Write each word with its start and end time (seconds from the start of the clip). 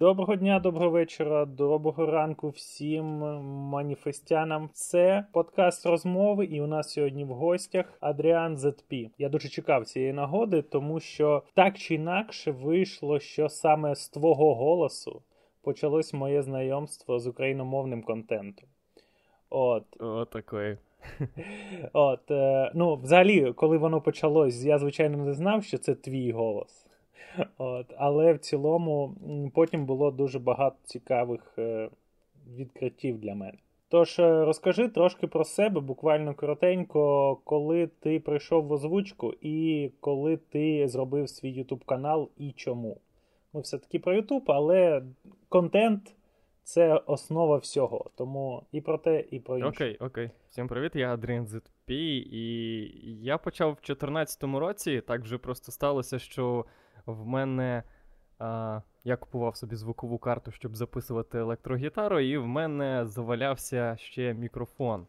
Доброго 0.00 0.36
дня, 0.36 0.60
доброго 0.60 0.90
вечора, 0.90 1.44
доброго 1.44 2.06
ранку 2.06 2.48
всім 2.48 3.04
маніфестянам. 3.68 4.70
Це 4.72 5.24
подкаст 5.32 5.86
розмови, 5.86 6.44
і 6.44 6.60
у 6.60 6.66
нас 6.66 6.92
сьогодні 6.92 7.24
в 7.24 7.28
гостях 7.28 7.86
Адріан 8.00 8.56
ZP. 8.56 9.10
Я 9.18 9.28
дуже 9.28 9.48
чекав 9.48 9.86
цієї 9.86 10.12
нагоди, 10.12 10.62
тому 10.62 11.00
що 11.00 11.42
так 11.54 11.78
чи 11.78 11.94
інакше 11.94 12.50
вийшло, 12.50 13.20
що 13.20 13.48
саме 13.48 13.94
з 13.94 14.08
твого 14.08 14.54
голосу 14.54 15.22
почалось 15.62 16.14
моє 16.14 16.42
знайомство 16.42 17.18
з 17.18 17.26
україномовним 17.26 18.02
контентом. 18.02 18.68
От. 19.50 19.84
О, 20.00 20.24
такої. 20.24 20.78
От, 21.92 22.30
е, 22.30 22.72
ну, 22.74 22.94
взагалі, 22.96 23.52
коли 23.52 23.78
воно 23.78 24.00
почалось, 24.00 24.64
я 24.64 24.78
звичайно 24.78 25.24
не 25.24 25.32
знав, 25.32 25.64
що 25.64 25.78
це 25.78 25.94
твій 25.94 26.32
голос. 26.32 26.87
От, 27.58 27.86
Але 27.98 28.32
в 28.32 28.38
цілому 28.38 29.14
потім 29.54 29.86
було 29.86 30.10
дуже 30.10 30.38
багато 30.38 30.76
цікавих 30.84 31.54
е, 31.58 31.88
відкриттів 32.56 33.18
для 33.18 33.34
мене. 33.34 33.58
Тож, 33.88 34.18
е, 34.18 34.44
розкажи 34.44 34.88
трошки 34.88 35.26
про 35.26 35.44
себе, 35.44 35.80
буквально 35.80 36.34
коротенько, 36.34 37.36
коли 37.44 37.86
ти 37.86 38.20
прийшов 38.20 38.64
в 38.66 38.72
озвучку 38.72 39.34
і 39.40 39.90
коли 40.00 40.36
ти 40.36 40.88
зробив 40.88 41.28
свій 41.28 41.62
YouTube 41.62 41.84
канал 41.84 42.28
і 42.38 42.52
чому. 42.52 43.00
Ми 43.52 43.60
все-таки 43.60 43.98
про 43.98 44.20
YouTube, 44.20 44.42
але 44.46 45.02
контент 45.48 46.14
це 46.62 46.94
основа 46.94 47.56
всього. 47.56 48.10
Тому 48.16 48.62
і 48.72 48.80
про 48.80 48.98
те, 48.98 49.24
і 49.30 49.40
про 49.40 49.58
інше. 49.58 49.68
Окей, 49.68 49.96
окей. 50.00 50.30
Всім 50.50 50.68
привіт, 50.68 50.92
я 50.94 51.14
Адріан 51.14 51.46
ZP, 51.46 51.92
і 52.32 53.22
я 53.22 53.38
почав 53.38 53.68
в 53.70 53.74
2014 53.74 54.42
році. 54.44 55.02
Так 55.06 55.22
вже 55.22 55.38
просто 55.38 55.72
сталося, 55.72 56.18
що 56.18 56.64
в 57.12 57.26
мене. 57.26 57.82
А, 58.38 58.80
Я 59.04 59.16
купував 59.16 59.56
собі 59.56 59.76
звукову 59.76 60.18
карту, 60.18 60.50
щоб 60.50 60.76
записувати 60.76 61.38
електрогітару, 61.38 62.20
і 62.20 62.38
в 62.38 62.46
мене 62.46 63.06
завалявся 63.06 63.96
ще 63.96 64.34
мікрофон 64.34 65.06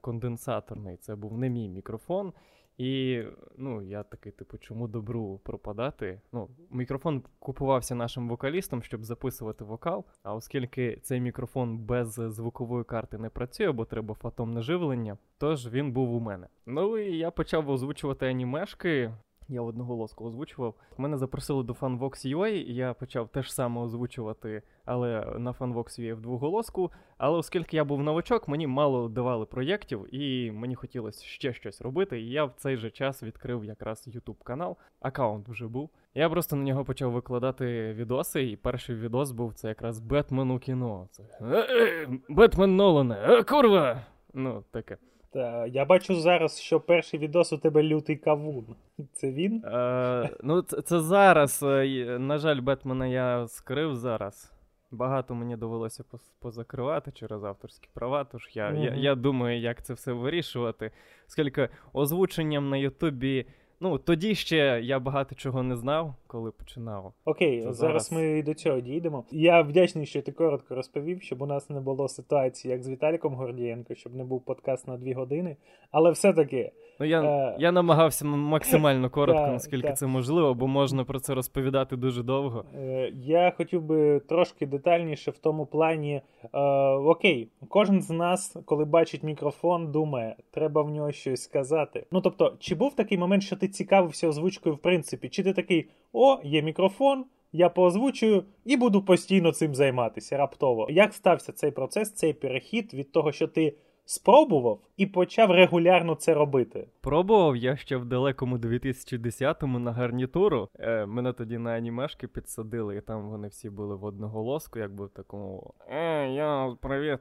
конденсаторний. 0.00 0.96
Це 0.96 1.16
був 1.16 1.38
не 1.38 1.48
мій 1.48 1.68
мікрофон. 1.68 2.32
І 2.80 3.22
ну, 3.56 3.82
я 3.82 4.02
такий, 4.02 4.32
типу, 4.32 4.58
чому 4.58 4.88
добру 4.88 5.40
пропадати? 5.44 6.20
Ну, 6.32 6.48
Мікрофон 6.70 7.22
купувався 7.38 7.94
нашим 7.94 8.28
вокалістом, 8.28 8.82
щоб 8.82 9.04
записувати 9.04 9.64
вокал. 9.64 10.04
А 10.22 10.34
оскільки 10.34 10.98
цей 11.02 11.20
мікрофон 11.20 11.78
без 11.78 12.12
звукової 12.12 12.84
карти 12.84 13.18
не 13.18 13.30
працює, 13.30 13.72
бо 13.72 13.84
треба 13.84 14.14
фотомне 14.14 14.62
живлення, 14.62 15.18
тож 15.38 15.68
він 15.68 15.92
був 15.92 16.14
у 16.14 16.20
мене. 16.20 16.46
Ну 16.66 16.98
і 16.98 17.16
я 17.16 17.30
почав 17.30 17.70
озвучувати 17.70 18.26
анімешки. 18.26 19.12
Я 19.50 19.62
одноголоску 19.62 20.24
озвучував. 20.24 20.74
Мене 20.98 21.16
запросили 21.16 21.62
до 21.62 21.72
FunVox 21.72 22.36
UA, 22.36 22.48
і 22.48 22.74
я 22.74 22.94
почав 22.94 23.28
теж 23.28 23.52
саме 23.52 23.80
озвучувати, 23.80 24.62
але 24.84 25.34
на 25.38 25.52
FunVox 25.52 26.00
UA 26.00 26.14
в 26.14 26.20
двоголоску. 26.20 26.90
Але 27.18 27.38
оскільки 27.38 27.76
я 27.76 27.84
був 27.84 28.02
новачок, 28.02 28.48
мені 28.48 28.66
мало 28.66 29.08
давали 29.08 29.46
проєктів, 29.46 30.14
і 30.14 30.52
мені 30.52 30.74
хотілося 30.74 31.24
ще 31.24 31.52
щось 31.52 31.80
робити. 31.80 32.20
І 32.20 32.30
я 32.30 32.44
в 32.44 32.52
цей 32.56 32.76
же 32.76 32.90
час 32.90 33.22
відкрив 33.22 33.64
якраз 33.64 34.08
YouTube 34.08 34.42
канал. 34.42 34.76
Аккаунт 35.00 35.48
вже 35.48 35.68
був. 35.68 35.90
Я 36.14 36.30
просто 36.30 36.56
на 36.56 36.62
нього 36.62 36.84
почав 36.84 37.12
викладати 37.12 37.92
відоси, 37.92 38.50
і 38.50 38.56
перший 38.56 38.96
відос 38.96 39.30
був 39.30 39.54
це 39.54 39.68
якраз 39.68 40.00
Бетмен 40.00 40.50
у 40.50 40.58
кіно. 40.58 41.08
Це 41.10 41.22
«Е, 41.40 41.66
е, 41.70 42.08
Бетмен 42.28 42.76
Нолане, 42.76 43.42
курва! 43.48 44.02
Ну, 44.34 44.64
таке. 44.70 44.96
Та, 45.32 45.66
я 45.66 45.84
бачу 45.84 46.14
зараз, 46.14 46.60
що 46.60 46.80
перший 46.80 47.20
відос 47.20 47.52
у 47.52 47.58
тебе 47.58 47.82
лютий 47.82 48.16
кавун. 48.16 48.64
Це 49.12 49.30
він? 49.30 49.64
Е, 49.64 50.30
Ну, 50.42 50.62
це, 50.62 50.82
це 50.82 51.00
зараз. 51.00 51.62
Е, 51.62 52.18
на 52.18 52.38
жаль, 52.38 52.60
Бетмена 52.60 53.06
я 53.06 53.48
скрив 53.48 53.94
зараз. 53.94 54.52
Багато 54.90 55.34
мені 55.34 55.56
довелося 55.56 56.04
позакривати 56.40 57.12
через 57.12 57.44
авторські 57.44 57.88
права, 57.94 58.24
тож 58.24 58.50
я, 58.54 58.70
mm-hmm. 58.70 58.84
я, 58.84 58.94
я 58.94 59.14
думаю, 59.14 59.60
як 59.60 59.82
це 59.82 59.94
все 59.94 60.12
вирішувати. 60.12 60.90
Оскільки 61.28 61.68
озвученням 61.92 62.68
на 62.68 62.76
Ютубі 62.76 63.46
Ну, 63.82 63.98
тоді 63.98 64.34
ще 64.34 64.80
я 64.84 64.98
багато 64.98 65.34
чого 65.34 65.62
не 65.62 65.76
знав, 65.76 66.14
коли 66.26 66.50
починав. 66.50 67.12
Окей, 67.24 67.60
зараз... 67.60 67.76
зараз 67.76 68.12
ми 68.12 68.42
до 68.42 68.54
цього 68.54 68.80
дійдемо. 68.80 69.24
Я 69.30 69.62
вдячний, 69.62 70.06
що 70.06 70.22
ти 70.22 70.32
коротко 70.32 70.74
розповів, 70.74 71.22
щоб 71.22 71.42
у 71.42 71.46
нас 71.46 71.70
не 71.70 71.80
було 71.80 72.08
ситуації, 72.08 72.72
як 72.72 72.82
з 72.82 72.88
Віталіком 72.88 73.34
Гордієнко, 73.34 73.94
щоб 73.94 74.14
не 74.14 74.24
був 74.24 74.44
подкаст 74.44 74.88
на 74.88 74.96
дві 74.96 75.12
години. 75.12 75.56
Але 75.90 76.10
все-таки. 76.10 76.72
Ну, 77.00 77.06
я 77.06 77.22
е... 77.22 77.56
я 77.58 77.72
намагався 77.72 78.24
максимально 78.24 79.10
коротко, 79.10 79.46
наскільки 79.46 79.92
це 79.92 80.06
можливо, 80.06 80.54
бо 80.54 80.66
можна 80.66 81.04
про 81.04 81.20
це 81.20 81.34
розповідати 81.34 81.96
дуже 81.96 82.22
довго. 82.22 82.64
Е, 82.74 83.12
я 83.14 83.52
хотів 83.56 83.82
би 83.82 84.20
трошки 84.20 84.66
детальніше 84.66 85.30
в 85.30 85.38
тому 85.38 85.66
плані. 85.66 86.22
Е, 86.52 86.60
окей, 86.90 87.48
кожен 87.68 88.02
з 88.02 88.10
нас, 88.10 88.56
коли 88.64 88.84
бачить 88.84 89.22
мікрофон, 89.22 89.92
думає, 89.92 90.36
треба 90.50 90.82
в 90.82 90.90
нього 90.90 91.12
щось 91.12 91.42
сказати. 91.42 92.06
Ну 92.12 92.20
тобто, 92.20 92.56
чи 92.58 92.74
був 92.74 92.94
такий 92.94 93.18
момент, 93.18 93.42
що 93.42 93.56
ти 93.56 93.68
цікавився 93.68 94.28
озвучкою 94.28 94.74
в 94.74 94.78
принципі, 94.78 95.28
чи 95.28 95.42
ти 95.42 95.52
такий, 95.52 95.88
о, 96.12 96.38
є 96.44 96.62
мікрофон, 96.62 97.24
я 97.52 97.68
поозвучую 97.68 98.44
і 98.64 98.76
буду 98.76 99.02
постійно 99.02 99.52
цим 99.52 99.74
займатися 99.74 100.36
раптово. 100.36 100.86
Як 100.90 101.14
стався 101.14 101.52
цей 101.52 101.70
процес, 101.70 102.12
цей 102.12 102.32
перехід 102.32 102.94
від 102.94 103.12
того, 103.12 103.32
що 103.32 103.48
ти 103.48 103.74
спробував 104.10 104.80
і 104.96 105.06
почав 105.06 105.50
регулярно 105.50 106.14
це 106.14 106.34
робити? 106.34 106.88
Пробував 107.00 107.56
я 107.56 107.76
ще 107.76 107.96
в 107.96 108.04
далекому 108.04 108.56
2010-му 108.56 109.78
на 109.78 109.92
гарнітуру. 109.92 110.68
Е, 110.78 111.06
Мене 111.06 111.32
тоді 111.32 111.58
на 111.58 111.70
анімешки 111.70 112.28
підсадили, 112.28 112.96
і 112.96 113.00
там 113.00 113.30
вони 113.30 113.48
всі 113.48 113.70
були 113.70 113.94
в 113.96 114.04
одноголоску, 114.04 114.78
якби 114.78 115.06
в 115.06 115.10
такому 115.10 115.74
Е, 115.88 116.28
я 116.28 116.76
привіт. 116.80 117.18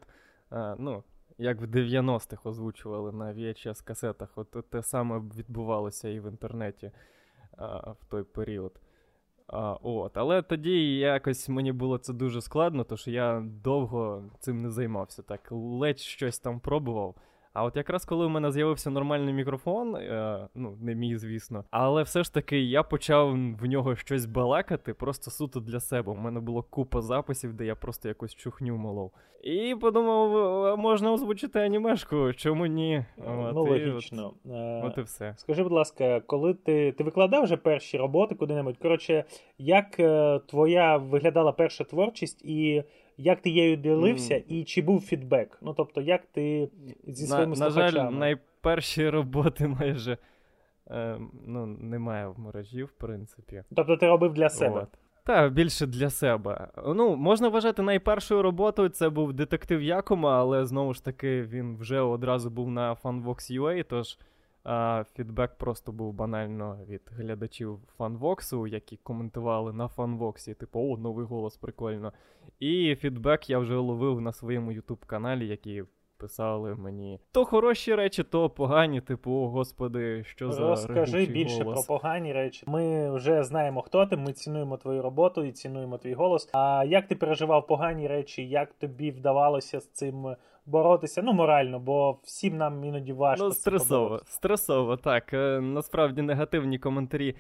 Е, 0.52 0.76
ну, 0.80 1.04
як 1.38 1.62
в 1.62 1.64
90-х 1.64 2.50
озвучували 2.50 3.12
на 3.12 3.34
VHS 3.34 3.86
касетах. 3.86 4.30
От 4.36 4.70
те 4.70 4.84
саме 4.84 5.20
відбувалося 5.20 6.10
і 6.10 6.20
в 6.20 6.32
інтернеті 6.32 6.92
а, 7.58 7.92
в 7.92 8.06
той 8.10 8.24
період. 8.24 8.72
А, 9.52 9.74
от. 9.84 10.18
Але 10.18 10.42
тоді 10.42 10.98
якось 10.98 11.50
мені 11.50 11.72
було 11.72 11.98
це 11.98 12.14
дуже 12.14 12.42
складно, 12.42 12.84
тому 12.84 12.98
що 12.98 13.12
я 13.12 13.44
довго 13.64 14.24
цим 14.40 14.62
не 14.62 14.70
займався. 14.70 15.24
Так, 15.24 15.48
ледь 15.52 16.00
щось 16.00 16.40
там 16.40 16.60
пробував. 16.60 17.16
А 17.60 17.64
от 17.64 17.76
якраз 17.76 18.06
коли 18.06 18.26
у 18.26 18.30
мене 18.30 18.52
з'явився 18.52 18.90
нормальний 18.90 19.34
мікрофон, 19.34 19.96
е, 19.96 20.48
ну 20.56 20.78
не 20.82 20.96
мій, 20.96 21.18
звісно, 21.18 21.64
але 21.72 22.04
все 22.04 22.24
ж 22.24 22.34
таки 22.34 22.60
я 22.60 22.84
почав 22.84 23.30
в 23.34 23.66
нього 23.66 23.96
щось 23.96 24.26
балакати, 24.26 24.94
просто 24.94 25.32
суто 25.32 25.60
для 25.60 25.80
себе. 25.80 26.12
У 26.12 26.16
мене 26.16 26.40
було 26.40 26.64
купа 26.64 27.02
записів, 27.02 27.54
де 27.54 27.66
я 27.66 27.76
просто 27.76 28.08
якусь 28.08 28.36
чухню 28.36 28.78
молов. 28.78 29.12
І 29.44 29.76
подумав, 29.82 30.78
можна 30.78 31.14
озвучити 31.14 31.60
анімешку, 31.60 32.34
чому 32.34 32.66
ні? 32.66 33.06
От, 33.18 33.54
ну, 33.54 33.64
логічно. 33.64 34.34
От, 34.46 34.52
е, 34.52 34.84
от 34.86 34.98
і 34.98 35.02
все. 35.02 35.34
Скажи, 35.38 35.64
будь 35.64 35.72
ласка, 35.72 36.20
коли 36.20 36.54
ти 36.54 36.92
ти 36.92 37.04
викладав 37.04 37.44
вже 37.44 37.58
перші 37.58 37.98
роботи 37.98 38.36
куди-небудь? 38.36 38.78
Коротше, 38.78 39.24
як 39.58 40.00
е, 40.00 40.40
твоя 40.48 40.98
виглядала 40.98 41.52
перша 41.52 41.84
творчість 41.84 42.46
і 42.46 42.84
як 43.20 43.42
ти 43.42 43.50
її 43.50 43.78
ділився, 43.78 44.36
mm. 44.36 44.44
і 44.48 44.64
чи 44.64 44.82
був 44.82 45.02
фідбек? 45.02 45.58
Ну 45.62 45.74
тобто, 45.74 46.02
як 46.02 46.26
ти 46.26 46.70
зі 47.08 47.28
своїми 47.28 47.56
на? 47.56 47.66
На 47.66 47.70
жаль, 47.70 48.12
найперші 48.12 49.10
роботи 49.10 49.68
майже 49.68 50.18
е, 50.92 51.20
ну, 51.48 51.66
немає 51.66 52.28
в 52.28 52.40
мережі, 52.40 52.84
в 52.84 52.92
принципі. 52.92 53.64
Тобто 53.76 53.98
ти 53.98 54.08
робив 54.08 54.34
для 54.34 54.50
себе? 54.50 54.82
От. 54.82 55.00
Так, 55.24 55.54
більше 55.54 55.86
для 55.86 56.10
себе. 56.10 56.68
Ну, 56.86 57.16
можна 57.16 57.50
вважати 57.50 57.82
найпершою 57.82 58.42
роботою. 58.42 58.90
Це 58.90 59.10
був 59.10 59.34
детектив 59.34 59.82
Якома, 59.82 60.40
але 60.40 60.66
знову 60.66 60.94
ж 60.94 61.06
таки 61.06 61.42
він 61.42 61.78
вже 61.78 62.00
одразу 62.00 62.50
був 62.50 62.72
на 62.72 62.94
FunVox 62.94 63.60
UA, 63.60 63.86
тож 63.90 64.18
а, 64.70 65.04
Фідбек 65.14 65.58
просто 65.58 65.92
був 65.92 66.14
банально 66.14 66.78
від 66.88 67.02
глядачів 67.12 67.80
фанвоксу, 67.98 68.68
які 68.68 68.98
коментували 68.98 69.74
на 69.74 69.88
фанвоксі, 69.88 70.54
типу, 70.54 70.80
о, 70.80 70.98
новий 70.98 71.26
голос, 71.26 71.58
прикольно. 71.58 72.14
І 72.60 72.96
фідбек 72.96 73.50
я 73.50 73.60
вже 73.60 73.76
ловив 73.76 74.22
на 74.22 74.34
своєму 74.34 74.72
ютуб-каналі, 74.72 75.48
який 75.48 75.84
писали 76.18 76.76
мені 76.76 77.20
то 77.32 77.46
хороші 77.46 77.96
речі, 77.96 78.24
то 78.24 78.50
погані, 78.50 79.02
типу, 79.02 79.32
о, 79.32 79.50
господи, 79.50 80.24
що 80.24 80.52
за 80.52 80.70
Розкажи 80.70 81.26
більше 81.26 81.64
голос. 81.64 81.86
про 81.86 81.98
погані 81.98 82.34
речі. 82.34 82.64
Ми 82.68 83.12
вже 83.16 83.44
знаємо, 83.44 83.82
хто 83.82 84.06
ти, 84.06 84.18
ми 84.18 84.34
цінуємо 84.34 84.78
твою 84.78 85.02
роботу 85.02 85.44
і 85.44 85.52
цінуємо 85.52 85.98
твій 85.98 86.14
голос. 86.14 86.50
А 86.54 86.84
як 86.88 87.08
ти 87.08 87.16
переживав 87.16 87.68
погані 87.68 88.08
речі, 88.08 88.48
як 88.48 88.74
тобі 88.74 89.12
вдавалося 89.12 89.80
з 89.80 89.88
цим 89.88 90.36
боротися? 90.70 91.22
Ну, 91.22 91.34
морально, 91.34 91.80
бо 91.80 92.20
всім 92.24 92.58
нам 92.58 92.84
іноді 92.84 93.14
важко. 93.14 93.46
Ну, 93.46 93.52
стресово, 93.52 94.22
стресово, 94.26 94.98
так. 94.98 95.34
Е, 95.34 95.62
насправді 95.62 96.22
негативні 96.22 96.80
коментарі. 96.80 97.36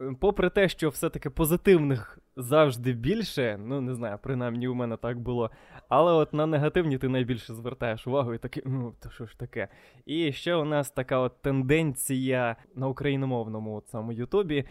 Е, 0.00 0.14
попри 0.20 0.50
те, 0.50 0.68
що 0.68 0.88
все-таки 0.88 1.30
позитивних 1.30 2.18
завжди 2.36 2.92
більше, 2.92 3.58
ну 3.60 3.80
не 3.80 3.94
знаю, 3.94 4.18
принаймні 4.22 4.68
у 4.68 4.74
мене 4.74 4.96
так 4.96 5.20
було. 5.20 5.50
Але 5.88 6.12
от 6.12 6.32
на 6.32 6.46
негативні 6.46 6.98
ти 6.98 7.08
найбільше 7.08 7.54
звертаєш 7.54 8.06
увагу 8.06 8.34
і 8.34 8.38
такий, 8.38 8.62
ну 8.66 8.94
то 9.02 9.10
що 9.10 9.26
ж 9.26 9.38
таке. 9.38 9.68
І 10.06 10.32
ще 10.32 10.54
у 10.54 10.64
нас 10.64 10.90
така 10.90 11.18
от 11.18 11.42
тенденція 11.42 12.56
на 12.74 12.88
україномовному 12.88 13.76
от 13.76 13.88
саме 13.88 14.14
Ютубі. 14.14 14.64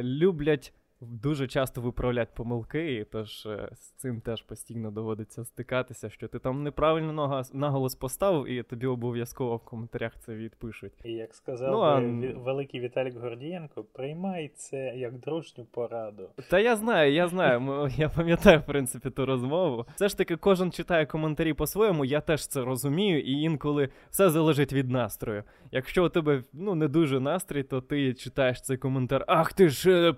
Люблять 0.00 0.74
дуже 1.00 1.46
часто 1.46 1.80
виправляти 1.80 2.30
помилки, 2.36 2.94
і 2.94 3.04
тож 3.04 3.46
е, 3.46 3.68
з 3.72 3.78
цим 3.78 4.20
теж 4.20 4.42
постійно 4.42 4.90
доводиться 4.90 5.44
стикатися, 5.44 6.10
що 6.10 6.28
ти 6.28 6.38
там 6.38 6.62
неправильно 6.62 7.44
наголос 7.52 7.94
поставив, 7.94 8.48
і 8.48 8.62
тобі 8.62 8.86
обов'язково 8.86 9.56
в 9.56 9.64
коментарях 9.64 10.12
це 10.18 10.34
відпишуть. 10.34 10.92
І 11.04 11.12
як 11.12 11.34
сказав 11.34 11.72
ну, 11.72 11.80
а... 11.80 12.00
великий 12.40 12.80
Віталік 12.80 13.16
Гордієнко, 13.16 13.84
приймай 13.84 14.50
це 14.54 14.78
як 14.96 15.18
дружню 15.18 15.64
пораду. 15.64 16.28
Та 16.50 16.58
я 16.58 16.76
знаю, 16.76 17.12
я 17.12 17.28
знаю. 17.28 17.46
Я 17.96 18.08
пам'ятаю, 18.08 18.58
в 18.58 18.66
принципі, 18.66 19.10
ту 19.10 19.26
розмову. 19.26 19.86
Все 19.94 20.08
ж 20.08 20.18
таки, 20.18 20.36
кожен 20.36 20.72
читає 20.72 21.06
коментарі 21.06 21.52
по-своєму, 21.52 22.04
я 22.04 22.20
теж 22.20 22.46
це 22.46 22.64
розумію, 22.64 23.20
і 23.20 23.32
інколи 23.32 23.88
все 24.10 24.30
залежить 24.30 24.72
від 24.72 24.90
настрою. 24.90 25.44
Якщо 25.72 26.06
у 26.06 26.08
тебе 26.08 26.42
ну 26.52 26.74
не 26.74 26.88
дуже 26.88 27.20
настрій, 27.20 27.62
то 27.62 27.80
ти 27.80 28.14
читаєш 28.14 28.62
цей 28.62 28.76
коментар. 28.76 29.24
Ах 29.26 29.52
ти 29.52 29.68
ж 29.68 30.08
е, 30.08 30.12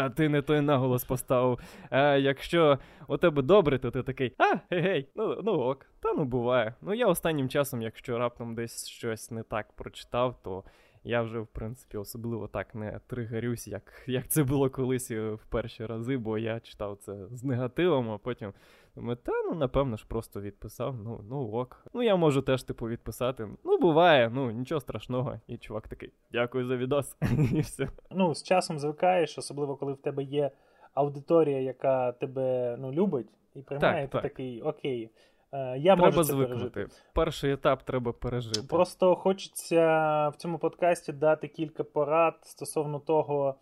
ти 0.16 0.28
не 0.28 0.42
той 0.42 0.60
наголос 0.60 1.04
поставив. 1.04 1.58
А 1.90 2.16
якщо 2.16 2.78
у 3.08 3.16
тебе 3.16 3.42
добре, 3.42 3.78
то 3.78 3.90
ти 3.90 4.02
такий, 4.02 4.32
а, 4.38 4.56
гей, 4.70 5.08
ну 5.14 5.40
ну 5.44 5.52
ок, 5.52 5.86
та 6.00 6.12
ну 6.12 6.24
буває. 6.24 6.74
Ну 6.82 6.94
я 6.94 7.06
останнім 7.06 7.48
часом, 7.48 7.82
якщо 7.82 8.18
раптом 8.18 8.54
десь 8.54 8.86
щось 8.86 9.30
не 9.30 9.42
так 9.42 9.72
прочитав, 9.72 10.42
то. 10.42 10.64
Я 11.08 11.22
вже, 11.22 11.40
в 11.40 11.46
принципі, 11.46 11.96
особливо 11.96 12.48
так 12.48 12.74
не 12.74 13.00
тригерюсь, 13.06 13.68
як 13.68 14.02
як 14.06 14.28
це 14.28 14.44
було 14.44 14.70
колись 14.70 15.10
в 15.10 15.38
перші 15.50 15.86
рази, 15.86 16.16
бо 16.16 16.38
я 16.38 16.60
читав 16.60 16.98
це 17.00 17.26
з 17.30 17.44
негативом, 17.44 18.10
а 18.10 18.18
потім 18.18 18.52
думаю, 18.96 19.16
та 19.16 19.32
ну 19.50 19.54
напевно 19.54 19.96
ж 19.96 20.04
просто 20.08 20.40
відписав. 20.40 20.96
Ну 21.04 21.20
ну 21.30 21.50
ок. 21.52 21.86
Ну 21.94 22.02
я 22.02 22.16
можу 22.16 22.42
теж 22.42 22.62
типу 22.62 22.88
відписати. 22.88 23.48
Ну, 23.64 23.78
буває, 23.78 24.30
ну 24.34 24.50
нічого 24.50 24.80
страшного. 24.80 25.40
І 25.46 25.56
чувак 25.56 25.88
такий, 25.88 26.12
дякую 26.32 26.66
за 26.66 26.76
відос. 26.76 27.16
І 27.52 27.60
все. 27.60 27.88
Ну, 28.10 28.34
з 28.34 28.42
часом 28.42 28.78
звикаєш, 28.78 29.38
особливо 29.38 29.76
коли 29.76 29.92
в 29.92 29.96
тебе 29.96 30.22
є 30.22 30.50
аудиторія, 30.94 31.60
яка 31.60 32.12
тебе 32.12 32.76
ну, 32.80 32.92
любить 32.92 33.28
і 33.54 33.62
приймає, 33.62 34.02
так, 34.02 34.10
ти 34.10 34.12
так. 34.12 34.22
такий 34.22 34.62
окей. 34.62 35.10
Е, 35.52 35.78
я 35.78 35.96
треба 35.96 36.06
можу 36.06 36.24
це 36.24 36.32
звикнути. 36.32 36.70
пережити. 36.70 37.02
Перший 37.12 37.52
етап 37.52 37.82
треба 37.82 38.12
пережити. 38.12 38.62
Просто 38.68 39.14
хочеться 39.14 40.28
в 40.28 40.36
цьому 40.36 40.58
подкасті 40.58 41.12
дати 41.12 41.48
кілька 41.48 41.84
порад 41.84 42.34
стосовно 42.42 42.98
того, 42.98 43.54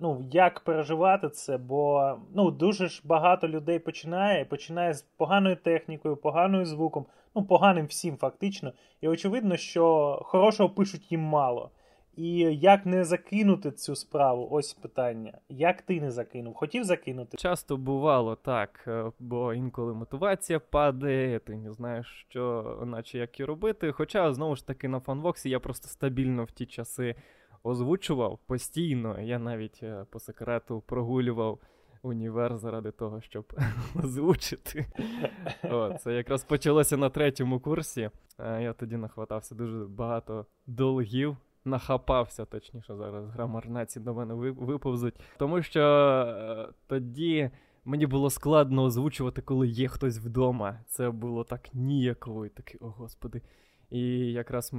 ну, 0.00 0.24
як 0.30 0.60
переживати 0.60 1.28
це, 1.28 1.58
бо 1.58 2.12
ну, 2.34 2.50
дуже 2.50 2.88
ж 2.88 3.02
багато 3.04 3.48
людей 3.48 3.78
починає, 3.78 4.44
починає 4.44 4.94
з 4.94 5.02
поганою 5.02 5.56
технікою, 5.56 6.16
поганою 6.16 6.66
звуком, 6.66 7.06
ну, 7.34 7.42
поганим 7.42 7.86
всім 7.86 8.16
фактично. 8.16 8.72
І 9.00 9.08
очевидно, 9.08 9.56
що 9.56 10.18
хорошого 10.24 10.70
пишуть 10.70 11.12
їм 11.12 11.20
мало. 11.20 11.70
І 12.16 12.38
як 12.56 12.86
не 12.86 13.04
закинути 13.04 13.70
цю 13.70 13.96
справу? 13.96 14.48
Ось 14.50 14.72
питання. 14.72 15.38
Як 15.48 15.82
ти 15.82 16.00
не 16.00 16.10
закинув? 16.10 16.54
Хотів 16.54 16.84
закинути? 16.84 17.36
Часто 17.36 17.76
бувало 17.76 18.36
так, 18.36 18.84
е, 18.86 19.12
бо 19.18 19.54
інколи 19.54 19.94
мотивація 19.94 20.60
падає, 20.60 21.38
ти 21.38 21.56
не 21.56 21.72
знаєш, 21.72 22.26
що 22.28 22.78
наче 22.86 23.18
як 23.18 23.40
і 23.40 23.44
робити. 23.44 23.92
Хоча, 23.92 24.32
знову 24.32 24.56
ж 24.56 24.66
таки, 24.66 24.88
на 24.88 25.00
фанвоксі 25.00 25.50
я 25.50 25.60
просто 25.60 25.88
стабільно 25.88 26.44
в 26.44 26.50
ті 26.50 26.66
часи 26.66 27.14
озвучував 27.64 28.38
постійно. 28.46 29.20
Я 29.20 29.38
навіть 29.38 29.80
е, 29.82 30.06
по 30.10 30.20
секрету 30.20 30.82
прогулював. 30.86 31.58
Універ 32.02 32.56
заради 32.56 32.90
того, 32.90 33.20
щоб 33.20 33.52
озвучити. 34.04 34.86
О, 35.62 35.94
Це 35.98 36.14
якраз 36.14 36.44
почалося 36.44 36.96
на 36.96 37.10
третьому 37.10 37.60
курсі. 37.60 38.10
Е, 38.38 38.62
я 38.62 38.72
тоді 38.72 38.96
нахватався 38.96 39.54
дуже 39.54 39.84
багато 39.84 40.46
долгів 40.66 41.36
нахапався, 41.64 42.44
точніше, 42.44 42.96
зараз 42.96 43.28
грамарнаці 43.28 44.00
до 44.00 44.14
мене 44.14 44.34
виповзуть. 44.34 45.14
Тому 45.38 45.62
що 45.62 45.80
е, 45.80 46.68
тоді 46.86 47.50
мені 47.84 48.06
було 48.06 48.30
складно 48.30 48.82
озвучувати, 48.82 49.42
коли 49.42 49.68
є 49.68 49.88
хтось 49.88 50.18
вдома. 50.18 50.80
Це 50.86 51.10
було 51.10 51.44
так 51.44 51.74
ніяково 51.74 52.46
і 52.46 52.48
такий, 52.48 52.80
о 52.80 52.86
господи. 52.86 53.42
І 53.90 54.00
якраз 54.32 54.72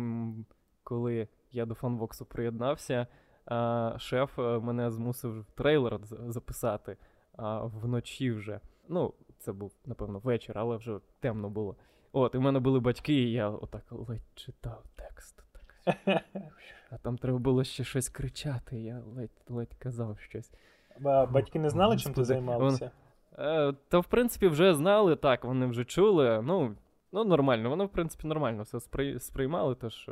коли 0.84 1.28
я 1.52 1.66
до 1.66 1.76
фанвоксу 1.76 2.26
приєднався, 2.26 3.08
е, 3.52 3.94
шеф 3.98 4.40
е, 4.40 4.60
мене 4.60 4.92
змусив 4.92 5.46
трейлер 5.56 6.00
записати 6.28 6.98
а 7.38 7.64
вночі 7.64 8.32
вже. 8.32 8.60
Ну, 8.88 9.14
це 9.40 9.52
був, 9.52 9.72
напевно, 9.86 10.20
вечір, 10.20 10.58
але 10.58 10.78
вже 10.78 11.00
темно 11.20 11.50
було. 11.50 11.76
От, 12.12 12.36
і 12.36 12.38
в 12.38 12.42
мене 12.42 12.60
були 12.60 12.80
батьки, 12.80 13.14
і 13.14 13.32
я 13.32 13.50
отак 13.50 13.84
ледь 13.92 14.22
читав 14.36 14.84
текст. 14.96 15.44
Так. 15.52 16.22
А 16.90 16.98
там 16.98 17.18
треба 17.18 17.38
було 17.38 17.64
ще 17.64 17.84
щось 17.84 18.10
кричати, 18.10 18.80
я 18.80 19.02
ледь 19.16 19.30
ледь 19.50 19.76
казав 19.80 20.20
щось. 20.20 20.52
А 21.06 21.26
Батьки 21.26 21.60
не 21.60 21.70
знали, 21.70 21.98
чим 21.98 22.14
ти 22.14 22.24
займався? 22.24 22.92
Е, 23.38 23.74
Та, 23.88 24.00
в 24.00 24.06
принципі, 24.06 24.48
вже 24.48 24.74
знали, 24.74 25.16
так, 25.16 25.46
вони 25.46 25.66
вже 25.66 25.86
чули. 25.86 26.42
Ну, 26.42 26.76
ну 27.12 27.24
нормально, 27.24 27.70
вони, 27.70 27.86
в 27.86 27.90
принципі, 27.90 28.28
нормально 28.28 28.64
все 28.64 28.80
сприймали, 29.20 29.76
тож. 29.76 30.10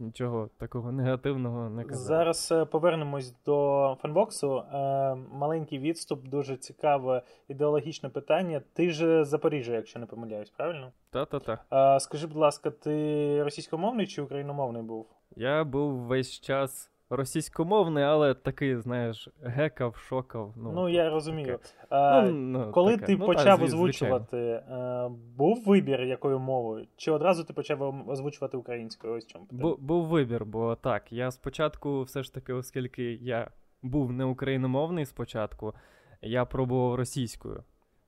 Е, 0.00 0.04
нічого 0.04 0.50
такого 0.58 0.92
негативного 0.92 1.70
не 1.70 1.84
казав. 1.84 2.06
Зараз 2.06 2.52
е, 2.52 2.64
повернемось 2.64 3.34
до 3.46 3.96
фанбоксу. 4.02 4.56
Е, 4.58 5.14
маленький 5.32 5.78
відступ, 5.78 6.28
дуже 6.28 6.56
цікаве 6.56 7.22
ідеологічне 7.48 8.08
питання. 8.08 8.62
Ти 8.72 8.90
ж 8.90 9.24
Запоріжжя, 9.24 9.74
якщо 9.74 9.98
не 9.98 10.06
помиляюсь, 10.06 10.50
правильно? 10.50 10.92
Та-та-та. 11.10 12.00
Скажи, 12.00 12.26
будь 12.26 12.36
ласка, 12.36 12.70
ти 12.70 13.42
російськомовний 13.42 14.06
чи 14.06 14.22
україномовний 14.22 14.82
був? 14.82 15.06
Я 15.36 15.64
був 15.64 15.92
весь 15.92 16.40
час 16.40 16.90
російськомовний, 17.10 18.04
але 18.04 18.34
такий, 18.34 18.76
знаєш, 18.76 19.28
гекав, 19.42 19.96
шокав. 19.96 20.52
Ну, 20.56 20.72
ну 20.72 20.88
я 20.88 21.10
розумію. 21.10 21.58
А, 21.90 22.22
ну, 22.22 22.32
ну, 22.32 22.72
Коли 22.72 22.92
таке. 22.92 23.06
ти 23.06 23.16
ну, 23.16 23.26
почав 23.26 23.58
та, 23.58 23.64
озвучувати, 23.64 24.62
а, 24.68 25.08
був 25.36 25.64
вибір, 25.66 26.00
якою 26.00 26.38
мовою? 26.38 26.86
Чи 26.96 27.10
одразу 27.10 27.44
ти 27.44 27.52
почав 27.52 28.08
озвучувати 28.08 28.56
українською? 28.56 29.14
Ось 29.14 29.26
чому 29.26 29.46
Бу, 29.50 29.76
Був 29.76 30.06
вибір, 30.06 30.44
бо 30.44 30.76
так. 30.76 31.12
Я 31.12 31.30
спочатку, 31.30 32.02
все 32.02 32.22
ж 32.22 32.34
таки, 32.34 32.52
оскільки 32.52 33.12
я 33.12 33.50
був 33.82 34.12
не 34.12 34.24
україномовний 34.24 35.06
спочатку, 35.06 35.74
я 36.22 36.44
пробував 36.44 36.94
російською. 36.94 37.64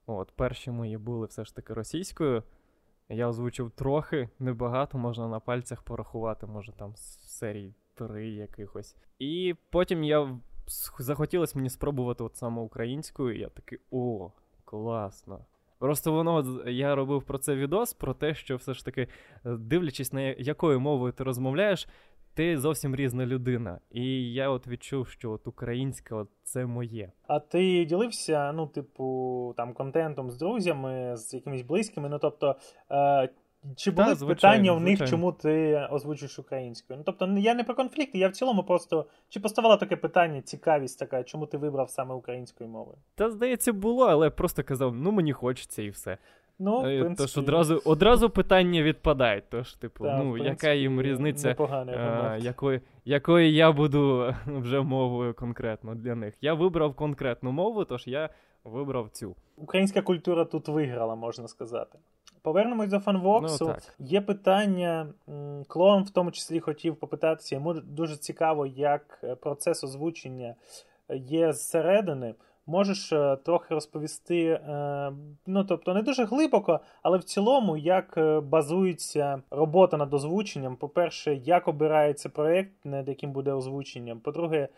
От, 0.06 0.32
перші 0.36 0.70
мої 0.70 0.98
були 0.98 1.26
все 1.26 1.44
ж 1.44 1.56
таки 1.56 1.74
російською. 1.74 2.42
Я 3.08 3.28
озвучив 3.28 3.70
трохи, 3.70 4.28
небагато, 4.38 4.98
можна 4.98 5.28
на 5.28 5.40
пальцях 5.40 5.82
порахувати, 5.82 6.46
може 6.46 6.72
там 6.72 6.96
з 6.96 7.28
серії 7.38 7.74
три 7.96 8.28
якихось. 8.28 8.96
І 9.18 9.54
потім 9.70 10.04
я 10.04 10.38
захотілося 10.98 11.58
мені 11.58 11.70
спробувати 11.70 12.24
от 12.24 12.36
саме 12.36 12.62
українською, 12.62 13.36
і 13.36 13.40
я 13.40 13.48
такий 13.48 13.78
о, 13.90 14.30
класно. 14.64 15.44
Просто 15.78 16.12
воно 16.12 16.62
я 16.66 16.94
робив 16.94 17.22
про 17.22 17.38
це 17.38 17.54
відос, 17.54 17.92
про 17.92 18.14
те, 18.14 18.34
що 18.34 18.56
все 18.56 18.74
ж 18.74 18.84
таки, 18.84 19.08
дивлячись 19.44 20.12
на 20.12 20.20
якою 20.20 20.80
мовою 20.80 21.12
ти 21.12 21.24
розмовляєш, 21.24 21.88
ти 22.34 22.58
зовсім 22.58 22.96
різна 22.96 23.26
людина. 23.26 23.80
І 23.90 24.32
я 24.32 24.48
от 24.48 24.66
відчув, 24.66 25.08
що 25.08 25.30
от 25.30 25.46
українська 25.46 26.16
от 26.16 26.28
це 26.42 26.66
моє. 26.66 27.12
А 27.26 27.40
ти 27.40 27.84
ділився, 27.84 28.52
ну, 28.52 28.66
типу, 28.66 29.54
там 29.56 29.74
контентом 29.74 30.30
з 30.30 30.36
друзями, 30.36 31.16
з 31.16 31.34
якимись 31.34 31.62
близькими? 31.62 32.08
Ну 32.08 32.18
тобто, 32.18 32.56
е, 32.90 33.28
чи 33.76 33.90
були 33.90 34.16
Та, 34.16 34.26
питання 34.26 34.72
в 34.72 34.80
них, 34.80 35.08
чому 35.08 35.32
ти 35.32 35.86
озвучуєш 35.90 36.38
українською? 36.38 36.98
Ну 36.98 37.02
тобто, 37.06 37.38
я 37.38 37.54
не 37.54 37.64
про 37.64 37.74
конфлікти, 37.74 38.18
я 38.18 38.28
в 38.28 38.32
цілому 38.32 38.64
просто 38.64 39.06
чи 39.28 39.40
поставала 39.40 39.76
таке 39.76 39.96
питання, 39.96 40.42
цікавість 40.42 40.98
така, 40.98 41.22
чому 41.22 41.46
ти 41.46 41.58
вибрав 41.58 41.90
саме 41.90 42.14
українською 42.14 42.70
мовою? 42.70 42.98
Та 43.14 43.30
здається, 43.30 43.72
було, 43.72 44.06
але 44.06 44.30
просто 44.30 44.64
казав, 44.64 44.94
ну 44.94 45.12
мені 45.12 45.32
хочеться 45.32 45.82
і 45.82 45.90
все. 45.90 46.18
Ну, 46.58 46.80
в 46.80 46.86
е, 46.86 47.00
принципі... 47.00 47.32
Тож 47.34 47.38
одразу 47.38 47.82
одразу 47.84 48.30
питання 48.30 48.82
відпадають. 48.82 49.44
Тож, 49.48 49.74
типу, 49.74 50.04
Та, 50.04 50.18
ну, 50.18 50.32
принципі, 50.32 50.48
яка 50.48 50.72
їм 50.72 51.02
різниця, 51.02 51.56
а, 51.58 52.36
якої 52.36 52.80
якої 53.04 53.54
я 53.54 53.72
буду 53.72 54.34
вже 54.46 54.80
мовою 54.80 55.34
конкретно 55.34 55.94
для 55.94 56.14
них. 56.14 56.34
Я 56.40 56.54
вибрав 56.54 56.94
конкретну 56.94 57.52
мову, 57.52 57.84
тож 57.84 58.06
я 58.06 58.30
вибрав 58.64 59.08
цю. 59.10 59.36
Українська 59.56 60.02
культура 60.02 60.44
тут 60.44 60.68
виграла, 60.68 61.14
можна 61.14 61.48
сказати. 61.48 61.98
Повернемось 62.46 62.90
до 62.90 62.98
фанвоксу. 62.98 63.66
Ну, 63.66 63.74
Є 63.98 64.20
питання, 64.20 65.06
клон 65.68 66.02
в 66.02 66.10
тому 66.10 66.30
числі 66.30 66.60
хотів 66.60 66.96
попитатися. 66.96 67.54
Йому 67.54 67.74
дуже 67.74 68.16
цікаво, 68.16 68.66
як 68.66 69.18
е, 69.24 69.34
процес 69.34 69.84
озвучення 69.84 70.54
є 71.10 71.52
зсередини. 71.52 72.34
Можеш 72.66 73.12
е, 73.12 73.36
трохи 73.36 73.74
розповісти, 73.74 74.44
е, 74.44 75.12
ну 75.46 75.64
тобто 75.64 75.94
не 75.94 76.02
дуже 76.02 76.24
глибоко, 76.24 76.80
але 77.02 77.18
в 77.18 77.24
цілому, 77.24 77.76
як 77.76 78.18
базується 78.42 79.42
робота 79.50 79.96
над 79.96 80.14
озвученням. 80.14 80.76
По-перше, 80.76 81.34
як 81.34 81.68
обирається 81.68 82.28
проєкт, 82.28 82.84
над 82.84 83.08
яким 83.08 83.32
буде 83.32 83.52
озвучення. 83.52 84.16
По-друге, 84.24 84.68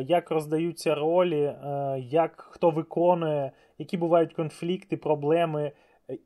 як 0.00 0.30
роздаються 0.30 0.94
ролі, 0.94 1.54
як 1.98 2.46
хто 2.50 2.70
виконує, 2.70 3.52
які 3.78 3.96
бувають 3.96 4.34
конфлікти, 4.34 4.96
проблеми, 4.96 5.72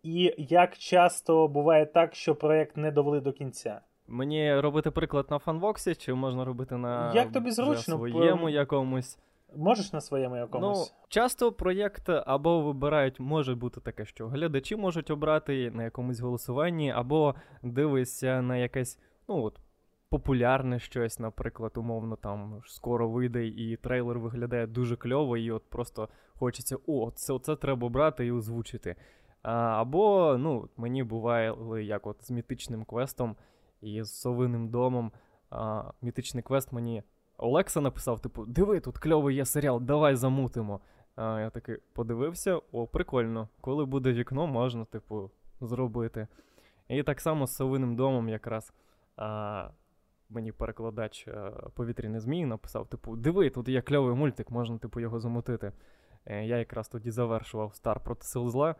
і 0.02 0.34
як 0.38 0.78
часто 0.78 1.48
буває 1.48 1.86
так, 1.86 2.14
що 2.14 2.34
проєкт 2.34 2.76
не 2.76 2.90
довели 2.90 3.20
до 3.20 3.32
кінця. 3.32 3.80
Мені 4.06 4.60
робити 4.60 4.90
приклад 4.90 5.26
на 5.30 5.38
фанвоксі, 5.38 5.94
чи 5.94 6.14
можна 6.14 6.44
робити 6.44 6.76
на 6.76 7.14
як 7.14 7.32
тобі 7.32 7.50
зручно 7.50 7.96
своєму 7.96 8.48
якомусь. 8.48 9.18
Можеш 9.56 9.92
на 9.92 10.00
своєму 10.00 10.36
якомусь? 10.36 10.92
Ну, 10.92 11.06
часто 11.08 11.52
проєкт 11.52 12.08
або 12.08 12.62
вибирають, 12.62 13.20
може 13.20 13.54
бути 13.54 13.80
таке, 13.80 14.04
що 14.04 14.28
глядачі 14.28 14.76
можуть 14.76 15.10
обрати 15.10 15.70
на 15.70 15.84
якомусь 15.84 16.20
голосуванні, 16.20 16.90
або 16.90 17.34
дивишся 17.62 18.42
на 18.42 18.56
якесь, 18.56 18.98
ну 19.28 19.42
от, 19.42 19.60
популярне 20.08 20.78
щось, 20.78 21.18
наприклад, 21.18 21.72
умовно, 21.76 22.16
там 22.16 22.62
скоро 22.66 23.08
вийде, 23.08 23.46
і 23.46 23.76
трейлер 23.76 24.18
виглядає 24.18 24.66
дуже 24.66 24.96
кльово, 24.96 25.36
і 25.36 25.50
от 25.50 25.62
просто 25.70 26.08
хочеться, 26.34 26.76
о, 26.86 27.10
це 27.14 27.38
це 27.38 27.56
треба 27.56 27.88
брати 27.88 28.26
і 28.26 28.32
озвучити. 28.32 28.96
Або, 29.42 30.36
ну, 30.38 30.68
мені 30.76 31.02
буває, 31.02 31.54
як 31.82 32.06
от 32.06 32.24
з 32.24 32.30
мітичним 32.30 32.84
квестом 32.84 33.36
і 33.80 34.02
з 34.02 34.20
совиним 34.20 34.68
домом. 34.68 35.12
Мітичний 36.02 36.42
квест 36.42 36.72
мені 36.72 37.02
Олекса 37.38 37.80
написав: 37.80 38.20
типу, 38.20 38.46
диви, 38.46 38.80
тут 38.80 38.98
кльовий 38.98 39.36
є 39.36 39.44
серіал, 39.44 39.80
давай 39.80 40.16
замутимо. 40.16 40.80
Я 41.18 41.50
такий 41.50 41.76
подивився, 41.92 42.60
о, 42.72 42.86
прикольно. 42.86 43.48
Коли 43.60 43.84
буде 43.84 44.12
вікно, 44.12 44.46
можна, 44.46 44.84
типу, 44.84 45.30
зробити. 45.60 46.26
І 46.88 47.02
так 47.02 47.20
само 47.20 47.46
з 47.46 47.56
совиним 47.56 47.96
домом 47.96 48.28
якраз 48.28 48.72
а, 49.16 49.70
мені 50.28 50.52
перекладач 50.52 51.28
повітряний 51.74 52.20
змій 52.20 52.46
написав: 52.46 52.88
типу, 52.88 53.16
диви, 53.16 53.50
тут 53.50 53.68
є 53.68 53.82
кльовий 53.82 54.14
мультик, 54.14 54.50
можна 54.50 54.78
типу, 54.78 55.00
його 55.00 55.20
замутити. 55.20 55.72
Е, 56.26 56.44
я 56.46 56.58
якраз 56.58 56.88
тоді 56.88 57.10
завершував 57.10 57.74
стар 57.74 58.00
проти 58.00 58.24
сил 58.24 58.48
зла. 58.48 58.74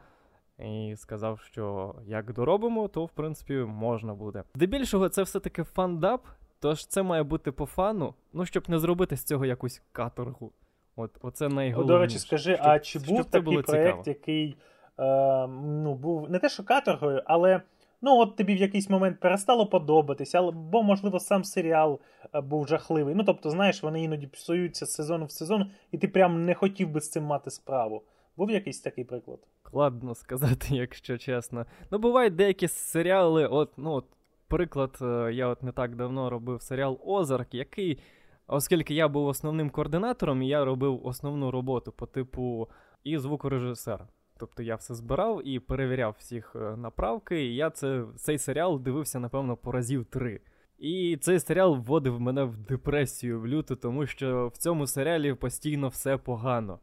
І 0.64 0.96
сказав, 0.96 1.40
що 1.40 1.94
як 2.06 2.32
доробимо, 2.32 2.88
то 2.88 3.04
в 3.04 3.10
принципі 3.10 3.54
можна 3.54 4.14
буде. 4.14 4.42
Здебільшого, 4.54 5.08
це 5.08 5.22
все-таки 5.22 5.64
фандап, 5.64 6.26
Тож 6.60 6.86
це 6.86 7.02
має 7.02 7.22
бути 7.22 7.52
по 7.52 7.66
фану, 7.66 8.14
ну 8.32 8.46
щоб 8.46 8.70
не 8.70 8.78
зробити 8.78 9.16
з 9.16 9.24
цього 9.24 9.46
якусь 9.46 9.82
каторгу. 9.92 10.52
От, 10.96 11.10
Оце 11.22 11.48
найголовніше. 11.48 11.94
До 11.94 11.98
речі, 11.98 12.18
скажи, 12.18 12.54
щоб, 12.54 12.66
а 12.66 12.78
чи 12.78 12.98
був 12.98 13.24
такий 13.24 13.62
проєкт, 13.62 14.06
який 14.06 14.56
е, 14.98 15.46
ну, 15.46 15.94
був 15.94 16.30
не 16.30 16.38
те, 16.38 16.48
що 16.48 16.64
каторгою, 16.64 17.22
але 17.26 17.62
ну, 18.02 18.18
от 18.18 18.36
тобі 18.36 18.54
в 18.54 18.56
якийсь 18.56 18.90
момент 18.90 19.20
перестало 19.20 19.66
подобатися, 19.66 20.38
або, 20.38 20.82
можливо, 20.82 21.20
сам 21.20 21.44
серіал 21.44 22.00
е, 22.34 22.40
був 22.40 22.68
жахливий. 22.68 23.14
Ну, 23.14 23.24
тобто, 23.24 23.50
знаєш, 23.50 23.82
вони 23.82 24.02
іноді 24.02 24.26
псуються 24.26 24.86
з 24.86 24.94
сезону 24.94 25.24
в 25.24 25.30
сезон, 25.30 25.70
і 25.92 25.98
ти 25.98 26.08
прям 26.08 26.44
не 26.44 26.54
хотів 26.54 26.90
би 26.90 27.00
з 27.00 27.10
цим 27.10 27.24
мати 27.24 27.50
справу. 27.50 28.02
Був 28.36 28.50
якийсь 28.50 28.80
такий 28.80 29.04
приклад? 29.04 29.38
Складно 29.70 30.14
сказати, 30.24 30.66
якщо 30.70 31.18
чесно. 31.18 31.66
Ну, 31.90 31.98
бувають 31.98 32.34
деякі 32.36 32.68
серіали, 32.68 33.46
от, 33.46 33.72
ну, 33.76 33.92
от 33.92 34.04
Приклад, 34.48 34.98
е, 35.02 35.30
я 35.32 35.46
от 35.46 35.62
не 35.62 35.72
так 35.72 35.96
давно 35.96 36.30
робив 36.30 36.62
серіал 36.62 37.00
Озарк, 37.04 37.54
який, 37.54 37.98
оскільки 38.46 38.94
я 38.94 39.08
був 39.08 39.26
основним 39.26 39.70
координатором, 39.70 40.42
я 40.42 40.64
робив 40.64 41.06
основну 41.06 41.50
роботу 41.50 41.92
по 41.92 42.06
типу 42.06 42.68
і 43.04 43.18
звукорежисер. 43.18 44.06
Тобто 44.38 44.62
я 44.62 44.74
все 44.74 44.94
збирав 44.94 45.48
і 45.48 45.58
перевіряв 45.58 46.14
всіх 46.18 46.56
е, 46.56 46.76
направки. 46.76 47.46
І 47.46 47.54
я 47.54 47.70
це, 47.70 48.04
цей 48.16 48.38
серіал 48.38 48.80
дивився, 48.80 49.20
напевно, 49.20 49.56
по 49.56 49.72
разів 49.72 50.04
три. 50.04 50.40
І 50.78 51.18
цей 51.20 51.40
серіал 51.40 51.76
вводив 51.76 52.20
мене 52.20 52.44
в 52.44 52.56
депресію 52.56 53.40
в 53.40 53.46
люту, 53.46 53.76
тому 53.76 54.06
що 54.06 54.48
в 54.54 54.56
цьому 54.56 54.86
серіалі 54.86 55.34
постійно 55.34 55.88
все 55.88 56.16
погано. 56.16 56.78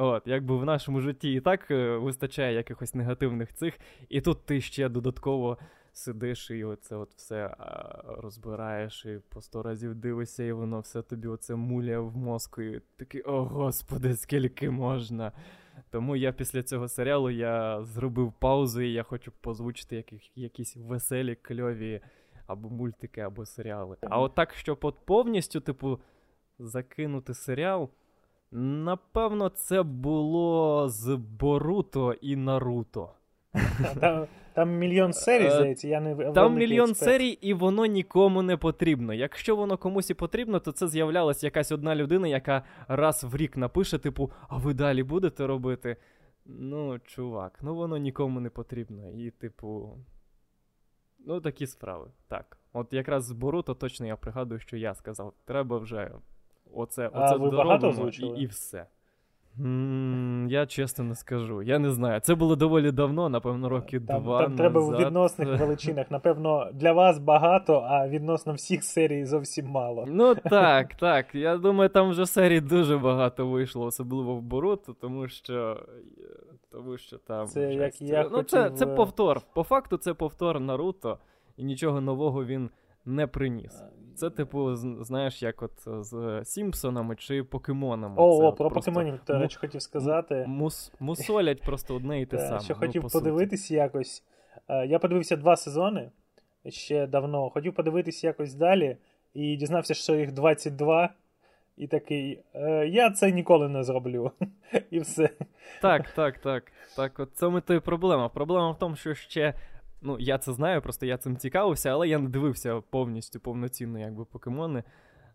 От, 0.00 0.22
якби 0.26 0.56
в 0.56 0.64
нашому 0.64 1.00
житті 1.00 1.32
і 1.32 1.40
так 1.40 1.70
е, 1.70 1.96
вистачає 1.96 2.54
якихось 2.54 2.94
негативних 2.94 3.52
цих, 3.52 3.78
і 4.08 4.20
тут 4.20 4.46
ти 4.46 4.60
ще 4.60 4.88
додатково 4.88 5.58
сидиш 5.92 6.50
і 6.50 6.64
оце 6.64 6.96
от 6.96 7.14
все 7.14 7.56
розбираєш, 8.06 9.04
і 9.06 9.20
по 9.28 9.40
сто 9.40 9.62
разів 9.62 9.94
дивишся, 9.94 10.44
і 10.44 10.52
воно 10.52 10.80
все 10.80 11.02
тобі 11.02 11.28
оце 11.28 11.54
муляє 11.54 11.98
в 11.98 12.16
мозку. 12.16 12.62
І 12.62 12.80
такий, 12.96 13.22
о 13.22 13.44
господи, 13.44 14.16
скільки 14.16 14.70
можна. 14.70 15.32
Тому 15.90 16.16
я 16.16 16.32
після 16.32 16.62
цього 16.62 16.88
серіалу 16.88 17.30
я 17.30 17.82
зробив 17.84 18.32
паузу, 18.32 18.80
і 18.80 18.92
я 18.92 19.02
хочу 19.02 19.32
позвучити 19.40 19.96
яких, 19.96 20.36
якісь 20.38 20.76
веселі, 20.76 21.34
кльові 21.34 22.00
або 22.46 22.70
мультики, 22.70 23.20
або 23.20 23.46
серіали. 23.46 23.96
А 24.02 24.20
от 24.20 24.34
так, 24.34 24.54
щоб 24.54 24.78
от 24.82 25.06
повністю, 25.06 25.60
типу, 25.60 26.00
закинути 26.58 27.34
серіал. 27.34 27.90
Напевно, 28.50 29.48
це 29.48 29.82
було 29.82 30.88
з 30.88 31.16
Боруто 31.16 32.12
і 32.12 32.36
Наруто. 32.36 33.10
Там 34.00 34.26
там 34.58 34.78
мільйон 34.78 35.12
серій, 35.12 35.46
е, 35.46 35.50
здається, 35.50 35.88
я 35.88 36.00
не 36.00 36.32
Там 36.32 36.54
мільйон 36.54 36.90
експерт. 36.90 37.10
серій, 37.10 37.28
і 37.28 37.54
воно 37.54 37.86
нікому 37.86 38.42
не 38.42 38.56
потрібно. 38.56 39.14
Якщо 39.14 39.56
воно 39.56 39.76
комусь 39.76 40.10
і 40.10 40.14
потрібно, 40.14 40.60
то 40.60 40.72
це 40.72 40.88
з'являлась 40.88 41.44
якась 41.44 41.72
одна 41.72 41.96
людина, 41.96 42.28
яка 42.28 42.62
раз 42.88 43.24
в 43.24 43.36
рік 43.36 43.56
напише, 43.56 43.98
типу, 43.98 44.32
а 44.48 44.56
ви 44.56 44.74
далі 44.74 45.02
будете 45.02 45.46
робити? 45.46 45.96
Ну, 46.46 46.98
чувак, 46.98 47.58
ну 47.62 47.74
воно 47.74 47.96
нікому 47.96 48.40
не 48.40 48.50
потрібно. 48.50 49.10
І, 49.10 49.30
типу. 49.30 49.98
Ну, 51.18 51.40
такі 51.40 51.66
справи. 51.66 52.10
Так. 52.28 52.58
От 52.72 52.92
якраз 52.92 53.24
з 53.24 53.32
Боруто 53.32 53.74
точно 53.74 54.06
я 54.06 54.16
пригадую, 54.16 54.60
що 54.60 54.76
я 54.76 54.94
сказав, 54.94 55.32
треба 55.44 55.78
вже 55.78 56.10
оце, 56.74 57.08
оце 57.08 57.34
а 57.34 57.38
доробимо 57.38 58.08
і, 58.08 58.42
і 58.42 58.46
все. 58.46 58.86
Mm, 59.60 60.48
я 60.48 60.66
чесно 60.66 61.04
не 61.04 61.14
скажу. 61.14 61.62
Я 61.62 61.78
не 61.78 61.90
знаю. 61.90 62.20
Це 62.20 62.34
було 62.34 62.56
доволі 62.56 62.92
давно, 62.92 63.28
напевно, 63.28 63.68
років 63.68 64.06
там, 64.06 64.22
два. 64.22 64.42
Там 64.42 64.50
назад. 64.50 64.56
треба 64.56 64.80
в 64.80 65.06
відносних 65.06 65.48
величинах. 65.60 66.10
Напевно, 66.10 66.70
для 66.72 66.92
вас 66.92 67.18
багато, 67.18 67.86
а 67.88 68.08
відносно 68.08 68.52
всіх 68.52 68.84
серій 68.84 69.24
зовсім 69.24 69.66
мало. 69.66 70.04
Ну 70.08 70.34
так, 70.34 70.94
так. 70.94 71.34
Я 71.34 71.56
думаю, 71.56 71.88
там 71.90 72.10
вже 72.10 72.26
серій 72.26 72.60
дуже 72.60 72.98
багато 72.98 73.46
вийшло, 73.46 73.86
особливо 73.86 74.34
в 74.34 74.42
Боруто, 74.42 74.92
тому 75.00 75.28
що 75.28 75.86
тому 76.72 76.98
що 76.98 77.18
там. 77.18 77.46
Це 77.46 77.74
як 77.74 78.02
я 78.02 78.22
Ну, 78.22 78.30
хотів... 78.30 78.48
це, 78.48 78.70
це 78.70 78.86
повтор. 78.86 79.40
По 79.54 79.62
факту, 79.62 79.96
це 79.96 80.14
повтор 80.14 80.60
Наруто, 80.60 81.18
і 81.56 81.64
нічого 81.64 82.00
нового 82.00 82.44
він 82.44 82.70
не 83.08 83.26
приніс. 83.26 83.82
Це, 84.14 84.30
типу, 84.30 84.76
знаєш, 84.76 85.42
як 85.42 85.62
от 85.62 85.72
з 85.86 86.44
Сімпсонами 86.44 87.16
чи 87.16 87.42
покемонами. 87.42 88.14
О, 88.18 88.46
о 88.46 88.52
про 88.52 88.70
покемонів, 88.70 89.20
до 89.26 89.38
речі, 89.38 89.58
хотів 89.60 89.82
сказати. 89.82 90.44
Мус, 90.48 90.92
мусолять 91.00 91.62
просто 91.62 91.94
одне 91.94 92.20
і 92.20 92.26
те 92.26 92.38
саме. 92.38 92.60
Що 92.60 92.74
ну, 92.74 92.80
хотів 92.80 93.12
подивитись 93.12 93.70
якось. 93.70 94.24
Е, 94.68 94.86
я 94.86 94.98
подивився 94.98 95.36
два 95.36 95.56
сезони 95.56 96.10
ще 96.66 97.06
давно. 97.06 97.50
Хотів 97.50 97.74
подивитись 97.74 98.24
якось 98.24 98.54
далі, 98.54 98.96
і 99.34 99.56
дізнався, 99.56 99.94
що 99.94 100.14
їх 100.14 100.32
22. 100.32 101.08
І 101.76 101.86
такий, 101.86 102.42
е, 102.54 102.86
я 102.86 103.10
це 103.10 103.32
ніколи 103.32 103.68
не 103.68 103.84
зроблю. 103.84 104.32
І 104.90 105.00
все. 105.00 105.30
Так, 105.82 106.10
так, 106.10 106.38
так. 106.38 106.72
Так, 106.96 107.20
от 107.20 107.30
це 107.34 107.48
ми 107.48 107.60
то 107.60 107.74
і 107.74 107.80
проблема. 107.80 108.28
Проблема 108.28 108.70
в 108.70 108.78
тому, 108.78 108.96
що 108.96 109.14
ще 109.14 109.54
Ну, 110.00 110.16
я 110.20 110.38
це 110.38 110.52
знаю, 110.52 110.82
просто 110.82 111.06
я 111.06 111.16
цим 111.16 111.36
цікавився, 111.36 111.90
але 111.90 112.08
я 112.08 112.18
не 112.18 112.28
дивився 112.28 112.80
повністю 112.80 113.40
повноцінно, 113.40 113.98
якби 113.98 114.24
покемони. 114.24 114.84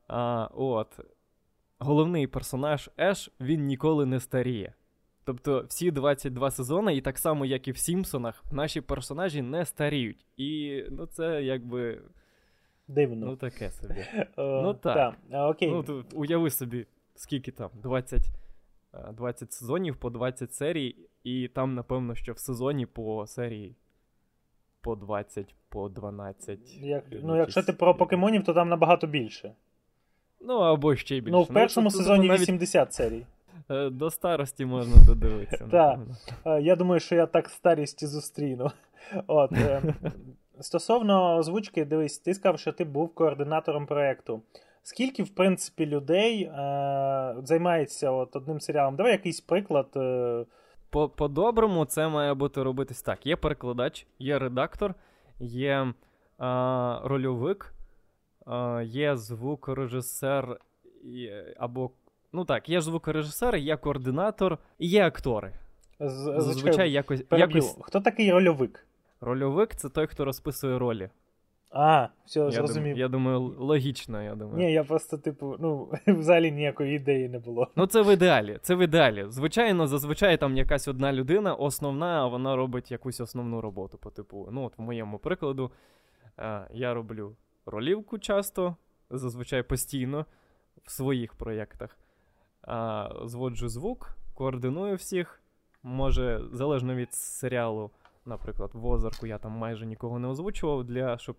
А, 0.08 0.50
От. 0.54 1.00
Головний 1.80 2.28
персонаж 2.28 2.90
Еш, 3.00 3.32
він 3.40 3.66
ніколи 3.66 4.06
не 4.06 4.20
старіє. 4.20 4.74
Тобто 5.26 5.66
всі 5.70 5.92
22 5.92 6.52
сезони, 6.52 6.96
і 6.96 7.02
так 7.02 7.18
само, 7.18 7.46
як 7.46 7.68
і 7.68 7.72
в 7.72 7.78
Сімпсонах, 7.78 8.44
наші 8.52 8.82
персонажі 8.82 9.42
не 9.42 9.66
старіють. 9.66 10.26
І 10.38 10.84
ну, 10.92 11.06
це 11.06 11.44
якби. 11.44 12.02
Дивно. 12.88 13.26
Ну, 13.26 13.36
таке 13.36 13.72
собі. 13.72 14.06
ну 14.38 14.74
так. 14.74 15.16
окей. 15.32 15.72
Ну, 15.72 15.84
то, 15.84 16.06
Уяви 16.14 16.50
собі, 16.50 16.88
скільки 17.16 17.52
там? 17.52 17.70
20 17.74 18.22
20 19.14 19.54
сезонів 19.54 19.96
по 19.96 20.10
20 20.10 20.54
серій, 20.54 20.96
і 21.24 21.48
там, 21.48 21.76
напевно, 21.76 22.16
що 22.16 22.34
в 22.34 22.40
сезоні 22.40 22.86
по 22.86 23.28
серії 23.28 23.76
по 24.84 24.96
20, 24.96 25.56
по 25.70 25.90
12. 25.90 26.60
Як, 26.82 27.04
Ну, 27.24 27.38
якщо 27.38 27.64
ти 27.64 27.74
про 27.74 27.96
покемонів, 27.96 28.44
то 28.44 28.54
там 28.54 28.70
набагато 28.70 29.08
більше. 29.08 29.52
Ну, 30.42 30.54
або 30.54 30.96
ще 30.96 31.16
більше. 31.16 31.32
Ну, 31.32 31.44
в 31.44 31.48
першому 31.48 31.86
ну, 31.86 31.92
сезоні 31.92 32.28
навіть... 32.28 32.42
80 32.42 32.94
серій. 32.94 33.26
Е, 33.70 33.90
до 33.90 34.12
старості 34.12 34.66
можна 34.66 35.06
додивитися. 35.06 35.68
Так. 35.72 36.00
Е, 36.46 36.62
я 36.62 36.76
думаю, 36.76 37.00
що 37.00 37.16
я 37.16 37.26
так 37.26 37.50
старість 37.50 38.08
зустріну. 38.08 38.72
От, 39.28 39.52
е, 39.52 39.94
Стосовно 40.60 41.38
озвучки, 41.38 41.86
дивись, 41.86 42.20
ти 42.20 42.34
сказав, 42.34 42.60
що 42.60 42.72
ти 42.72 42.84
був 42.84 43.16
координатором 43.16 43.86
проєкту. 43.86 44.42
Скільки, 44.84 45.24
в 45.24 45.30
принципі, 45.30 45.86
людей 45.86 46.44
е, 46.44 46.52
займається 47.44 48.12
от 48.12 48.36
одним 48.36 48.60
серіалом? 48.60 48.96
Давай 48.96 49.12
якийсь 49.12 49.42
приклад. 49.42 49.88
Е, 49.96 50.46
по-доброму 50.94 51.86
це 51.86 52.08
має 52.08 52.34
бути 52.34 52.64
робитись 52.64 53.02
так: 53.02 53.26
є 53.26 53.36
перекладач, 53.36 54.08
є 54.20 54.40
редактор, 54.40 54.96
є 55.40 55.94
а, 56.38 57.02
рольовик, 57.04 57.74
а, 58.46 58.82
є 58.86 59.18
звукорежисер 59.18 60.60
є, 61.04 61.56
або. 61.58 61.92
Ну 62.34 62.46
так, 62.46 62.70
є 62.70 62.82
звукорежисер, 62.82 63.56
є 63.56 63.78
координатор 63.78 64.58
і 64.80 64.88
є 64.88 65.06
актори. 65.06 65.54
З, 66.00 66.36
Зазвичай 66.38 66.92
якось, 66.92 67.24
якось. 67.32 67.78
Хто 67.82 68.02
такий 68.02 68.32
рольовик? 68.32 68.88
Рольовик 69.22 69.76
це 69.76 69.90
той, 69.90 70.08
хто 70.08 70.26
розписує 70.26 70.80
ролі. 70.80 71.10
А, 71.76 72.08
все, 72.26 72.40
Я, 72.40 72.52
зрозумів. 72.52 72.98
я 72.98 73.08
думаю, 73.08 73.40
логічно, 73.40 74.24
я 74.24 74.36
думаю. 74.36 74.58
Ні, 74.58 74.74
я 74.74 74.84
просто, 74.84 75.18
типу, 75.18 75.56
ну, 75.60 75.92
взагалі 76.08 76.52
ніякої 76.52 76.96
ідеї 76.96 77.30
не 77.30 77.40
було. 77.40 77.68
Ну, 77.76 77.88
це 77.88 78.02
в 78.02 78.14
ідеалі. 78.14 78.60
Це 78.62 78.76
в 78.76 78.80
ідеалі. 78.80 79.26
Звичайно, 79.30 79.88
зазвичай 79.88 80.38
там 80.38 80.58
якась 80.58 80.88
одна 80.88 81.14
людина, 81.14 81.54
основна, 81.54 82.24
а 82.24 82.28
вона 82.28 82.56
робить 82.56 82.92
якусь 82.92 83.22
основну 83.22 83.62
роботу. 83.62 83.98
По 83.98 84.10
типу, 84.10 84.50
ну, 84.52 84.64
от 84.64 84.78
в 84.78 84.82
моєму 84.82 85.20
прикладу, 85.20 85.72
е, 86.40 86.68
я 86.74 86.94
роблю 86.94 87.36
ролівку 87.66 88.20
часто, 88.20 88.76
зазвичай 89.10 89.64
постійно 89.64 90.26
в 90.84 90.92
своїх 90.92 91.34
проєктах. 91.34 91.98
А, 92.62 93.10
зводжу 93.26 93.70
звук, 93.70 94.18
координую 94.34 94.96
всіх. 94.96 95.42
Може, 95.84 96.42
залежно 96.52 96.96
від 96.96 97.14
серіалу, 97.14 97.92
наприклад, 98.26 98.72
в 98.74 98.86
Озарку 98.86 99.28
я 99.28 99.38
там 99.38 99.52
майже 99.52 99.86
нікого 99.86 100.20
не 100.20 100.28
озвучував, 100.28 100.84
для, 100.84 101.18
щоб 101.18 101.36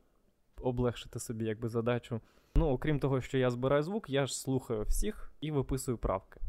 облегшити 0.65 1.19
собі 1.19 1.45
якби 1.45 1.69
задачу. 1.69 2.21
Ну, 2.55 2.69
окрім 2.69 2.99
того, 3.01 3.21
що 3.21 3.39
я 3.39 3.51
збираю 3.51 3.83
звук, 3.83 4.11
я 4.11 4.27
ж 4.27 4.39
слухаю 4.39 4.83
всіх 4.83 5.33
і 5.41 5.51
виписую 5.51 5.99
правки. 5.99 6.41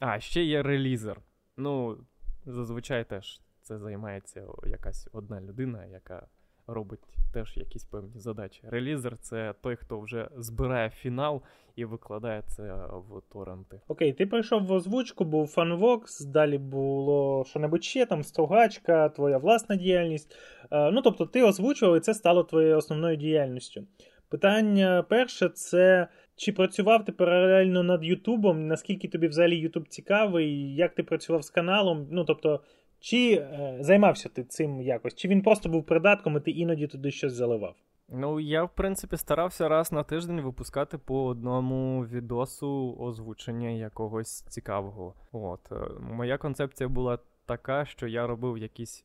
А, 0.00 0.20
ще 0.20 0.44
є 0.44 0.62
релізер. 0.62 1.20
Ну, 1.56 1.98
зазвичай 2.46 3.04
теж 3.08 3.40
це 3.62 3.78
займається 3.78 4.46
якась 4.66 5.08
одна 5.12 5.40
людина, 5.40 5.84
яка 5.84 6.26
робить 6.66 7.00
теж 7.32 7.56
якісь 7.56 7.84
певні 7.84 8.20
задачі. 8.20 8.60
Релізер 8.64 9.16
це 9.20 9.54
той, 9.60 9.76
хто 9.76 10.00
вже 10.00 10.28
збирає 10.36 10.90
фінал 10.90 11.42
і 11.76 11.84
викладає 11.84 12.42
це 12.46 12.74
в 12.92 13.20
торренти. 13.32 13.80
Окей, 13.88 14.12
ти 14.12 14.26
прийшов 14.26 14.66
в 14.66 14.72
озвучку, 14.72 15.24
був 15.24 15.46
фанвокс, 15.46 16.20
далі 16.20 16.58
було 16.58 17.44
що-небудь 17.46 17.84
ще, 17.84 18.06
там 18.06 18.22
стругачка, 18.22 19.08
твоя 19.08 19.38
власна 19.38 19.76
діяльність. 19.76 20.36
Е, 20.70 20.90
ну, 20.90 21.02
тобто, 21.02 21.26
ти 21.26 21.42
озвучував, 21.42 21.96
і 21.96 22.00
це 22.00 22.14
стало 22.14 22.44
твоєю 22.44 22.76
основною 22.76 23.16
діяльністю. 23.16 23.84
Питання 24.28 25.04
перше 25.08 25.48
це. 25.48 26.08
Чи 26.36 26.52
працював 26.52 27.04
ти 27.04 27.12
паралельно 27.12 27.82
над 27.82 28.04
Ютубом? 28.04 28.66
Наскільки 28.66 29.08
тобі 29.08 29.28
взагалі 29.28 29.56
Ютуб 29.56 29.88
цікавий? 29.88 30.74
Як 30.74 30.94
ти 30.94 31.02
працював 31.02 31.42
з 31.42 31.50
каналом? 31.50 32.06
Ну 32.10 32.24
тобто, 32.24 32.60
чи 33.04 33.34
е, 33.34 33.76
займався 33.80 34.28
ти 34.28 34.44
цим 34.44 34.80
якось? 34.82 35.14
Чи 35.14 35.28
він 35.28 35.42
просто 35.42 35.68
був 35.68 35.86
придатком, 35.86 36.36
і 36.36 36.40
ти 36.40 36.50
іноді 36.50 36.86
туди 36.86 37.10
щось 37.10 37.32
заливав? 37.32 37.74
Ну, 38.08 38.40
я, 38.40 38.64
в 38.64 38.74
принципі, 38.74 39.16
старався 39.16 39.68
раз 39.68 39.92
на 39.92 40.02
тиждень 40.02 40.40
випускати 40.40 40.98
по 40.98 41.24
одному 41.24 42.04
відосу 42.04 42.96
озвучення 43.00 43.68
якогось 43.68 44.42
цікавого. 44.42 45.14
От. 45.32 45.72
е, 45.72 45.76
Моя 46.00 46.38
концепція 46.38 46.88
була 46.88 47.18
така, 47.46 47.84
що 47.84 48.06
я 48.06 48.26
робив 48.26 48.58
якісь 48.58 49.04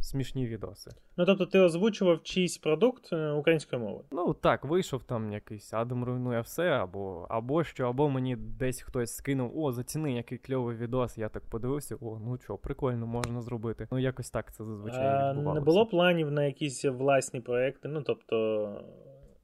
смішні 0.00 0.46
відоси. 0.46 0.90
Ну 1.16 1.26
тобто, 1.26 1.46
ти 1.46 1.58
озвучував 1.58 2.22
чийсь 2.22 2.58
продукт 2.58 3.12
е, 3.12 3.30
українською 3.30 3.82
мовою? 3.82 4.04
Ну 4.12 4.34
так, 4.34 4.64
вийшов 4.64 5.02
там 5.02 5.32
якийсь 5.32 5.72
Адам 5.72 6.04
руйнує 6.04 6.40
все, 6.40 6.68
або 6.68 7.26
або 7.30 7.64
що, 7.64 7.88
або 7.88 8.08
мені 8.08 8.36
десь 8.36 8.82
хтось 8.82 9.16
скинув, 9.16 9.58
о, 9.58 9.72
заціни, 9.72 10.12
який 10.12 10.38
кльовий 10.38 10.76
відос. 10.76 11.18
Я 11.18 11.28
так 11.28 11.42
подивився, 11.50 11.96
о, 12.00 12.18
ну 12.24 12.38
що, 12.38 12.56
прикольно, 12.56 13.06
можна 13.06 13.40
зробити. 13.40 13.88
Ну 13.92 13.98
якось 13.98 14.30
так 14.30 14.52
це 14.52 14.64
зазвичай 14.64 15.06
А, 15.06 15.30
відбувалося. 15.30 15.60
не 15.60 15.64
було 15.64 15.86
планів 15.86 16.30
на 16.30 16.44
якісь 16.44 16.84
власні 16.84 17.40
проекти, 17.40 17.88
ну 17.88 18.02
тобто 18.02 18.66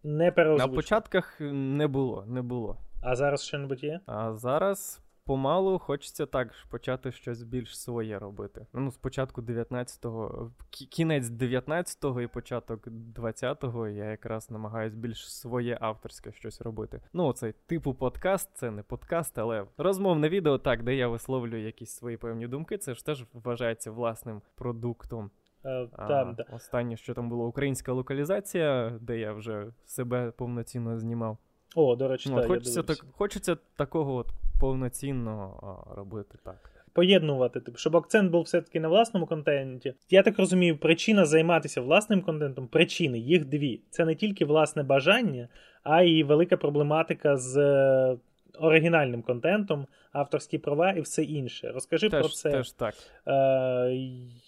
не 0.04 0.32
На 0.36 0.68
початках 0.68 1.40
не 1.40 1.86
було, 1.86 2.24
не 2.26 2.42
було. 2.42 2.76
А 3.02 3.16
зараз 3.16 3.42
що-небудь 3.42 3.84
є? 3.84 4.00
А 4.06 4.32
зараз 4.32 5.00
помалу 5.26 5.78
хочеться 5.78 6.26
так 6.26 6.54
ж 6.54 6.66
почати 6.70 7.12
щось 7.12 7.42
більш 7.42 7.80
своє 7.80 8.18
робити. 8.18 8.66
Ну, 8.72 8.92
спочатку 8.92 9.42
19-го, 9.42 10.50
кінець 10.70 11.26
19-го 11.26 12.20
і 12.20 12.26
початок 12.26 12.86
20-го 13.14 13.88
я 13.88 14.04
якраз 14.04 14.50
намагаюсь 14.50 14.94
більш 14.94 15.32
своє 15.32 15.78
авторське 15.80 16.32
щось 16.32 16.60
робити. 16.60 17.00
Ну, 17.12 17.26
оцей 17.26 17.54
типу 17.66 17.94
подкаст, 17.94 18.50
це 18.54 18.70
не 18.70 18.82
подкаст, 18.82 19.38
але 19.38 19.64
розмовне 19.78 20.28
відео, 20.28 20.58
так, 20.58 20.82
де 20.82 20.94
я 20.94 21.08
висловлюю 21.08 21.64
якісь 21.64 21.90
свої 21.90 22.16
певні 22.16 22.46
думки. 22.48 22.78
Це 22.78 22.94
ж 22.94 23.06
теж 23.06 23.24
вважається 23.32 23.90
власним 23.90 24.42
продуктом. 24.54 25.30
Е, 25.64 25.88
А, 25.92 26.06
там, 26.06 26.34
да. 26.34 26.44
Останнє, 26.52 26.96
що 26.96 27.14
там 27.14 27.28
було 27.28 27.46
українська 27.46 27.92
локалізація, 27.92 28.98
де 29.00 29.18
я 29.18 29.32
вже 29.32 29.66
себе 29.86 30.30
повноцінно 30.30 30.98
знімав. 30.98 31.38
О, 31.74 31.96
до 31.96 32.08
речі, 32.08 32.30
Ну, 32.30 32.40
так, 32.40 32.50
от 32.50 32.66
я 32.66 32.82
так, 32.82 33.04
хочеться 33.12 33.56
такого 33.76 34.14
от 34.14 34.26
повноцінно 34.60 35.60
робити 35.96 36.38
так. 36.44 36.70
Поєднувати, 36.92 37.60
типу, 37.60 37.78
щоб 37.78 37.96
акцент 37.96 38.30
був 38.30 38.42
все-таки 38.42 38.80
на 38.80 38.88
власному 38.88 39.26
контенті. 39.26 39.94
Я 40.10 40.22
так 40.22 40.38
розумію, 40.38 40.78
причина 40.78 41.24
займатися 41.24 41.80
власним 41.80 42.22
контентом, 42.22 42.66
причини, 42.66 43.18
їх 43.18 43.44
дві. 43.44 43.80
Це 43.90 44.04
не 44.04 44.14
тільки 44.14 44.44
власне 44.44 44.82
бажання, 44.82 45.48
а 45.82 46.02
й 46.02 46.22
велика 46.22 46.56
проблематика 46.56 47.36
з 47.36 47.56
е, 47.56 48.16
оригінальним 48.58 49.22
контентом, 49.22 49.86
авторські 50.12 50.58
права 50.58 50.92
і 50.92 51.00
все 51.00 51.22
інше. 51.22 51.70
Розкажи 51.74 52.10
про 52.10 52.28
це. 52.28 52.50
теж 52.50 52.72
так. 52.72 52.94
Е, 53.26 53.90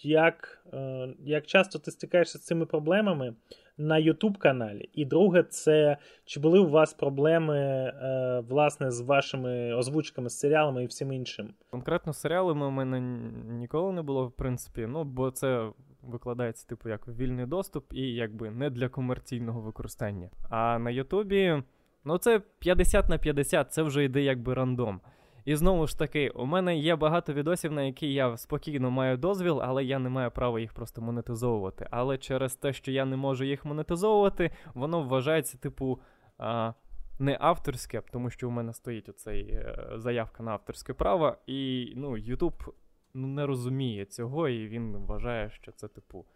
як, 0.02 0.64
е, 0.72 1.08
як 1.24 1.46
часто 1.46 1.78
ти 1.78 1.90
стикаєшся 1.90 2.38
з 2.38 2.42
цими 2.42 2.66
проблемами 2.66 3.34
на 3.78 4.00
YouTube 4.00 4.38
каналі? 4.38 4.88
І 4.92 5.04
друге, 5.04 5.42
це 5.42 5.96
чи 6.24 6.40
були 6.40 6.58
у 6.58 6.68
вас 6.68 6.94
проблеми 6.94 7.58
е, 7.58 8.42
власне 8.48 8.90
з 8.90 9.00
вашими 9.00 9.74
озвучками, 9.74 10.30
з 10.30 10.38
серіалами 10.38 10.84
і 10.84 10.86
всім 10.86 11.12
іншим? 11.12 11.54
Конкретно 11.70 12.12
з 12.12 12.20
серіалами 12.20 12.66
у 12.66 12.70
мене 12.70 13.00
ніколи 13.48 13.92
не 13.92 14.02
було, 14.02 14.26
в 14.26 14.32
принципі, 14.32 14.86
ну, 14.88 15.04
бо 15.04 15.30
це 15.30 15.70
викладається, 16.02 16.66
типу, 16.66 16.88
як 16.88 17.08
вільний 17.08 17.46
доступ 17.46 17.92
і 17.92 18.14
якби 18.14 18.50
не 18.50 18.70
для 18.70 18.88
комерційного 18.88 19.60
використання. 19.60 20.30
А 20.50 20.78
на 20.78 20.90
Ютубі, 20.90 21.62
ну, 22.04 22.18
це 22.18 22.40
50 22.58 23.08
на 23.08 23.18
50, 23.18 23.72
це 23.72 23.82
вже 23.82 24.04
йде 24.04 24.22
якби 24.22 24.54
рандом. 24.54 25.00
І 25.44 25.56
знову 25.56 25.86
ж 25.86 25.98
таки, 25.98 26.30
у 26.30 26.46
мене 26.46 26.78
є 26.78 26.96
багато 26.96 27.32
відосів, 27.32 27.72
на 27.72 27.82
які 27.82 28.12
я 28.12 28.36
спокійно 28.36 28.90
маю 28.90 29.16
дозвіл, 29.16 29.60
але 29.62 29.84
я 29.84 29.98
не 29.98 30.08
маю 30.08 30.30
права 30.30 30.60
їх 30.60 30.72
просто 30.72 31.02
монетизовувати. 31.02 31.88
Але 31.90 32.18
через 32.18 32.54
те, 32.54 32.72
що 32.72 32.90
я 32.92 33.04
не 33.04 33.16
можу 33.16 33.44
їх 33.44 33.64
монетизовувати, 33.64 34.50
воно 34.74 35.02
вважається, 35.02 35.58
типу, 35.58 36.00
а, 36.38 36.72
не 37.18 37.36
авторське, 37.40 38.02
тому 38.12 38.30
що 38.30 38.48
у 38.48 38.50
мене 38.50 38.72
стоїть 38.72 39.08
оцей 39.08 39.50
е, 39.50 39.88
заявка 39.94 40.42
на 40.42 40.50
авторське 40.50 40.94
право, 40.94 41.36
і 41.46 41.92
ну, 41.96 42.10
YouTube 42.10 42.72
ну, 43.14 43.26
не 43.26 43.46
розуміє 43.46 44.04
цього, 44.04 44.48
і 44.48 44.68
він 44.68 44.96
вважає, 44.96 45.50
що 45.50 45.72
це, 45.72 45.88
типу, 45.88 46.26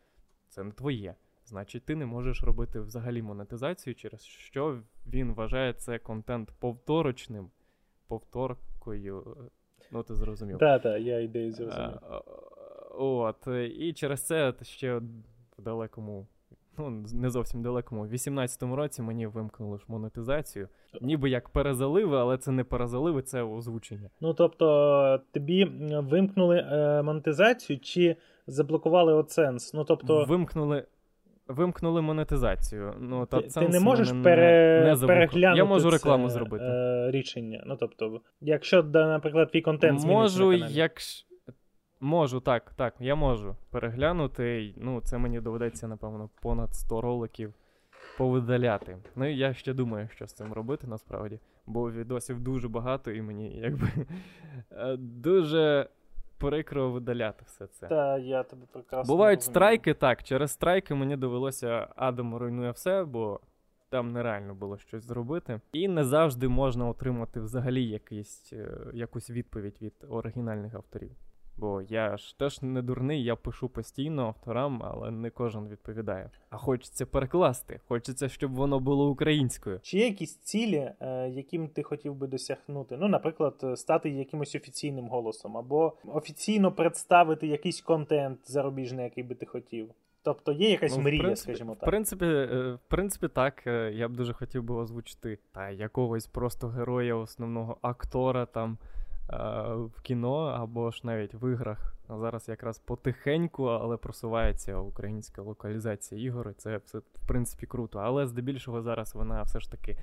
це 0.49 0.65
не 0.65 0.73
твоє. 0.73 1.15
Значить, 1.45 1.85
ти 1.85 1.97
не 1.97 2.07
можеш 2.07 2.43
робити 2.43 2.81
взагалі 2.81 3.23
монетизацію, 3.23 3.95
через 3.95 4.25
що 4.25 4.81
він 5.07 5.33
вважає 5.35 5.73
це 5.73 5.99
контент 5.99 6.53
повторочним, 6.59 7.51
повторкою. 8.13 9.37
е, 9.41 9.51
Ну, 9.93 10.03
ти 10.03 10.15
зрозумів. 10.15 10.59
Так, 10.59 10.83
так, 10.83 11.03
я 11.03 11.21
ідею 11.21 11.53
зрозумів. 11.53 11.91
Е, 12.11 12.15
е, 12.15 12.21
От, 12.99 13.49
е, 13.49 13.67
і 13.67 13.93
через 13.93 14.23
це 14.27 14.55
ще 14.63 14.97
в 15.59 15.63
далекому, 15.63 16.27
ну, 16.79 17.05
не 17.13 17.31
зовсім 17.31 17.63
далекому, 17.63 18.03
в 18.03 18.13
18-му 18.13 18.77
році 18.77 19.03
мені 19.03 19.27
вимкнули 19.27 19.79
ж 19.79 19.85
монетизацію. 19.89 20.69
Ніби 21.01 21.31
як 21.31 21.49
перезаливи, 21.49 22.17
але 22.19 22.39
це 22.39 22.51
не 22.53 22.65
перезаливи, 22.65 23.23
це 23.23 23.43
озвучення. 23.43 24.11
Ну 24.21 24.35
тобто 24.35 25.21
тобі 25.33 25.65
вимкнули 25.99 26.57
е, 26.59 27.03
монетизацію 27.03 27.79
чи 27.81 28.17
заблокували 28.47 29.15
AdSense? 29.15 29.71
Ну 29.75 29.85
тобто. 29.85 30.25
Вимкнули. 30.25 30.85
Вимкнули 31.53 32.01
монетизацію. 32.03 32.95
Ну, 33.01 33.27
та 33.27 33.41
Ти, 33.41 33.49
ти 33.49 33.69
не 33.69 33.81
можеш 33.81 34.09
мене 34.09 34.25
пере... 34.25 34.97
не 35.01 35.07
переглянути 35.07 35.59
Я 35.59 35.65
можу 35.65 35.91
це, 35.91 35.97
рекламу 35.97 36.29
зробити. 36.29 36.65
Е, 36.65 37.11
рішення. 37.11 37.63
Ну, 37.67 37.77
тобто, 37.81 38.21
якщо, 38.41 38.83
наприклад, 38.83 39.51
твій 39.51 39.61
контент 39.61 40.05
Можу, 40.05 40.53
як... 40.53 40.93
Можу, 42.01 42.41
так, 42.41 42.73
так, 42.77 42.95
я 43.01 43.15
можу 43.15 43.57
переглянути. 43.71 44.75
Ну, 44.77 45.01
це 45.01 45.19
мені 45.19 45.41
доведеться, 45.41 45.89
напевно, 45.89 46.31
понад 46.43 46.75
100 46.75 47.01
роликів 47.01 47.55
повидаляти. 48.19 48.97
Ну 49.17 49.31
і 49.31 49.37
я 49.37 49.55
ще 49.55 49.73
думаю, 49.73 50.09
що 50.15 50.27
з 50.27 50.33
цим 50.33 50.53
робити 50.53 50.87
насправді. 50.87 51.41
Бо 51.67 51.91
відосів 51.93 52.41
дуже 52.41 52.69
багато, 52.69 53.11
і 53.11 53.23
мені 53.23 53.57
якби 53.57 53.89
е, 54.71 54.97
дуже 54.97 55.89
прикро 56.51 56.91
видаляти 56.91 57.45
все 57.47 57.67
це. 57.67 57.87
Та 57.89 58.19
я 58.19 58.43
тебе 58.43 58.67
прекрасно 58.73 59.15
Бувають 59.15 59.39
розумію. 59.39 59.53
страйки, 59.53 59.95
так. 59.95 60.23
Через 60.23 60.51
страйки 60.51 60.95
мені 60.95 61.17
довелося 61.17 61.89
Адам 61.97 62.37
руйнує 62.37 62.71
все, 62.71 63.05
бо 63.05 63.41
там 63.89 64.13
нереально 64.13 64.55
було 64.55 64.79
щось 64.79 65.05
зробити. 65.05 65.61
І 65.73 65.89
не 65.89 66.05
завжди 66.05 66.49
можна 66.49 66.89
отримати 66.89 67.41
взагалі 67.41 67.85
якийсь, 67.85 68.53
е, 68.53 68.69
якусь 68.95 69.31
відповідь 69.31 69.77
від 69.83 69.93
оригінальних 70.09 70.75
авторів. 70.75 71.11
Бо 71.63 71.83
я 71.83 72.17
ж 72.17 72.39
теж 72.39 72.63
не 72.63 72.83
дурний, 72.83 73.25
я 73.25 73.37
пишу 73.37 73.69
постійно 73.69 74.27
авторам, 74.27 74.83
але 74.85 75.11
не 75.11 75.31
кожен 75.31 75.69
відповідає. 75.69 76.31
А 76.51 76.57
хочеться 76.57 77.07
перекласти, 77.07 77.81
хочеться, 77.89 78.29
щоб 78.29 78.55
воно 78.55 78.81
було 78.81 79.11
українською. 79.11 79.81
Чи 79.83 79.99
є 79.99 80.05
якісь 80.07 80.37
цілі, 80.37 80.91
е, 81.01 81.29
яким 81.29 81.69
ти 81.69 81.83
хотів 81.83 82.15
би 82.15 82.27
досягнути? 82.27 82.97
Ну, 83.01 83.09
наприклад, 83.09 83.55
е, 83.65 83.77
стати 83.77 84.11
якимось 84.11 84.55
офіційним 84.55 85.09
голосом, 85.09 85.57
або 85.57 85.93
офіційно 86.07 86.73
представити 86.73 87.47
якийсь 87.47 87.81
контент 87.81 88.39
зарубіжний, 88.51 89.05
який 89.05 89.25
би 89.25 89.35
ти 89.35 89.47
хотів. 89.47 89.91
Тобто 90.23 90.53
є 90.53 90.71
якась 90.71 90.97
Ну, 90.97 91.03
мрія, 91.03 91.23
принципі- 91.23 91.53
скажімо 91.53 91.73
В 91.73 91.77
так. 91.79 91.89
принципі, 91.91 92.25
е, 92.27 92.73
в 92.73 92.89
принципі, 92.89 93.29
так. 93.29 93.63
Я 93.93 94.09
б 94.09 94.13
дуже 94.13 94.33
хотів 94.33 94.63
би 94.63 94.75
озвучити 94.75 95.39
та 95.53 95.71
якогось 95.71 96.27
просто 96.27 96.69
героя, 96.69 97.15
основного 97.15 97.77
актора 97.83 98.47
там 98.47 98.79
в 99.75 100.01
кіно 100.03 100.37
або 100.37 100.91
ж 100.91 101.01
навіть 101.05 101.35
в 101.35 101.53
іграх. 101.53 101.95
А 102.09 102.19
зараз 102.19 102.49
якраз 102.49 102.79
потихеньку, 102.79 103.65
але 103.65 103.97
просувається 103.97 104.77
українська 104.77 105.43
локалізація 105.43 106.21
ігор. 106.21 106.51
і 106.51 106.53
Це 106.53 106.77
все 106.77 106.99
в 106.99 107.29
принципі 107.29 107.67
круто. 107.67 107.99
Але 107.99 108.27
здебільшого 108.27 108.83
зараз 108.83 109.15
вона 109.15 109.43
все 109.43 109.61
ж 109.61 109.71
таки 109.71 109.97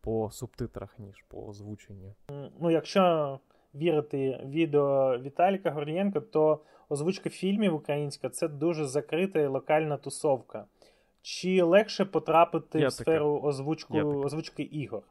по 0.00 0.30
субтитрах, 0.30 0.98
ніж 0.98 1.24
по 1.28 1.46
озвученню. 1.46 2.14
Ну, 2.60 2.70
якщо 2.70 3.38
вірити 3.74 4.40
відео 4.44 5.18
Віталіка 5.18 5.70
Гордієнка, 5.70 6.20
то 6.20 6.60
озвучка 6.88 7.30
фільмів 7.30 7.74
українська 7.74 8.28
це 8.28 8.48
дуже 8.48 8.84
закрита 8.84 9.40
і 9.40 9.46
локальна 9.46 9.96
тусовка. 9.96 10.64
Чи 11.22 11.62
легше 11.62 12.04
потрапити 12.04 12.80
Є 12.80 12.86
в 12.86 12.92
сферу 12.92 13.40
озвучку, 13.42 13.98
озвучки 13.98 14.62
ігор? 14.62 15.02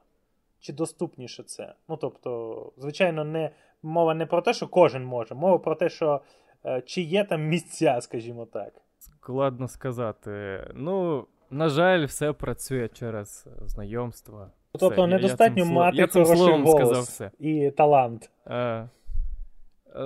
Чи 0.64 0.74
доступніше 0.74 1.44
це? 1.44 1.74
Ну, 1.90 1.98
тобто, 1.98 2.72
звичайно, 2.78 3.24
не, 3.24 3.52
мова 3.82 4.14
не 4.14 4.26
про 4.26 4.42
те, 4.42 4.54
що 4.54 4.68
кожен 4.68 5.06
може, 5.06 5.36
мова 5.36 5.58
про 5.60 5.76
те, 5.76 5.90
що 5.90 6.22
е, 6.66 6.82
чи 6.82 7.02
є 7.02 7.24
там 7.24 7.44
місця, 7.44 8.02
скажімо 8.02 8.46
так. 8.46 8.74
Складно 9.00 9.68
сказати. 9.68 10.60
Ну, 10.76 11.26
на 11.50 11.70
жаль, 11.70 12.06
все 12.06 12.34
працює 12.34 12.88
через 12.88 13.48
знайомства. 13.62 14.52
Тобто 14.72 14.90
Все, 14.90 14.96
я- 14.96 15.08
я 15.08 15.08
недостатньо 15.08 15.66
мати 15.66 15.98
я 15.98 16.08
хороший 16.08 16.38
словом 16.38 16.64
голос 16.64 16.82
сказав 16.82 17.04
все. 17.04 17.32
і 17.40 17.72
талант. 17.72 18.32
Е, 18.46 18.56
е, 18.56 18.90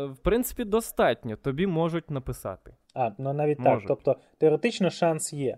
в 0.06 0.18
принципі, 0.18 0.64
достатньо. 0.64 1.36
Тобі 1.36 1.68
можуть 1.68 2.12
написати. 2.12 2.74
А, 2.94 3.12
ну 3.18 3.34
навіть 3.34 3.64
так. 3.64 3.84
Тобто, 3.88 4.16
теоретично 4.38 4.90
шанс 4.90 5.34
є. 5.34 5.58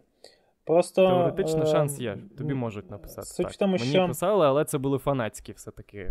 Просто, 0.69 1.07
Теоретично 1.07 1.63
е, 1.63 1.65
шанс 1.65 1.99
є. 1.99 2.17
Тобі 2.37 2.53
можуть 2.53 2.91
написати. 2.91 3.27
Суть 3.27 3.45
так. 3.45 3.53
в 3.53 3.57
тому, 3.57 3.71
Мені 3.71 3.85
що 3.85 4.07
писали, 4.07 4.45
але 4.45 4.65
це 4.65 4.77
були 4.77 4.97
фанатські 4.97 5.51
все-таки 5.51 6.07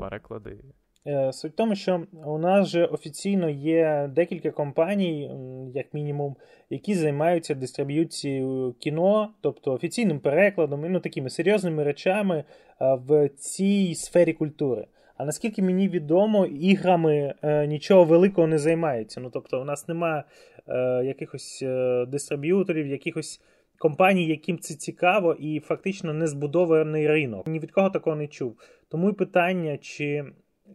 переклади. 0.00 0.58
Е, 1.06 1.32
Суть 1.32 1.52
в 1.52 1.56
тому, 1.56 1.74
що 1.74 2.02
у 2.24 2.38
нас 2.38 2.68
же 2.68 2.84
офіційно 2.84 3.48
є 3.50 4.10
декілька 4.14 4.50
компаній, 4.50 5.30
як 5.74 5.94
мінімум, 5.94 6.36
які 6.70 6.94
займаються 6.94 7.54
дистриб'юцією 7.54 8.74
кіно, 8.78 9.30
тобто 9.40 9.72
офіційним 9.72 10.20
перекладом 10.20 10.84
і 10.84 10.88
ну, 10.88 11.00
такими 11.00 11.30
серйозними 11.30 11.84
речами 11.84 12.44
е, 12.80 12.94
в 12.94 13.28
цій 13.28 13.94
сфері 13.94 14.32
культури. 14.32 14.86
А 15.16 15.24
наскільки 15.24 15.62
мені 15.62 15.88
відомо, 15.88 16.46
іграми 16.46 17.34
е, 17.42 17.66
нічого 17.66 18.04
великого 18.04 18.46
не 18.46 18.58
займаються. 18.58 19.20
Ну, 19.20 19.30
тобто, 19.32 19.60
у 19.60 19.64
нас 19.64 19.88
немає 19.88 20.24
е, 20.68 21.04
якихось 21.04 21.60
е, 21.62 22.06
дистриб'юторів, 22.06 22.86
якихось 22.86 23.40
компаній, 23.78 24.26
яким 24.26 24.58
це 24.58 24.74
цікаво, 24.74 25.34
і 25.38 25.60
фактично 25.60 26.14
не 26.14 26.26
збудований 26.26 27.08
ринок. 27.08 27.46
Ні 27.46 27.58
від 27.58 27.72
кого 27.72 27.90
такого 27.90 28.16
не 28.16 28.26
чув. 28.26 28.56
Тому 28.88 29.10
і 29.10 29.12
питання, 29.12 29.78
чи, 29.78 30.24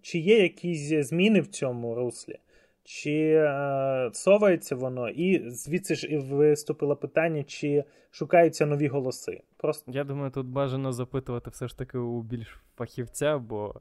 чи 0.01 0.19
є 0.19 0.41
якісь 0.43 1.07
зміни 1.07 1.41
в 1.41 1.47
цьому 1.47 1.95
руслі, 1.95 2.39
чи 2.83 3.33
е, 3.35 4.09
совається 4.13 4.75
воно, 4.75 5.09
і 5.09 5.49
звідси 5.49 5.95
ж 5.95 6.07
і 6.07 6.17
виступило 6.17 6.95
питання, 6.95 7.43
чи 7.43 7.83
шукаються 8.11 8.65
нові 8.65 8.87
голоси. 8.87 9.41
Просто 9.57 9.91
Я 9.91 10.03
думаю, 10.03 10.31
тут 10.31 10.47
бажано 10.47 10.93
запитувати 10.93 11.49
все 11.49 11.67
ж 11.67 11.77
таки 11.77 11.97
у 11.97 12.21
більш 12.21 12.59
фахівця, 12.75 13.37
бо 13.37 13.75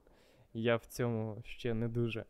я 0.55 0.77
в 0.77 0.87
цьому 0.87 1.37
ще 1.45 1.75
не 1.75 1.89
дуже. 1.89 2.25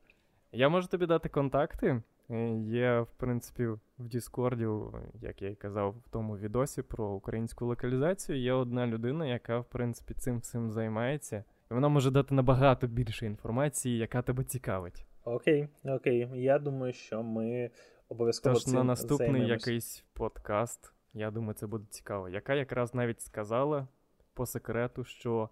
Я 0.52 0.68
можу 0.68 0.88
тобі 0.88 1.06
дати 1.06 1.28
контакти. 1.28 2.02
Е, 2.32 2.56
Є, 2.58 3.00
в 3.00 3.12
принципі, 3.16 3.66
в 3.66 3.80
Діскорді, 4.08 4.66
як 5.20 5.42
я 5.42 5.48
і 5.48 5.54
казав 5.54 5.94
в 6.06 6.08
тому 6.10 6.36
відосі 6.36 6.82
про 6.82 7.08
українську 7.08 7.66
локалізацію, 7.66 8.38
є 8.38 8.52
одна 8.52 8.86
людина, 8.86 9.26
яка, 9.26 9.58
в 9.58 9.64
принципі, 9.64 10.14
цим 10.14 10.38
всім 10.38 10.70
займається. 10.70 11.44
І 11.70 11.74
вона 11.74 11.88
може 11.88 12.10
дати 12.10 12.34
набагато 12.34 12.86
більше 12.86 13.26
інформації, 13.26 13.98
яка 13.98 14.22
тебе 14.22 14.44
цікавить. 14.44 15.06
окей, 15.24 15.68
окей. 15.84 16.28
Я 16.34 16.58
думаю, 16.58 16.92
що 16.92 17.22
ми 17.22 17.70
обов'язково 18.08 18.54
Тож 18.54 18.64
цим 18.64 18.74
на 18.74 18.84
наступний 18.84 19.30
займемось. 19.30 19.66
якийсь 19.66 20.04
подкаст, 20.12 20.92
я 21.14 21.30
думаю, 21.30 21.54
це 21.54 21.66
буде 21.66 21.84
цікаво. 21.90 22.28
Яка 22.28 22.54
якраз 22.54 22.94
навіть 22.94 23.20
сказала 23.20 23.88
по 24.34 24.46
секрету, 24.46 25.04
що 25.04 25.48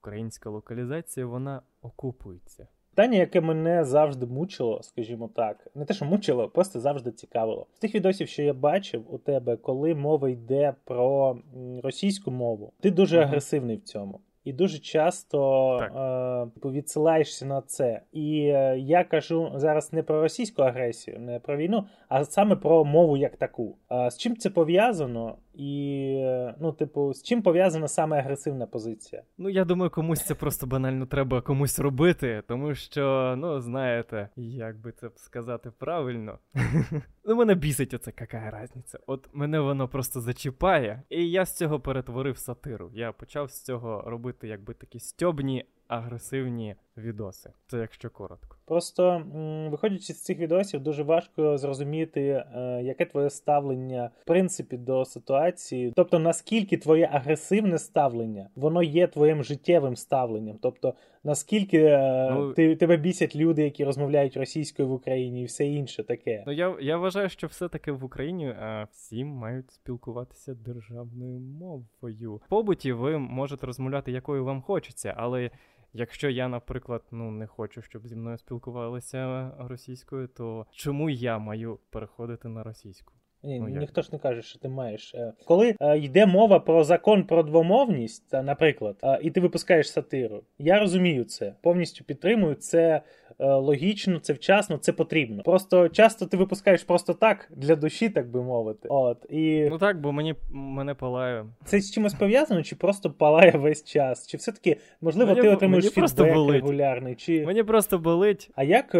українська 0.00 0.50
локалізація 0.50 1.26
вона 1.26 1.62
окупується. 1.82 2.68
Питання, 2.90 3.18
яке 3.18 3.40
мене 3.40 3.84
завжди 3.84 4.26
мучило, 4.26 4.82
скажімо 4.82 5.30
так, 5.36 5.66
не 5.74 5.84
те, 5.84 5.94
що 5.94 6.04
мучило, 6.04 6.48
просто 6.48 6.80
завжди 6.80 7.12
цікавило. 7.12 7.66
З 7.74 7.78
тих 7.78 7.94
відосів, 7.94 8.28
що 8.28 8.42
я 8.42 8.54
бачив 8.54 9.04
у 9.14 9.18
тебе, 9.18 9.56
коли 9.56 9.94
мова 9.94 10.28
йде 10.28 10.74
про 10.84 11.38
російську 11.82 12.30
мову, 12.30 12.72
ти 12.80 12.90
дуже 12.90 13.20
агресивний 13.20 13.76
в 13.76 13.82
цьому. 13.82 14.20
І 14.44 14.52
дуже 14.52 14.78
часто 14.78 15.76
е, 15.78 16.50
типу, 16.54 16.70
відсилаєшся 16.70 17.46
на 17.46 17.60
це. 17.60 18.00
І 18.12 18.40
е, 18.40 18.78
я 18.78 19.04
кажу 19.04 19.52
зараз 19.54 19.92
не 19.92 20.02
про 20.02 20.22
російську 20.22 20.62
агресію, 20.62 21.18
не 21.20 21.38
про 21.38 21.56
війну, 21.56 21.84
а 22.08 22.24
саме 22.24 22.56
про 22.56 22.84
мову 22.84 23.16
як 23.16 23.36
таку. 23.36 23.76
А 23.88 24.10
з 24.10 24.18
чим 24.18 24.36
це 24.36 24.50
пов'язано? 24.50 25.36
І 25.58 26.14
ну, 26.60 26.72
типу, 26.72 27.14
з 27.14 27.22
чим 27.22 27.42
пов'язана 27.42 27.88
саме 27.88 28.18
агресивна 28.18 28.66
позиція? 28.66 29.22
Ну, 29.38 29.48
я 29.48 29.64
думаю, 29.64 29.90
комусь 29.90 30.24
це 30.24 30.34
просто 30.34 30.66
банально 30.66 31.06
треба 31.06 31.40
комусь 31.40 31.78
робити, 31.78 32.42
тому 32.48 32.74
що, 32.74 33.34
ну, 33.38 33.60
знаєте, 33.60 34.28
як 34.36 34.80
би 34.80 34.92
це 34.92 35.10
сказати 35.16 35.72
правильно. 35.78 36.38
ну, 37.24 37.36
мене 37.36 37.54
бісить 37.54 37.94
оце, 37.94 38.12
яка 38.20 38.60
різниця. 38.62 38.98
От 39.06 39.28
мене 39.32 39.60
воно 39.60 39.88
просто 39.88 40.20
зачіпає, 40.20 41.02
і 41.08 41.30
я 41.30 41.44
з 41.44 41.56
цього 41.56 41.80
перетворив 41.80 42.38
сатиру. 42.38 42.90
Я 42.94 43.12
почав 43.12 43.50
з 43.50 43.62
цього 43.62 44.02
робити, 44.06 44.48
якби 44.48 44.74
такі 44.74 45.00
стьобні, 45.00 45.64
агресивні 45.88 46.74
відоси. 46.96 47.50
Це 47.66 47.78
якщо 47.78 48.10
коротко. 48.10 48.56
Просто 48.64 49.10
м, 49.10 49.70
виходячи 49.70 50.12
з 50.12 50.22
цих 50.22 50.38
відосів, 50.38 50.80
дуже 50.80 51.02
важко 51.02 51.58
зрозуміти, 51.58 52.20
е, 52.20 52.80
яке 52.82 53.04
твоє 53.04 53.30
ставлення 53.30 54.10
в 54.22 54.24
принципі 54.24 54.76
до 54.76 55.04
ситуації. 55.04 55.92
Тобто, 55.96 56.18
наскільки 56.18 56.76
твоє 56.76 57.08
агресивне 57.12 57.78
ставлення, 57.78 58.48
воно 58.56 58.82
є 58.82 59.06
твоїм 59.06 59.44
життєвим 59.44 59.96
ставленням. 59.96 60.58
Тобто, 60.62 60.94
наскільки 61.24 61.78
е, 61.78 62.30
Ну- 62.30 62.52
ти, 62.52 62.76
тебе 62.76 62.96
бісять 62.96 63.36
люди, 63.36 63.62
які 63.62 63.84
розмовляють 63.84 64.36
російською 64.36 64.88
в 64.88 64.92
Україні, 64.92 65.42
і 65.42 65.44
все 65.44 65.66
інше 65.66 66.04
таке. 66.04 66.44
Ну, 66.46 66.52
я, 66.52 66.76
я 66.80 66.96
вважаю, 66.96 67.28
що 67.28 67.46
все-таки 67.46 67.92
в 67.92 68.04
Україні 68.04 68.46
е, 68.46 68.86
всі 68.92 69.24
мають 69.24 69.70
спілкуватися 69.70 70.54
державною 70.54 71.40
мовою. 71.40 72.34
В 72.34 72.48
побуті 72.48 72.92
ви 72.92 73.18
можете 73.18 73.66
розмовляти, 73.66 74.12
якою 74.12 74.44
вам 74.44 74.62
хочеться, 74.62 75.14
але 75.16 75.50
якщо 75.92 76.30
я, 76.30 76.48
наприклад, 76.48 77.02
ну 77.10 77.30
не 77.30 77.46
хочу, 77.46 77.82
щоб 77.82 78.08
зі 78.08 78.16
мною 78.16 78.38
спілкувалися 78.38 79.52
російською, 79.58 80.28
то 80.28 80.66
чому 80.70 81.10
я 81.10 81.38
маю 81.38 81.78
переходити 81.90 82.48
на 82.48 82.62
російську? 82.62 83.17
Ні, 83.42 83.60
Ну, 83.60 83.68
як? 83.68 83.80
ніхто 83.80 84.02
ж 84.02 84.08
не 84.12 84.18
каже, 84.18 84.42
що 84.42 84.58
ти 84.58 84.68
маєш. 84.68 85.14
Е, 85.14 85.32
Коли 85.44 85.74
е, 85.80 85.98
йде 85.98 86.26
мова 86.26 86.58
про 86.60 86.84
закон 86.84 87.24
про 87.24 87.42
двомовність, 87.42 88.32
наприклад, 88.32 88.96
е, 89.02 89.18
і 89.22 89.30
ти 89.30 89.40
випускаєш 89.40 89.90
сатиру, 89.92 90.42
я 90.58 90.80
розумію 90.80 91.24
це, 91.24 91.54
повністю 91.62 92.04
підтримую 92.04 92.54
це 92.54 93.00
е, 93.38 93.46
логічно, 93.54 94.18
це 94.18 94.32
вчасно, 94.32 94.76
це 94.78 94.92
потрібно. 94.92 95.42
Просто 95.42 95.88
часто 95.88 96.26
ти 96.26 96.36
випускаєш 96.36 96.84
просто 96.84 97.14
так 97.14 97.50
для 97.56 97.76
душі, 97.76 98.08
так 98.08 98.30
би 98.30 98.42
мовити. 98.42 98.88
От 98.90 99.26
і 99.30 99.66
Ну 99.70 99.78
так, 99.78 100.00
бо 100.00 100.12
мені 100.12 100.34
мене 100.50 100.94
палає. 100.94 101.46
це 101.64 101.80
з 101.80 101.90
чимось 101.92 102.14
пов'язано, 102.14 102.62
чи 102.62 102.76
просто 102.76 103.10
палає 103.10 103.50
весь 103.50 103.84
час? 103.84 104.26
Чи 104.26 104.36
все-таки 104.36 104.76
можливо 105.00 105.30
Мені 105.30 105.42
ти 105.42 105.48
отримуєш 105.48 105.96
мені 105.96 106.08
фідбек 106.08 106.52
регулярний? 106.52 107.14
Чи 107.14 107.46
Мені 107.46 107.62
просто 107.62 107.98
болить. 107.98 108.50
а 108.54 108.64
як 108.64 108.94
е, 108.94 108.98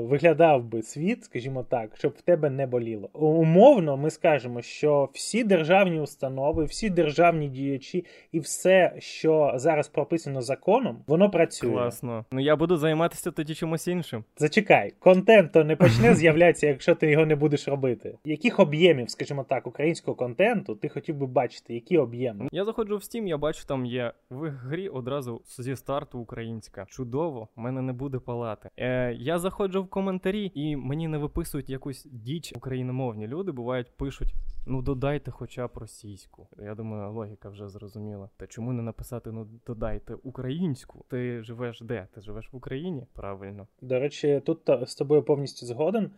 виглядав 0.00 0.64
би 0.64 0.82
світ, 0.82 1.24
скажімо 1.24 1.66
так, 1.70 1.96
щоб 1.96 2.12
в 2.18 2.20
тебе 2.22 2.50
не 2.50 2.66
боліло? 2.66 3.10
Умовно, 3.60 3.96
ми 3.96 4.10
скажемо, 4.10 4.62
що 4.62 5.08
всі 5.12 5.44
державні 5.44 6.00
установи, 6.00 6.64
всі 6.64 6.90
державні 6.90 7.48
діячі 7.48 8.04
і 8.32 8.40
все, 8.40 8.94
що 8.98 9.52
зараз 9.54 9.88
прописано 9.88 10.42
законом, 10.42 11.04
воно 11.06 11.30
працює. 11.30 11.72
Класно. 11.72 12.24
Ну 12.32 12.40
я 12.40 12.56
буду 12.56 12.76
займатися 12.76 13.30
тоді 13.30 13.54
чимось 13.54 13.88
іншим. 13.88 14.24
Зачекай, 14.36 14.92
контент 14.98 15.52
то 15.52 15.64
не 15.64 15.76
почне 15.76 16.14
з'являтися, 16.14 16.66
якщо 16.66 16.94
ти 16.94 17.10
його 17.10 17.26
не 17.26 17.36
будеш 17.36 17.68
робити. 17.68 18.18
Яких 18.24 18.60
об'ємів, 18.60 19.10
скажімо 19.10 19.46
так, 19.48 19.66
українського 19.66 20.14
контенту 20.14 20.74
ти 20.74 20.88
хотів 20.88 21.16
би 21.16 21.26
бачити? 21.26 21.74
Які 21.74 21.98
об'єми? 21.98 22.48
Я 22.52 22.64
заходжу 22.64 22.96
в 22.96 23.00
Steam, 23.00 23.26
я 23.26 23.38
бачу, 23.38 23.64
там 23.66 23.86
є 23.86 24.12
в 24.30 24.48
грі 24.48 24.88
одразу 24.88 25.42
зі 25.58 25.76
старту 25.76 26.18
українська. 26.18 26.86
Чудово, 26.88 27.48
в 27.56 27.60
мене 27.60 27.82
не 27.82 27.92
буде 27.92 28.18
палати. 28.18 28.68
Е, 28.76 29.12
я 29.12 29.38
заходжу 29.38 29.82
в 29.82 29.88
коментарі, 29.88 30.52
і 30.54 30.76
мені 30.76 31.08
не 31.08 31.18
виписують 31.18 31.70
якусь 31.70 32.06
діч 32.12 32.52
україномовні 32.56 33.26
люди. 33.26 33.49
Бувають 33.52 33.96
пишуть: 33.96 34.34
ну 34.66 34.82
додайте 34.82 35.30
хоча 35.30 35.66
б 35.66 35.70
російську. 35.74 36.48
Я 36.58 36.74
думаю, 36.74 37.12
логіка 37.12 37.48
вже 37.48 37.68
зрозуміла. 37.68 38.28
Та 38.36 38.46
чому 38.46 38.72
не 38.72 38.82
написати 38.82 39.32
ну 39.32 39.46
додайте 39.66 40.14
українську? 40.14 41.04
Ти 41.08 41.42
живеш 41.42 41.80
де? 41.80 42.08
Ти 42.14 42.20
живеш 42.20 42.52
в 42.52 42.56
Україні? 42.56 43.06
Правильно. 43.12 43.66
До 43.80 44.00
речі, 44.00 44.42
тут 44.46 44.70
з 44.86 44.94
тобою 44.94 45.22
повністю 45.22 45.66
згоден. 45.66 46.10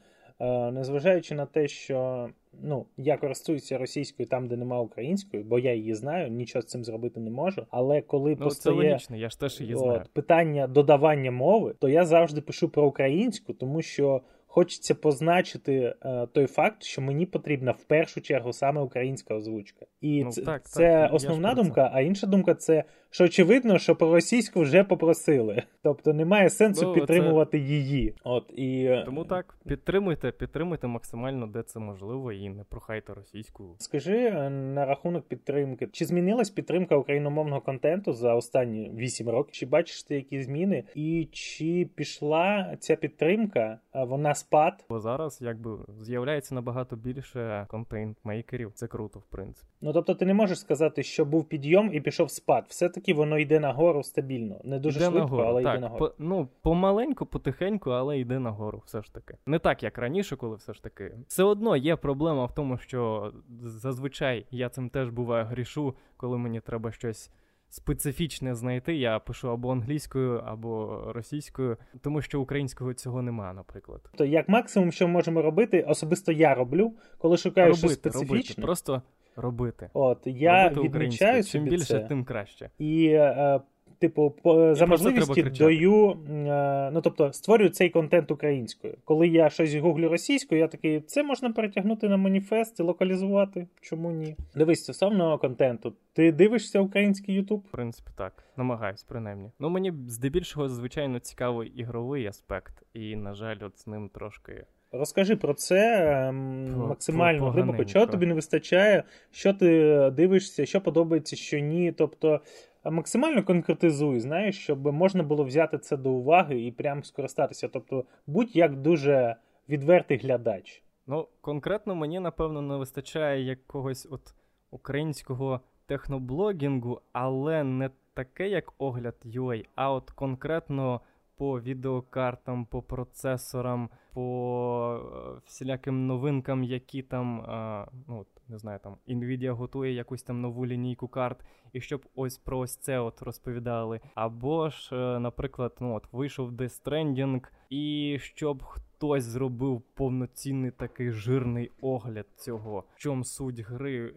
Е, 0.42 0.70
незважаючи 0.70 1.34
на 1.34 1.46
те, 1.46 1.68
що 1.68 2.28
ну, 2.62 2.86
я 2.96 3.16
користуюся 3.16 3.78
російською 3.78 4.28
там, 4.28 4.48
де 4.48 4.56
нема 4.56 4.80
української, 4.80 5.42
бо 5.42 5.58
я 5.58 5.74
її 5.74 5.94
знаю, 5.94 6.28
нічого 6.30 6.62
з 6.62 6.66
цим 6.66 6.84
зробити 6.84 7.20
не 7.20 7.30
можу. 7.30 7.66
Але 7.70 8.00
коли 8.00 8.30
ну, 8.30 8.36
постає 8.36 8.76
це 8.76 8.88
логічно, 8.88 9.16
я 9.16 9.28
ж 9.28 9.40
теж 9.40 9.60
її 9.60 9.76
знаю. 9.76 10.00
от, 10.04 10.08
питання 10.08 10.66
додавання 10.66 11.30
мови, 11.30 11.74
то 11.78 11.88
я 11.88 12.04
завжди 12.04 12.40
пишу 12.40 12.68
про 12.68 12.86
українську, 12.86 13.52
тому 13.52 13.82
що 13.82 14.20
хочеться 14.52 14.94
позначити 14.94 15.94
е, 16.04 16.26
той 16.32 16.46
факт, 16.46 16.82
що 16.82 17.02
мені 17.02 17.26
потрібна 17.26 17.72
в 17.72 17.84
першу 17.84 18.20
чергу 18.20 18.52
саме 18.52 18.80
українська 18.80 19.34
озвучка. 19.34 19.86
І 20.00 20.24
Ну, 20.24 20.30
це, 20.30 20.42
так, 20.42 20.68
це 20.68 20.90
так, 20.90 21.14
основна 21.14 21.54
думка, 21.54 21.90
а 21.94 22.00
інша 22.00 22.26
думка 22.26 22.54
це, 22.54 22.84
що 23.12 23.25
очевидно, 23.25 23.79
що 23.79 23.96
про 23.96 24.12
російську 24.12 24.61
вже 24.61 24.85
попросили. 24.85 25.62
Тобто 25.83 26.12
немає 26.12 26.51
сенсу 26.51 26.83
Ну, 26.87 26.92
підтримувати 26.92 27.59
її. 27.59 28.14
От 28.25 28.53
і 28.57 28.85
е, 28.85 29.03
Тому 29.07 29.25
так, 29.25 29.55
підтримуйте, 29.66 30.33
підтримуйте 30.33 30.87
максимально, 30.87 31.46
де 31.46 31.62
це 31.62 31.79
можливо, 31.81 32.33
і 32.33 32.48
не 32.48 32.64
прохайте 32.64 33.14
російську. 33.14 33.77
Скажи 33.79 34.16
е, 34.16 34.51
на 34.51 34.87
рахунок 34.87 35.29
підтримки, 35.29 35.88
чи 35.92 36.05
змінилась 36.05 36.51
підтримка 36.51 36.96
україномовного 36.96 37.61
контенту 37.61 38.12
за 38.12 38.35
останні 38.35 38.90
8 38.96 39.29
років? 39.29 39.53
Чи 39.53 39.66
бачиш 39.66 40.03
ти 40.03 40.14
які 40.14 40.42
зміни? 40.42 40.85
І 40.94 41.29
чи 41.33 41.88
пішла 41.94 42.77
ця 42.81 42.96
підтримка? 42.96 43.79
е, 43.94 44.05
Вона 44.05 44.35
спад? 44.35 44.85
Бо 44.88 45.01
зараз 45.01 45.38
якби 45.42 45.70
з'являється 46.01 46.55
набагато 46.55 46.96
більше 46.96 47.66
контент-мейкерів. 47.68 48.72
Це 48.75 48.87
круто, 48.87 49.18
в 49.18 49.27
принципі. 49.31 49.68
Ну 49.81 49.92
тобто 49.92 50.14
ти 50.14 50.27
не 50.27 50.35
можеш 50.35 50.61
сказати, 50.61 51.03
що 51.03 51.25
був 51.25 51.48
підйом 51.48 51.94
і 51.94 52.01
пішов 52.01 52.31
спад. 52.31 52.64
Все-таки 53.02 53.18
воно 53.18 53.38
йде 53.38 53.60
нагору 53.60 54.02
стабільно. 54.02 54.60
Не 54.64 54.78
дуже 54.78 54.96
йде 54.98 55.06
швидко, 55.06 55.24
нагору, 55.24 55.48
але 55.48 55.62
так, 55.62 55.74
йде 55.74 55.80
нагору. 55.80 55.98
По, 55.98 56.14
ну, 56.18 56.48
помаленьку, 56.62 57.26
потихеньку, 57.26 57.90
але 57.90 58.18
йде 58.18 58.38
нагору, 58.38 58.82
все 58.86 59.02
ж 59.02 59.14
таки. 59.14 59.34
Не 59.46 59.58
так, 59.58 59.82
як 59.82 59.98
раніше, 59.98 60.36
коли 60.36 60.56
все 60.56 60.74
ж 60.74 60.82
таки. 60.82 61.12
Все 61.28 61.42
одно 61.44 61.76
є 61.76 61.96
проблема 61.96 62.44
в 62.44 62.54
тому, 62.54 62.78
що 62.78 63.32
зазвичай 63.62 64.46
я 64.50 64.68
цим 64.68 64.88
теж 64.88 65.08
буває 65.08 65.44
грішу, 65.44 65.94
коли 66.16 66.38
мені 66.38 66.60
треба 66.60 66.92
щось. 66.92 67.30
Специфічне 67.68 68.54
знайти, 68.54 68.96
я 68.96 69.18
пишу 69.18 69.50
або 69.50 69.72
англійською, 69.72 70.42
або 70.46 71.02
російською, 71.12 71.76
тому 72.00 72.22
що 72.22 72.40
українського 72.40 72.94
цього 72.94 73.22
нема, 73.22 73.52
наприклад. 73.52 74.00
Тобто, 74.04 74.24
як 74.24 74.48
максимум, 74.48 74.92
що 74.92 75.08
можемо 75.08 75.42
робити, 75.42 75.82
особисто 75.82 76.32
я 76.32 76.54
роблю, 76.54 76.92
коли 77.18 77.36
шукаю 77.36 77.74
щось 77.74 77.92
специфічне. 77.92 78.36
робити, 78.36 78.62
просто 78.62 79.02
робити. 79.36 79.90
От 79.94 80.18
я 80.24 80.68
робити 80.68 80.88
відмічаю 80.88 81.42
собі 81.42 81.64
Чим 81.64 81.70
більше, 81.70 81.86
це. 81.86 82.00
тим 82.00 82.24
краще. 82.24 82.70
І, 82.78 83.06
е, 83.06 83.60
типу, 84.02 84.30
по, 84.30 84.74
за 84.74 84.86
можливості 84.86 85.42
даю, 85.42 86.10
е, 86.10 86.90
ну 86.92 87.00
тобто 87.00 87.32
створюю 87.32 87.70
цей 87.70 87.90
контент 87.90 88.30
українською. 88.30 88.96
Коли 89.04 89.28
я 89.28 89.50
щось 89.50 89.74
гуглю 89.74 90.08
російською, 90.08 90.60
я 90.60 90.68
такий, 90.68 91.00
це 91.00 91.22
можна 91.22 91.52
перетягнути 91.52 92.08
на 92.08 92.16
маніфест 92.16 92.80
і 92.80 92.82
локалізувати. 92.82 93.66
Чому 93.80 94.10
ні? 94.10 94.36
Дивись, 94.54 94.82
стосовно 94.82 95.38
контенту, 95.38 95.92
ти 96.12 96.32
дивишся 96.32 96.80
український 96.80 97.34
Ютуб? 97.34 97.64
В 97.68 97.70
принципі, 97.70 98.10
так. 98.16 98.44
Намагаюсь, 98.56 99.04
принаймні. 99.04 99.50
Ну, 99.58 99.70
мені 99.70 99.92
здебільшого, 100.08 100.68
звичайно, 100.68 101.18
цікавий 101.18 101.68
ігровий 101.68 102.26
аспект, 102.26 102.82
і, 102.94 103.16
на 103.16 103.34
жаль, 103.34 103.56
от 103.60 103.78
з 103.78 103.86
ним 103.86 104.08
трошки. 104.08 104.64
Розкажи 104.92 105.37
про 105.37 105.55
це 105.55 106.07
ем, 106.28 106.66
Про- 106.74 106.87
максимально 106.87 107.38
про 107.38 107.50
глибоко. 107.50 107.85
Чого 107.85 108.07
тобі 108.07 108.26
не 108.26 108.35
вистачає, 108.35 109.05
що 109.31 109.55
ти 109.55 110.11
дивишся, 110.11 110.66
що 110.66 110.81
подобається, 110.81 111.37
що 111.37 111.59
ні. 111.59 111.92
Тобто 111.92 112.40
е, 112.85 112.90
максимально 112.90 113.42
конкретизуй, 113.42 114.20
знаєш, 114.20 114.59
щоб 114.59 114.87
можна 114.87 115.22
було 115.22 115.44
взяти 115.44 115.78
це 115.78 115.96
до 115.96 116.11
уваги 116.11 116.61
і 116.61 116.72
прям 116.72 117.05
скористатися. 117.05 117.68
Тобто, 117.68 118.05
будь 118.26 118.57
як 118.57 118.76
дуже 118.76 119.37
відвертий 119.68 120.18
глядач. 120.18 120.83
Ну, 121.07 121.28
конкретно 121.40 121.94
мені, 121.94 122.20
напевно, 122.20 122.62
не 122.62 122.76
вистачає 122.76 123.42
якогось 123.42 124.09
от 124.11 124.35
українського 124.70 125.61
техноблогінгу, 125.87 127.00
але 127.12 127.64
не 127.64 127.90
таке, 128.14 128.48
як 128.48 128.72
огляд 128.78 129.14
UA, 129.24 129.64
а 129.74 129.92
от 129.92 130.11
конкретно 130.11 131.00
по 131.36 131.60
відеокартам, 131.60 132.66
по 132.66 132.82
процесорам, 132.82 133.90
по 134.12 135.00
е, 135.36 135.40
всіляким 135.46 136.06
новинкам, 136.06 136.64
які 136.64 137.02
там, 137.02 137.40
е, 137.40 137.86
ну, 138.08 138.26
не 138.48 138.58
знаю, 138.58 138.80
там 138.82 138.96
Nvidia 139.08 139.50
готує 139.50 139.92
якусь 139.92 140.22
там 140.22 140.40
нову 140.40 140.66
лінійку 140.66 141.08
карт, 141.08 141.44
і 141.72 141.80
щоб 141.80 142.06
ось 142.14 142.38
про 142.38 142.58
ось 142.58 142.76
це 142.76 142.98
от 142.98 143.22
розповідали. 143.22 144.00
Або 144.14 144.70
ж, 144.70 144.96
е, 144.96 145.18
наприклад, 145.18 145.76
ну 145.80 145.94
от 145.94 146.12
вийшов 146.12 146.52
Death 146.52 146.82
Stranding, 146.82 147.46
і 147.70 148.16
щоб 148.20 148.62
хтось 148.62 149.24
зробив 149.24 149.82
повноцінний 149.94 150.70
такий 150.70 151.10
жирний 151.10 151.70
огляд 151.80 152.26
цього, 152.36 152.84
в 152.94 152.98
чому 152.98 153.24
суть 153.24 153.60
гри. 153.60 154.12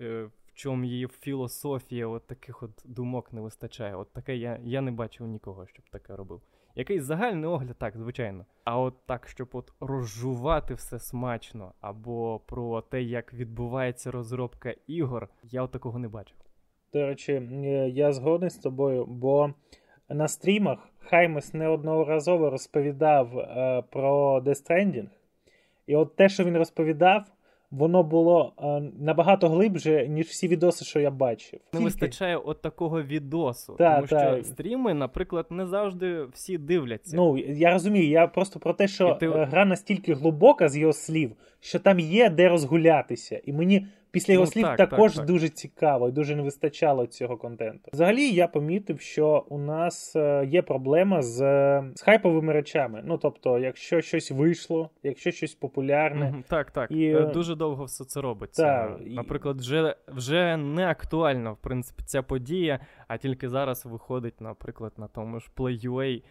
В 0.47 0.57
чому 0.57 0.85
її 0.85 1.07
філософія, 1.07 2.07
от 2.07 2.27
таких 2.27 2.63
от 2.63 2.71
думок 2.85 3.33
не 3.33 3.41
вистачає. 3.41 3.95
От 3.95 4.13
таке 4.13 4.37
я, 4.37 4.59
я 4.63 4.81
не 4.81 4.91
бачив 4.91 5.27
нікого, 5.27 5.67
щоб 5.67 5.89
таке 5.89 6.15
робив. 6.15 6.41
Якийсь 6.75 7.03
загальний 7.03 7.49
огляд, 7.49 7.75
так, 7.77 7.97
звичайно. 7.97 8.45
А 8.63 8.79
от 8.79 8.93
так, 9.05 9.27
щоб 9.27 9.49
от 9.51 9.73
розжувати 9.79 10.73
все 10.73 10.99
смачно, 10.99 11.73
або 11.81 12.41
про 12.45 12.81
те, 12.81 13.01
як 13.01 13.33
відбувається 13.33 14.11
розробка 14.11 14.75
ігор, 14.87 15.29
я 15.43 15.63
от 15.63 15.71
такого 15.71 15.99
не 15.99 16.07
бачив. 16.07 16.37
До 16.93 17.07
речі, 17.07 17.33
е, 17.33 17.89
я 17.89 18.13
згоден 18.13 18.49
з 18.49 18.57
тобою, 18.57 19.05
бо 19.05 19.53
на 20.09 20.27
стрімах 20.27 20.79
Хаймес 20.99 21.53
неодноразово 21.53 22.49
розповідав 22.49 23.39
е, 23.39 23.83
про 23.89 24.39
Death 24.39 24.69
Stranding, 24.69 25.07
і 25.87 25.95
от 25.95 26.15
те, 26.15 26.29
що 26.29 26.43
він 26.43 26.57
розповідав, 26.57 27.23
воно 27.77 28.03
було 28.03 28.53
е, 28.63 28.81
набагато 28.99 29.49
глибше, 29.49 30.07
ніж 30.07 30.25
всі 30.25 30.47
відоси, 30.47 30.85
що 30.85 30.99
я 30.99 31.11
бачив. 31.11 31.59
Не 31.73 31.77
Тільки- 31.79 31.83
вистачає 31.83 32.37
от 32.37 32.61
такого 32.61 33.01
відосу. 33.03 33.75
Та, 33.77 33.95
тому 33.95 34.07
та. 34.07 34.35
що 34.35 34.43
стріми, 34.43 34.93
наприклад, 34.93 35.45
не 35.49 35.65
завжди 35.67 36.23
всі 36.33 36.57
дивляться. 36.57 37.15
Ну, 37.15 37.37
я 37.37 37.71
розумію, 37.73 38.09
я 38.09 38.27
просто 38.27 38.59
про 38.59 38.73
те, 38.73 38.87
що 38.87 39.13
ти- 39.13 39.25
е, 39.27 39.45
гра 39.45 39.65
настільки 39.65 40.13
глибока 40.13 40.69
з 40.69 40.77
його 40.77 40.93
слів, 40.93 41.31
що 41.59 41.79
там 41.79 41.99
є 41.99 42.29
де 42.29 42.49
розгулятися. 42.49 43.41
І 43.45 43.53
мені 43.53 43.87
після 44.15 44.33
його 44.33 44.45
Ну, 44.45 44.51
слів 44.51 44.63
так, 44.63 44.77
також 44.77 45.11
так, 45.11 45.17
так. 45.25 45.25
дуже 45.25 45.49
цікаво 45.49 46.09
і 46.09 46.11
дуже 46.11 46.35
не 46.35 46.41
вистачало 46.41 47.05
цього 47.05 47.37
контенту. 47.37 47.89
Взагалі, 47.93 48.29
я 48.29 48.47
помітив, 48.47 49.01
що 49.01 49.45
у 49.49 49.57
нас 49.57 50.15
е, 50.15 50.45
є 50.51 50.61
проблема 50.61 51.21
з, 51.21 51.41
е, 51.41 51.83
з 51.95 52.01
хайповими 52.01 52.53
речами. 52.53 53.01
Ну, 53.05 53.17
тобто, 53.17 53.59
якщо 53.59 54.01
щось 54.01 54.31
вийшло, 54.31 54.89
якщо 55.03 55.31
щось 55.31 55.55
популярне. 55.55 56.25
Мгм, 56.29 56.43
Так, 56.47 56.71
так. 56.71 56.91
І, 56.91 57.05
Е, 57.05 57.25
Дуже 57.33 57.55
довго 57.55 57.83
все 57.85 58.05
це 58.05 58.21
робиться. 58.21 58.63
та, 58.63 58.97
Наприклад, 59.05 59.59
вже, 59.59 59.95
вже 60.07 60.57
не 60.57 60.87
актуальна, 60.87 61.51
в 61.51 61.57
принципі, 61.57 62.03
ця 62.05 62.21
подія, 62.21 62.79
а 63.07 63.17
тільки 63.17 63.49
зараз 63.49 63.85
виходить, 63.85 64.41
наприклад, 64.41 64.93
на 64.97 65.07
тому 65.07 65.39
ж 65.39 65.49
Play.ua 65.57 66.21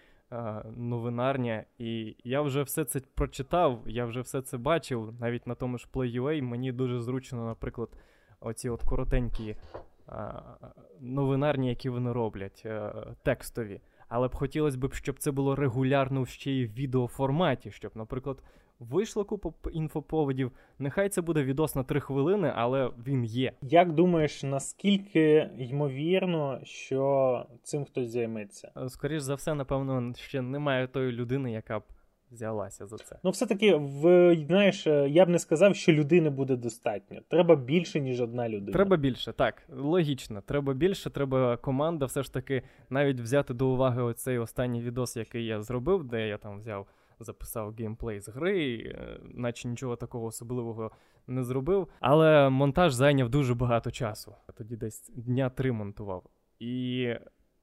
новинарня. 0.77 1.65
І 1.79 2.17
я 2.25 2.43
вже 2.43 2.63
все 2.63 2.85
це 2.85 3.01
прочитав, 3.15 3.83
я 3.87 4.05
вже 4.05 4.21
все 4.21 4.43
це 4.43 4.59
бачив. 4.59 5.15
Навіть 5.21 5.47
на 5.47 5.55
тому 5.55 5.79
ж 5.79 5.89
Play.ua 5.93 6.43
мені 6.43 6.73
дуже 6.73 7.01
зручно, 7.01 7.47
наприклад, 7.47 7.89
оці 8.41 8.69
от 8.69 8.83
коротенькі 8.83 9.57
е, 10.09 10.43
новинарні, 11.01 11.69
які 11.69 11.89
вони 11.89 12.13
роблять, 12.13 12.63
е, 12.67 12.93
текстові. 13.23 13.81
Але 14.09 14.29
б 14.29 14.35
хотілося 14.35 14.79
б, 14.79 14.95
щоб 14.95 15.19
це 15.19 15.31
було 15.31 15.57
регулярно 15.57 16.27
ще 16.27 16.51
й 16.51 16.67
в 16.67 16.73
відеоформаті, 16.73 17.71
щоб, 17.71 17.93
наприклад, 17.95 18.43
вийшло 18.81 19.25
купа 19.25 19.71
інфоповодів. 19.71 20.53
Нехай 20.79 21.09
це 21.09 21.21
буде 21.21 21.45
відос 21.45 21.75
на 21.75 21.83
3 21.83 22.01
хвилини, 22.01 22.53
але 22.57 22.91
він 23.07 23.25
є. 23.25 23.53
Як 23.63 23.93
думаєш, 23.93 24.43
наскільки 24.43 25.51
ймовірно, 25.59 26.61
що 26.65 27.47
цим 27.63 27.85
хтось 27.85 28.11
займеться? 28.11 28.73
Е, 28.77 28.89
Скоріш 28.89 29.23
за 29.23 29.35
все, 29.35 29.55
напевно, 29.55 30.13
ще 30.17 30.43
немає 30.43 30.87
тої 30.87 31.13
людини, 31.13 31.53
яка 31.53 31.79
б 31.79 31.83
взялася 32.31 32.87
за 32.87 32.97
це. 32.97 33.19
Ну, 33.25 33.31
все-таки, 33.31 33.75
в, 33.75 34.37
знаєш, 34.47 34.87
е, 34.87 35.09
я 35.09 35.27
б 35.27 35.29
не 35.29 35.39
сказав, 35.39 35.77
що 35.77 35.93
людини 35.93 36.31
буде 36.31 36.57
достатньо. 36.57 37.21
Треба 37.29 37.57
більше, 37.57 38.01
ніж 38.01 38.21
одна 38.21 38.49
людина. 38.49 38.73
Треба 38.73 38.97
більше, 38.97 39.33
так, 39.33 39.63
логічно. 39.77 40.41
Треба 40.41 40.75
більше, 40.75 41.11
треба 41.11 41.57
команда 41.57 42.07
все 42.07 42.23
ж 42.23 42.33
таки 42.33 42.63
навіть 42.91 43.21
взяти 43.21 43.55
до 43.55 43.69
уваги 43.69 44.03
оцей 44.03 44.39
останній 44.39 44.83
відос, 44.83 45.17
який 45.17 45.47
я 45.47 45.63
зробив, 45.63 46.05
де 46.05 46.29
я 46.29 46.39
там 46.39 46.59
взяв, 46.59 46.87
записав 47.25 47.75
геймплей 47.79 48.21
з 48.21 48.29
гри, 48.29 48.77
е, 48.77 49.21
наче 49.23 49.69
нічого 49.69 49.97
такого 49.97 50.27
особливого 50.27 50.91
не 51.27 51.45
зробив. 51.45 51.89
Але 52.01 52.49
монтаж 52.51 52.93
зайняв 52.93 53.29
дуже 53.29 53.55
багато 53.55 53.91
часу. 53.91 54.35
Тоді 54.55 54.77
десь 54.77 55.11
дня 55.17 55.51
три 55.51 55.73
монтував. 55.73 56.23
І 56.59 57.15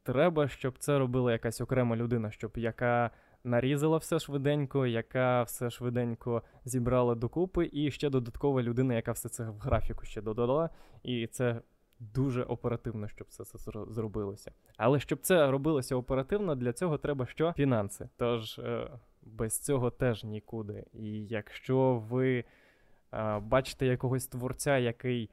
треба, 0.03 0.47
щоб 0.47 0.77
це 0.77 0.99
робила 0.99 1.31
якась 1.31 1.61
окрема 1.61 1.95
людина, 1.95 2.31
щоб 2.31 2.51
яка. 2.55 3.11
Нарізала 3.43 3.97
все 3.97 4.19
швиденько, 4.19 4.85
яка 4.85 5.43
все 5.43 5.69
швиденько 5.69 6.43
зібрала 6.65 7.15
докупи, 7.15 7.69
і 7.73 7.91
ще 7.91 8.09
додаткова 8.09 8.61
людина, 8.63 8.93
яка 8.93 9.11
все 9.11 9.29
це 9.29 9.49
в 9.49 9.59
графіку 9.59 10.05
ще 10.05 10.21
додала. 10.21 10.69
І 11.03 11.27
це 11.27 11.61
дуже 12.01 12.43
оперативно, 12.43 13.07
щоб 13.07 13.27
це, 13.29 13.45
це 13.45 13.57
зробилося. 13.89 14.51
Але 14.77 14.99
щоб 14.99 15.19
це 15.21 15.51
робилося 15.51 15.95
оперативно, 15.95 16.55
для 16.55 16.73
цього 16.73 16.97
треба 16.97 17.25
що? 17.25 17.53
Фінанси. 17.57 18.09
Тож 18.17 18.59
е, 18.59 18.91
без 19.23 19.59
цього 19.59 19.91
теж 19.91 20.23
нікуди. 20.23 20.83
І 20.93 21.25
якщо 21.25 22.03
ви 22.09 22.43
а, 23.11 23.39
бачите 23.39 23.85
якогось 23.85 24.27
творця, 24.27 24.77
який 24.77 25.29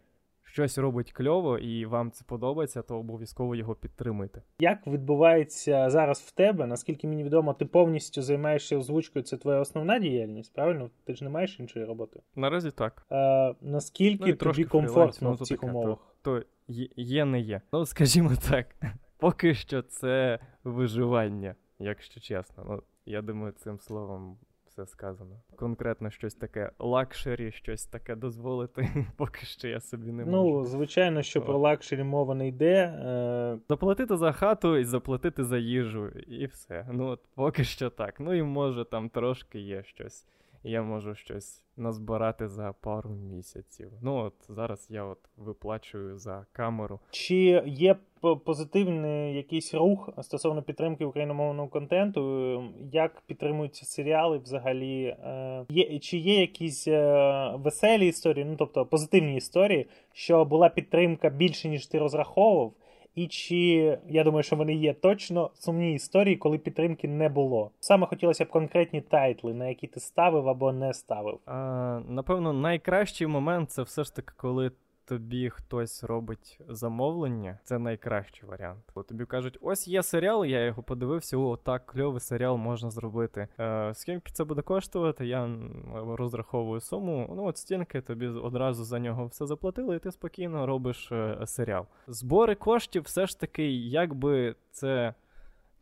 щось 0.48 0.78
робить 0.78 1.12
кльово 1.12 1.58
і 1.58 1.86
вам 1.86 2.10
це 2.10 2.24
подобається, 2.24 2.82
то 2.82 2.98
обов'язково 2.98 3.54
його 3.54 3.74
підтримуйте. 3.74 4.42
Як 4.58 4.86
відбувається 4.86 5.90
зараз 5.90 6.20
в 6.20 6.30
тебе? 6.30 6.66
Наскільки 6.66 7.08
мені 7.08 7.24
відомо, 7.24 7.54
ти 7.54 7.64
повністю 7.64 8.22
займаєшся 8.22 8.76
озвучкою, 8.76 9.22
це 9.22 9.36
твоя 9.36 9.60
основна 9.60 9.98
діяльність, 9.98 10.54
правильно? 10.54 10.90
Ти 11.04 11.14
ж 11.14 11.24
не 11.24 11.30
маєш 11.30 11.60
іншої 11.60 11.84
роботи? 11.84 12.20
Наразі 12.36 12.70
так. 12.70 13.06
Е, 13.12 13.54
наскільки 13.60 14.30
Ну, 14.30 14.36
тобі 14.36 14.64
комфортно 14.64 15.28
ну, 15.28 15.34
в 15.34 15.38
цих 15.46 15.64
умовах? 15.64 15.98
То 16.22 16.42
є, 16.68 16.88
є, 16.96 17.24
не 17.24 17.40
є. 17.40 17.60
Ну, 17.72 17.86
скажімо 17.86 18.30
так, 18.50 18.66
поки 19.18 19.54
що 19.54 19.82
це 19.82 20.38
виживання, 20.64 21.54
якщо 21.78 22.20
чесно. 22.20 22.64
Ну, 22.68 22.82
я 23.10 23.22
думаю, 23.22 23.52
цим 23.52 23.78
словом 23.78 24.38
все 24.66 24.86
сказано. 24.86 25.40
Конкретно 25.56 26.10
щось 26.10 26.34
таке 26.34 26.70
luxury, 26.78 27.52
щось 27.52 27.86
таке 27.86 28.16
дозволити, 28.16 28.88
поки 29.16 29.46
що 29.46 29.68
я 29.68 29.80
собі 29.80 30.12
не 30.12 30.24
Ну, 30.24 30.64
звичайно, 30.64 31.22
що 31.22 31.40
О. 31.40 31.42
про 31.42 31.58
luxury 31.58 32.02
мова 32.02 32.34
не 32.34 32.48
йде. 32.48 32.74
Е, 32.74 33.58
Заплатити 33.68 34.16
за 34.16 34.32
хату 34.32 34.76
і 34.76 34.84
заплатити 34.84 35.44
за 35.44 35.58
їжу, 35.58 36.08
і 36.08 36.46
все. 36.46 36.86
Ну, 36.92 37.06
от 37.06 37.20
поки 37.34 37.64
що 37.64 37.90
так. 37.90 38.20
Ну 38.20 38.34
і 38.34 38.42
може 38.42 38.84
там 38.84 39.08
трошки 39.08 39.60
є 39.60 39.82
щось. 39.82 40.26
Я 40.62 40.82
можу 40.82 41.14
щось 41.14 41.62
назбирати 41.76 42.48
за 42.48 42.74
пару 42.80 43.10
місяців. 43.10 43.92
Ну 44.02 44.16
от 44.16 44.34
зараз 44.48 44.86
я 44.90 45.04
от 45.04 45.18
виплачую 45.36 46.18
за 46.18 46.46
камеру. 46.52 47.00
Чи 47.10 47.62
є 47.66 47.96
позитивний 48.44 49.34
якийсь 49.34 49.74
рух 49.74 50.10
стосовно 50.22 50.62
підтримки 50.62 51.04
україномовного 51.04 51.68
контенту? 51.68 52.64
Як 52.92 53.20
підтримуються 53.26 53.86
серіали 53.86 54.38
взагалі? 54.38 55.04
Е, 55.04 55.66
Є, 55.68 55.98
чи 55.98 56.16
є 56.16 56.40
якісь 56.40 56.88
е, 56.88 57.52
веселі 57.56 58.06
історії, 58.06 58.44
ну 58.44 58.56
тобто 58.58 58.86
позитивні 58.86 59.36
історії, 59.36 59.86
що 60.12 60.44
була 60.44 60.68
підтримка 60.68 61.30
більше, 61.30 61.68
ніж 61.68 61.86
ти 61.86 61.98
розраховував? 61.98 62.72
І 63.18 63.26
чи 63.26 63.98
я 64.08 64.24
думаю, 64.24 64.42
що 64.42 64.56
вони 64.56 64.74
є 64.74 64.94
точно 64.94 65.50
сумні 65.54 65.94
історії, 65.94 66.36
коли 66.36 66.58
підтримки 66.58 67.08
не 67.08 67.28
було? 67.28 67.70
Саме 67.80 68.06
хотілося 68.06 68.44
б 68.44 68.48
конкретні 68.48 69.00
тайтли, 69.00 69.54
на 69.54 69.68
які 69.68 69.86
ти 69.86 70.00
ставив 70.00 70.48
або 70.48 70.72
не 70.72 70.94
ставив. 70.94 71.38
А, 71.46 72.00
напевно, 72.08 72.52
найкращий 72.52 73.26
момент 73.26 73.70
це 73.70 73.82
все 73.82 74.04
ж 74.04 74.14
таки, 74.14 74.32
коли 74.36 74.70
тобі 75.08 75.50
хтось 75.50 76.04
робить 76.04 76.60
замовлення. 76.68 77.58
Це 77.64 77.78
найкращий 77.78 78.48
варіант. 78.48 78.84
Коли 78.94 79.04
тобі 79.04 79.24
кажуть, 79.24 79.58
ось 79.60 79.88
є 79.88 80.02
серіал, 80.02 80.44
я 80.44 80.64
його 80.64 80.82
подивився, 80.82 81.36
о, 81.36 81.56
так, 81.56 81.86
кльовий 81.86 82.20
серіал 82.20 82.56
можна 82.56 82.90
зробити. 82.90 83.48
Е, 83.60 83.94
скільки 83.94 84.32
це 84.32 84.44
буде 84.44 84.62
коштувати? 84.62 85.26
Я 85.26 85.58
розраховую 85.94 86.80
суму. 86.80 87.32
Ну, 87.36 87.44
от 87.44 87.56
стільки 87.56 88.00
тобі 88.00 88.26
одразу 88.26 88.84
за 88.84 88.98
нього 88.98 89.26
все 89.26 89.46
заплатили, 89.46 89.96
і 89.96 89.98
ти 89.98 90.10
спокійно 90.10 90.66
робиш 90.66 91.12
е, 91.12 91.46
серіал. 91.46 91.86
Збори 92.06 92.54
коштів 92.54 93.02
все 93.02 93.26
ж 93.26 93.40
таки, 93.40 93.70
як 93.72 94.14
би 94.14 94.54
це 94.70 95.14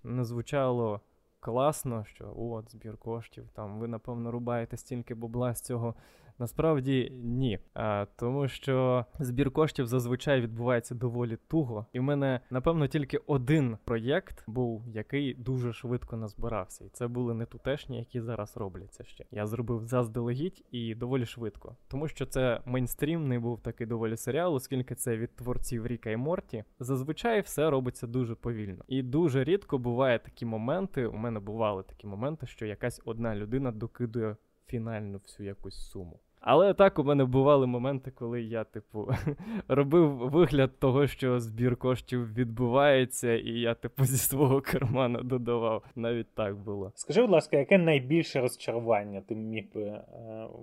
не 0.05 0.25
звучало 0.25 1.01
класно, 1.41 2.05
що 2.05 2.35
от 2.37 2.71
збір 2.71 2.97
коштів, 2.97 3.49
там 3.55 3.79
ви 3.79 3.89
напевно 3.89 4.31
рубаєте 4.31 4.77
стільки 4.77 5.15
бабла 5.15 5.55
з 5.55 5.61
цього. 5.61 5.95
Насправді 6.39 7.13
ні. 7.15 7.59
А, 7.75 8.07
тому 8.17 8.49
що 8.49 9.05
збір 9.19 9.51
коштів 9.51 9.87
зазвичай 9.87 10.41
відбувається 10.41 10.95
доволі 10.95 11.39
туго. 11.49 11.87
І 11.93 12.01
в 12.01 12.03
мене, 12.03 12.41
напевно, 12.51 12.87
тільки 12.87 13.19
один 13.27 13.77
проєкт 13.85 14.45
був, 14.47 14.89
який 14.89 15.35
дуже 15.35 15.73
швидко 15.73 16.17
назбирався. 16.17 16.85
І 16.85 16.89
це 16.89 17.09
були 17.09 17.35
не 17.35 17.47
тутешні, 17.47 17.99
які 17.99 18.21
зараз 18.21 18.57
робляться 18.57 19.05
ще. 19.05 19.25
Я 19.31 19.47
зробив 19.47 19.85
заздалегідь 19.85 20.65
і 20.71 20.95
доволі 20.95 21.27
швидко. 21.27 21.77
Тому 21.89 22.09
що 22.09 22.27
це 22.27 22.61
мейнстрімний 22.65 23.39
був 23.39 23.61
такий 23.61 23.87
доволі 23.87 24.17
серіал, 24.17 24.55
оскільки 24.55 24.95
це 24.95 25.17
від 25.17 25.37
творців 25.37 25.87
Ріка 25.87 26.11
і 26.11 26.17
Морті. 26.17 26.65
Зазвичай 26.81 27.41
все 27.41 27.71
робиться 27.71 28.07
дуже 28.07 28.35
повільно. 28.35 28.85
І 28.89 29.03
дуже 29.03 29.45
рідко 29.45 29.79
буває 29.79 30.19
такі 30.19 30.47
моменти. 30.47 31.07
У 31.07 31.17
мене 31.17 31.41
бували 31.41 31.83
такі 31.83 32.07
моменти, 32.07 32.47
що 32.47 32.67
якась 32.67 33.01
одна 33.05 33.37
людина 33.37 33.73
докидує 33.73 34.37
фінальну 34.67 35.19
всю 35.19 35.47
якусь 35.47 35.91
суму. 35.91 36.21
Але 36.49 36.75
так 36.75 36.99
у 36.99 37.05
мене 37.05 37.25
бували 37.25 37.67
моменти, 37.67 38.11
коли 38.11 38.43
я, 38.43 38.65
типу, 38.65 39.09
робив 39.69 40.17
вигляд 40.17 40.79
того, 40.79 41.07
що 41.07 41.41
збір 41.41 41.77
коштів 41.77 42.35
відбувається, 42.35 43.35
і 43.35 43.51
я, 43.51 43.75
типу, 43.75 44.05
зі 44.05 44.17
свого 44.17 44.61
кармана 44.61 45.23
додавав. 45.23 45.85
Навіть 45.97 46.35
так 46.35 46.57
було. 46.57 46.93
Скажи, 46.95 47.21
будь 47.21 47.31
ласка, 47.31 47.57
яке 47.57 47.79
найбільше 47.79 48.41
розчарування 48.41 49.21
ти 49.21 49.35
міг 49.35 49.65
би 49.75 49.83
е, 49.83 50.05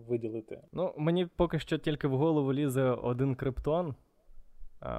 виділити? 0.08 0.60
Ну, 0.74 0.94
мені 0.98 1.26
поки 1.26 1.60
що 1.60 1.78
тільки 1.78 2.08
в 2.08 2.18
голову 2.18 2.54
лізе 2.54 2.84
один 2.84 3.36
криптон. 3.36 3.96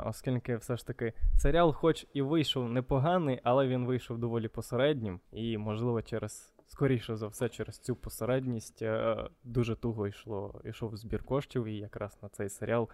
Оскільки 0.06 0.56
все 0.56 0.76
ж 0.76 0.86
таки 0.86 1.12
серіал, 1.36 1.72
хоч 1.72 2.06
і 2.14 2.22
вийшов 2.22 2.68
непоганий, 2.68 3.40
але 3.42 3.68
він 3.68 3.86
вийшов 3.86 4.18
доволі 4.18 4.48
посереднім, 4.48 5.20
і, 5.32 5.58
можливо, 5.58 6.02
через 6.02 6.53
скоріше 6.66 7.16
за 7.16 7.26
все, 7.26 7.48
через 7.48 7.78
цю 7.78 7.96
посередність 7.96 8.82
е, 8.82 9.16
дуже 9.44 9.76
туго 9.76 10.06
йшло, 10.06 10.60
йшов 10.64 10.96
збір 10.96 11.22
коштів, 11.22 11.64
і 11.64 11.76
якраз 11.76 12.18
на 12.22 12.28
цей 12.28 12.48
серіал 12.48 12.88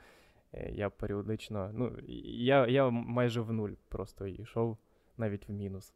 е, 0.52 0.70
я 0.72 0.90
періодично. 0.90 1.70
Ну, 1.74 1.92
я, 2.24 2.66
я 2.66 2.90
майже 2.90 3.40
в 3.40 3.52
нуль 3.52 3.72
просто 3.88 4.26
йшов 4.26 4.76
навіть 5.16 5.48
в 5.48 5.52
мінус. 5.52 5.92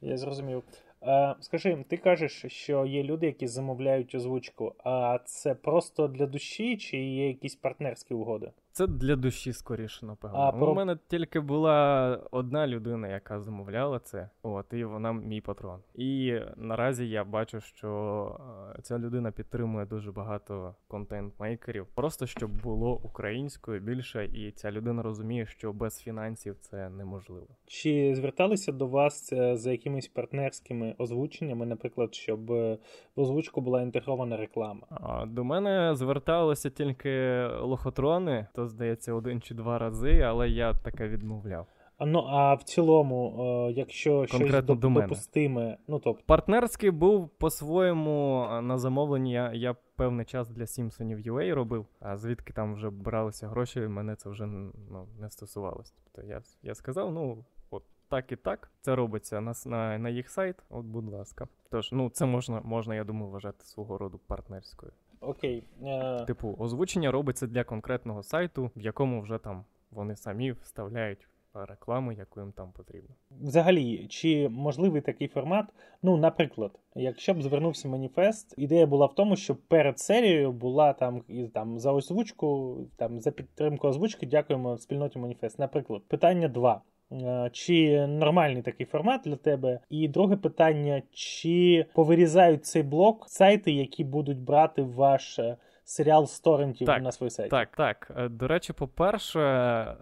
Я 0.00 0.16
зрозумів. 0.16 0.62
Е, 1.02 1.34
скажи, 1.40 1.84
ти 1.88 1.96
кажеш, 1.96 2.44
що 2.48 2.86
є 2.86 3.02
люди, 3.02 3.26
які 3.26 3.46
замовляють 3.46 4.14
озвучку, 4.14 4.74
а 4.84 5.18
це 5.24 5.54
просто 5.54 6.08
для 6.08 6.26
душі, 6.26 6.76
чи 6.76 6.96
є 6.96 7.28
якісь 7.28 7.56
партнерські 7.56 8.14
угоди? 8.14 8.50
Це 8.76 8.86
для 8.86 9.16
душі 9.16 9.52
скоріше, 9.52 10.06
напевно. 10.06 10.38
А, 10.38 10.52
Ну, 10.52 10.58
про- 10.58 10.72
У 10.72 10.74
мене 10.74 10.98
тільки 11.08 11.40
була 11.40 12.20
одна 12.30 12.66
людина, 12.66 13.08
яка 13.08 13.40
замовляла 13.40 13.98
це, 13.98 14.28
от, 14.42 14.66
і 14.72 14.84
вона 14.84 15.12
мій 15.12 15.40
патрон. 15.40 15.80
І 15.94 16.38
наразі 16.56 17.08
я 17.08 17.24
бачу, 17.24 17.60
що 17.60 17.90
е, 18.78 18.82
ця 18.82 18.98
людина 18.98 19.30
підтримує 19.32 19.86
дуже 19.86 20.12
багато 20.12 20.74
контент-мейкерів, 20.88 21.86
просто 21.94 22.26
щоб 22.26 22.50
було 22.62 23.00
українською 23.04 23.80
більше, 23.80 24.24
і 24.24 24.50
ця 24.50 24.70
людина 24.72 25.02
розуміє, 25.02 25.46
що 25.46 25.72
без 25.72 25.98
фінансів 25.98 26.56
це 26.60 26.88
неможливо. 26.90 27.46
Чи 27.66 28.14
зверталися 28.14 28.72
до 28.72 28.86
вас 28.86 29.32
е, 29.32 29.56
за 29.56 29.70
якимись 29.72 30.08
партнерськими 30.08 30.94
озвученнями, 30.98 31.66
наприклад, 31.66 32.14
щоб 32.14 32.52
е, 32.52 32.78
в 33.16 33.20
озвучку 33.20 33.60
була 33.60 33.82
інтегрована 33.82 34.36
реклама? 34.36 34.86
А 34.90 35.26
до 35.26 35.44
мене 35.44 35.94
зверталися 35.94 36.70
тільки 36.70 37.46
лохотрони, 37.60 38.46
то 38.54 38.65
здається 38.68 39.14
один 39.14 39.40
чи 39.40 39.54
два 39.54 39.78
рази, 39.78 40.20
але 40.20 40.48
я 40.48 40.74
таке 40.74 41.08
відмовляв. 41.08 41.66
Ну, 42.00 42.18
а 42.18 42.54
в 42.54 42.62
цілому, 42.62 43.36
е, 43.68 43.72
якщо 43.72 44.26
щось 44.26 44.40
Конкретно 44.40 44.74
доп- 44.74 44.78
до 44.78 44.90
мене. 44.90 45.06
допустиме, 45.06 45.78
ну 45.88 45.98
тобто. 45.98 46.22
Партнерський 46.26 46.90
був 46.90 47.28
по-своєму 47.28 48.48
на 48.62 48.78
замовленні. 48.78 49.32
Я, 49.32 49.52
я 49.52 49.76
певний 49.96 50.26
час 50.26 50.48
для 50.48 50.66
Сімпсонів 50.66 51.18
UA 51.18 51.54
робив, 51.54 51.86
а 52.00 52.16
звідки 52.16 52.52
там 52.52 52.74
вже 52.74 52.90
бралися 52.90 53.48
гроші, 53.48 53.80
мене 53.80 54.16
це 54.16 54.30
вже 54.30 54.46
ну, 54.46 55.06
не 55.20 55.30
стосувалось. 55.30 55.94
Тобто 56.04 56.28
я, 56.30 56.42
я 56.62 56.74
сказав, 56.74 57.12
ну 57.12 57.44
от 57.70 57.82
так 58.08 58.32
і 58.32 58.36
так. 58.36 58.70
Це 58.80 58.94
робиться 58.94 59.40
на, 59.40 59.52
на, 59.66 59.98
на 59.98 60.08
їх 60.08 60.30
сайт. 60.30 60.56
От, 60.70 60.84
будь 60.84 61.08
ласка. 61.08 61.48
Тож, 61.70 61.92
ну 61.92 62.10
це 62.10 62.26
можна, 62.26 62.60
можна, 62.64 62.94
я 62.94 63.04
думаю, 63.04 63.30
вважати 63.30 63.64
свого 63.64 63.98
роду 63.98 64.20
партнерською. 64.26 64.92
Окей. 65.20 65.62
Е, 65.82 66.24
Типу, 66.26 66.56
озвучення 66.58 67.10
робиться 67.10 67.46
для 67.46 67.64
конкретного 67.64 68.22
сайту, 68.22 68.70
в 68.76 68.80
якому 68.80 69.20
вже 69.22 69.38
там 69.38 69.64
вони 69.90 70.16
самі 70.16 70.52
вставляють 70.52 71.28
рекламу, 71.64 72.12
яку 72.12 72.40
їм 72.40 72.52
там 72.52 72.72
потрібно. 72.72 73.14
Взагалі, 73.40 74.06
чи 74.08 74.48
можливий 74.48 75.00
такий 75.00 75.28
формат? 75.28 75.66
Ну, 76.02 76.16
наприклад, 76.16 76.70
якщо 76.94 77.34
б 77.34 77.42
звернувся 77.42 77.88
маніфест, 77.88 78.54
ідея 78.56 78.86
була 78.86 79.06
в 79.06 79.14
тому, 79.14 79.36
щоб 79.36 79.56
перед 79.56 79.98
серією 79.98 80.52
була 80.52 80.92
там 80.92 81.22
і 81.28 81.44
там 81.44 81.78
за 81.78 81.92
озвучку, 81.92 82.78
там 82.96 83.20
за 83.20 83.30
підтримку 83.30 83.88
озвучки, 83.88 84.26
дякуємо 84.26 84.78
спільноті 84.78 85.18
маніфест. 85.18 85.58
Наприклад, 85.58 86.02
питання 86.08 86.48
2. 86.48 86.82
Чи 87.52 88.06
нормальний 88.06 88.62
такий 88.62 88.86
формат 88.86 89.20
для 89.24 89.36
тебе? 89.36 89.80
І 89.90 90.08
друге 90.08 90.36
питання: 90.36 91.02
чи 91.12 91.86
повирізають 91.94 92.64
цей 92.66 92.82
блок 92.82 93.24
сайти, 93.28 93.72
які 93.72 94.04
будуть 94.04 94.40
брати 94.40 94.82
ваш 94.82 95.38
е, 95.38 95.56
серіал 95.84 96.26
з 96.26 96.40
торрентів 96.40 96.86
Так, 96.86 97.02
на 97.02 97.12
свій 97.12 97.30
сайт? 97.30 97.50
Так, 97.50 97.68
так. 97.76 98.12
Е, 98.16 98.28
До 98.28 98.48
речі, 98.48 98.72
по-перше, 98.72 99.40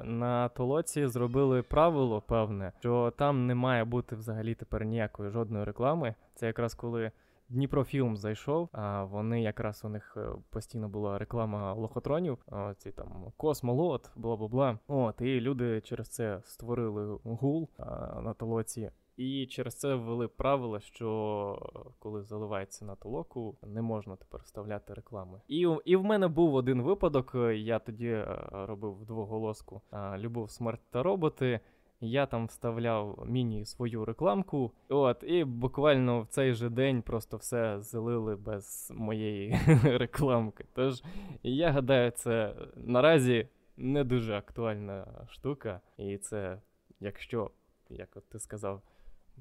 на 0.05 0.49
толоці 0.49 1.07
зробили 1.07 1.63
правило 1.63 2.21
певне, 2.21 2.73
що 2.81 3.13
там 3.19 3.47
не 3.47 3.55
має 3.55 3.85
бути 3.85 4.17
взагалі 4.17 4.55
тепер 4.55 4.85
ніякої 4.85 5.31
жодної 5.31 5.65
реклами. 5.65 6.15
Це 6.35 6.47
якраз 6.47 6.75
коли. 6.75 7.11
Дніпрофілм 7.55 8.17
зайшов, 8.17 8.69
а 8.73 9.05
вони 9.05 9.43
якраз 9.43 9.85
у 9.85 9.89
них 9.89 10.15
е, 10.17 10.29
постійно 10.51 10.89
була 10.89 11.19
реклама 11.19 11.73
лохотронів, 11.73 12.39
ці 12.77 12.93
там 12.93 13.33
космолот, 13.37 14.11
бла 14.17 14.37
бла 14.37 14.49
бла. 14.49 14.79
От, 14.89 15.21
і 15.21 15.41
люди 15.41 15.81
через 15.81 16.09
це 16.09 16.41
створили 16.45 17.19
гул 17.25 17.69
а, 17.79 18.21
на 18.21 18.35
толоці. 18.35 18.91
І 19.17 19.47
через 19.47 19.75
це 19.75 19.95
ввели 19.95 20.29
правило, 20.29 20.81
що 20.81 21.59
коли 21.99 22.23
заливається 22.23 22.85
на 22.85 22.95
толоку, 22.95 23.57
не 23.63 23.83
можна 23.83 24.17
тепер 24.17 24.41
вставляти 24.45 24.95
реклами. 24.95 25.41
І 25.49 25.69
і 25.85 25.97
в 25.97 26.05
мене 26.05 26.29
був 26.29 26.55
один 26.55 26.83
випадок. 26.83 27.33
Я 27.55 27.79
тоді 27.79 28.25
робив 28.53 29.05
двоголоску 29.05 29.83
Любов, 30.17 30.51
смерть 30.51 30.83
та 30.91 31.03
роботи. 31.03 31.61
Я 32.05 32.27
там 32.27 32.47
вставляв 32.47 33.25
міні 33.27 33.65
свою 33.65 34.05
рекламку. 34.05 34.73
От, 34.89 35.25
і 35.27 35.45
буквально 35.45 36.21
в 36.21 36.27
цей 36.27 36.55
же 36.55 36.71
день 36.71 37.03
просто 37.03 37.37
все 37.37 37.81
залили 37.81 38.37
без 38.37 38.93
моєї 38.95 39.59
рекламки. 39.85 40.65
Тож 40.73 41.03
я 41.43 41.71
гадаю, 41.71 42.11
це 42.11 42.55
наразі 42.77 43.49
не 43.77 44.05
дуже 44.05 44.35
актуальна 44.35 45.27
штука, 45.29 45.81
і 45.99 46.19
це, 46.19 46.61
якщо, 47.01 47.51
як 47.91 48.09
от 48.17 48.29
ти 48.29 48.39
сказав, 48.39 48.83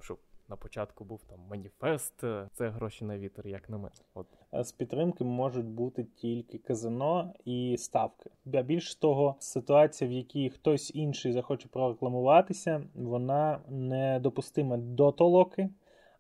що 0.02 0.18
на 0.50 0.56
початку 0.56 1.04
був 1.04 1.24
там 1.24 1.40
маніфест, 1.50 2.14
це 2.54 2.70
гроші 2.70 3.06
на 3.06 3.18
вітер, 3.18 3.48
як 3.48 3.70
на 3.70 3.78
мене. 3.78 3.96
От. 4.14 4.28
З 4.54 4.72
підтримки 4.72 5.24
можуть 5.24 5.66
бути 5.66 6.04
тільки 6.04 6.58
казино 6.58 7.34
і 7.46 7.76
ставки. 7.78 8.30
А 8.54 8.62
більш 8.62 8.96
того, 8.96 9.36
ситуація, 9.40 10.10
в 10.10 10.14
якій 10.14 10.50
хтось 10.50 10.96
інший 10.96 11.32
захоче 11.32 11.68
прорекламуватися, 11.68 12.84
вона 12.96 13.60
недопустима 13.70 14.78
до 14.78 15.12
толоки, 15.12 15.70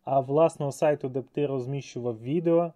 а 0.04 0.20
власного 0.20 0.72
сайту, 0.72 1.10
де 1.10 1.22
б 1.22 1.26
ти 1.34 1.46
розміщував 1.46 2.22
відео, 2.22 2.64
е, 2.66 2.72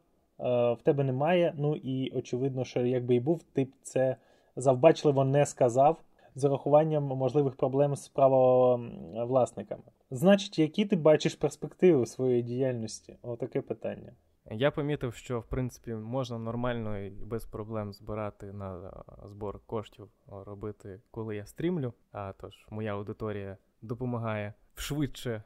в 0.74 0.78
тебе 0.84 1.04
немає. 1.04 1.54
Ну 1.58 1.76
і 1.76 2.12
очевидно, 2.12 2.64
що 2.64 2.86
якби 2.86 3.16
і 3.16 3.20
був, 3.20 3.44
ти 3.44 3.64
б 3.64 3.70
це 3.82 4.16
завбачливо 4.56 5.26
не 5.26 5.46
сказав 5.46 5.98
з 6.38 6.44
урахуванням 6.44 7.04
можливих 7.04 7.56
проблем 7.56 7.96
з 7.96 8.08
правовласниками. 8.08 9.84
Значить, 10.12 10.60
які 10.60 10.86
ти 10.86 10.96
бачиш 10.96 11.36
перспективи 11.36 12.02
в 12.02 12.08
своїй 12.08 12.44
діяльності? 12.44 13.18
Отаке 13.22 13.62
питання. 13.62 14.12
Я 14.52 14.72
помітив, 14.72 15.14
що 15.14 15.40
в 15.40 15.46
принципі 15.46 15.94
можна 15.94 16.38
нормально 16.38 17.00
і 17.00 17.10
без 17.10 17.46
проблем 17.46 17.94
збирати 17.94 18.54
на 18.54 18.94
збор 19.26 19.60
коштів, 19.66 20.10
робити, 20.28 21.02
коли 21.12 21.36
я 21.36 21.46
стрімлю. 21.46 21.94
А 22.12 22.34
тож 22.42 22.68
моя 22.70 22.94
аудиторія 22.94 23.58
допомагає 23.82 24.54
швидше 24.76 25.44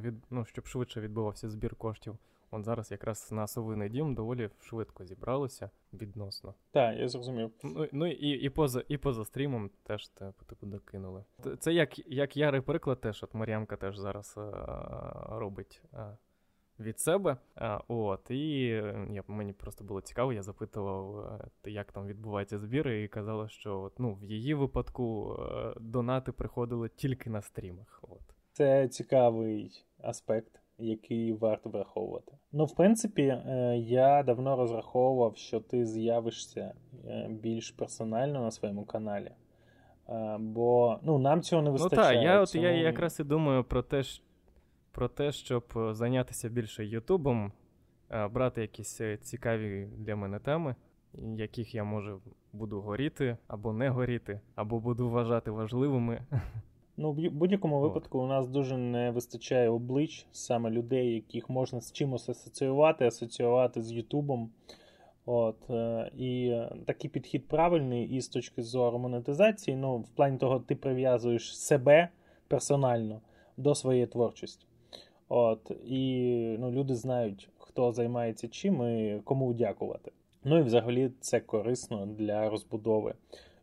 від 0.00 0.14
ну, 0.30 0.44
щоб 0.44 0.66
швидше 0.66 1.00
відбувався 1.00 1.50
збір 1.50 1.74
коштів. 1.74 2.18
От 2.54 2.64
зараз 2.64 2.90
якраз 2.90 3.32
на 3.32 3.46
совиний 3.46 3.88
дім 3.88 4.14
доволі 4.14 4.50
швидко 4.60 5.04
зібралося 5.04 5.70
відносно. 5.92 6.54
Так, 6.72 6.98
я 6.98 7.08
зрозумів. 7.08 7.50
Ну 7.62 7.88
ну 7.92 8.06
і 8.06 8.28
і 8.28 8.50
поза 8.50 8.84
і 8.88 8.96
поза 8.96 9.24
стрімом 9.24 9.70
теж 9.82 10.08
типу, 10.08 10.44
типу 10.44 10.66
докинули. 10.66 11.24
Це 11.58 11.72
як 11.72 11.98
як 12.12 12.36
ярий 12.36 12.60
приклад, 12.60 13.00
теж 13.00 13.22
от 13.22 13.34
Мар'янка 13.34 13.76
теж 13.76 13.98
зараз 13.98 14.34
а, 14.36 15.38
робить 15.38 15.82
а, 15.92 16.16
від 16.80 17.00
себе. 17.00 17.36
А, 17.54 17.80
От, 17.88 18.30
і 18.30 18.66
я, 19.10 19.24
мені 19.28 19.52
просто 19.52 19.84
було 19.84 20.00
цікаво, 20.00 20.32
я 20.32 20.42
запитував, 20.42 21.40
як 21.64 21.92
там 21.92 22.06
відбувається 22.06 22.58
збір, 22.58 22.88
і 22.88 23.08
казала, 23.08 23.48
що 23.48 23.80
от, 23.80 23.98
ну, 23.98 24.14
в 24.14 24.24
її 24.24 24.54
випадку 24.54 25.38
донати 25.80 26.32
приходили 26.32 26.88
тільки 26.88 27.30
на 27.30 27.42
стрімах. 27.42 28.00
От. 28.02 28.20
Це 28.52 28.88
цікавий 28.88 29.84
аспект 29.98 30.63
який 30.78 31.32
варто 31.32 31.70
враховувати. 31.70 32.32
Ну, 32.52 32.64
в 32.64 32.74
принципі, 32.74 33.22
е, 33.22 33.76
я 33.78 34.22
давно 34.22 34.56
розраховував, 34.56 35.36
що 35.36 35.60
ти 35.60 35.86
з'явишся 35.86 36.74
е, 37.06 37.26
більш 37.30 37.70
персонально 37.70 38.40
на 38.40 38.50
своєму 38.50 38.84
каналі. 38.84 39.30
Е, 40.08 40.36
бо 40.40 40.98
ну, 41.02 41.18
нам 41.18 41.42
цього 41.42 41.62
не 41.62 41.70
вистачає. 41.70 42.08
Ну 42.08 42.14
так, 42.14 42.24
я 42.24 42.40
от 42.40 42.54
я 42.54 42.70
якраз 42.70 43.20
і 43.20 43.24
думаю 43.24 43.64
про 43.64 43.82
те, 43.82 44.02
про 44.92 45.08
те, 45.08 45.32
щоб 45.32 45.64
зайнятися 45.90 46.48
більше 46.48 46.84
Ютубом, 46.84 47.52
брати 48.30 48.60
якісь 48.60 49.00
цікаві 49.20 49.88
для 49.98 50.16
мене 50.16 50.38
теми, 50.38 50.74
яких 51.36 51.74
я 51.74 51.84
може 51.84 52.16
буду 52.52 52.80
горіти 52.80 53.36
або 53.46 53.72
не 53.72 53.88
горіти, 53.88 54.40
або 54.54 54.80
буду 54.80 55.10
вважати 55.10 55.50
важливими. 55.50 56.20
Ну, 56.96 57.12
в 57.12 57.30
будь-якому 57.30 57.80
випадку 57.80 58.18
у 58.18 58.26
нас 58.26 58.48
дуже 58.48 58.76
не 58.76 59.10
вистачає 59.10 59.68
облич 59.68 60.26
саме 60.32 60.70
людей, 60.70 61.14
яких 61.14 61.50
можна 61.50 61.80
з 61.80 61.92
чимось 61.92 62.28
асоціювати, 62.28 63.06
асоціювати 63.06 63.82
з 63.82 63.92
Ютубом. 63.92 64.50
От, 65.26 65.70
е, 65.70 66.10
І 66.18 66.60
такий 66.86 67.10
підхід 67.10 67.48
правильний 67.48 68.08
і 68.08 68.20
з 68.20 68.28
точки 68.28 68.62
зору 68.62 68.98
монетизації. 68.98 69.76
Ну, 69.76 69.96
в 69.96 70.08
плані 70.08 70.38
того, 70.38 70.60
ти 70.60 70.74
прив'язуєш 70.74 71.58
себе 71.58 72.08
персонально 72.48 73.20
до 73.56 73.74
своєї 73.74 74.06
творчості. 74.06 74.66
От, 75.28 75.70
І 75.84 76.56
ну, 76.58 76.70
люди 76.70 76.94
знають, 76.94 77.48
хто 77.58 77.92
займається 77.92 78.48
чим 78.48 78.82
і 78.82 79.20
кому 79.24 79.52
дякувати. 79.52 80.12
Ну 80.44 80.58
і 80.58 80.62
взагалі 80.62 81.10
це 81.20 81.40
корисно 81.40 82.06
для 82.06 82.50
розбудови 82.50 83.14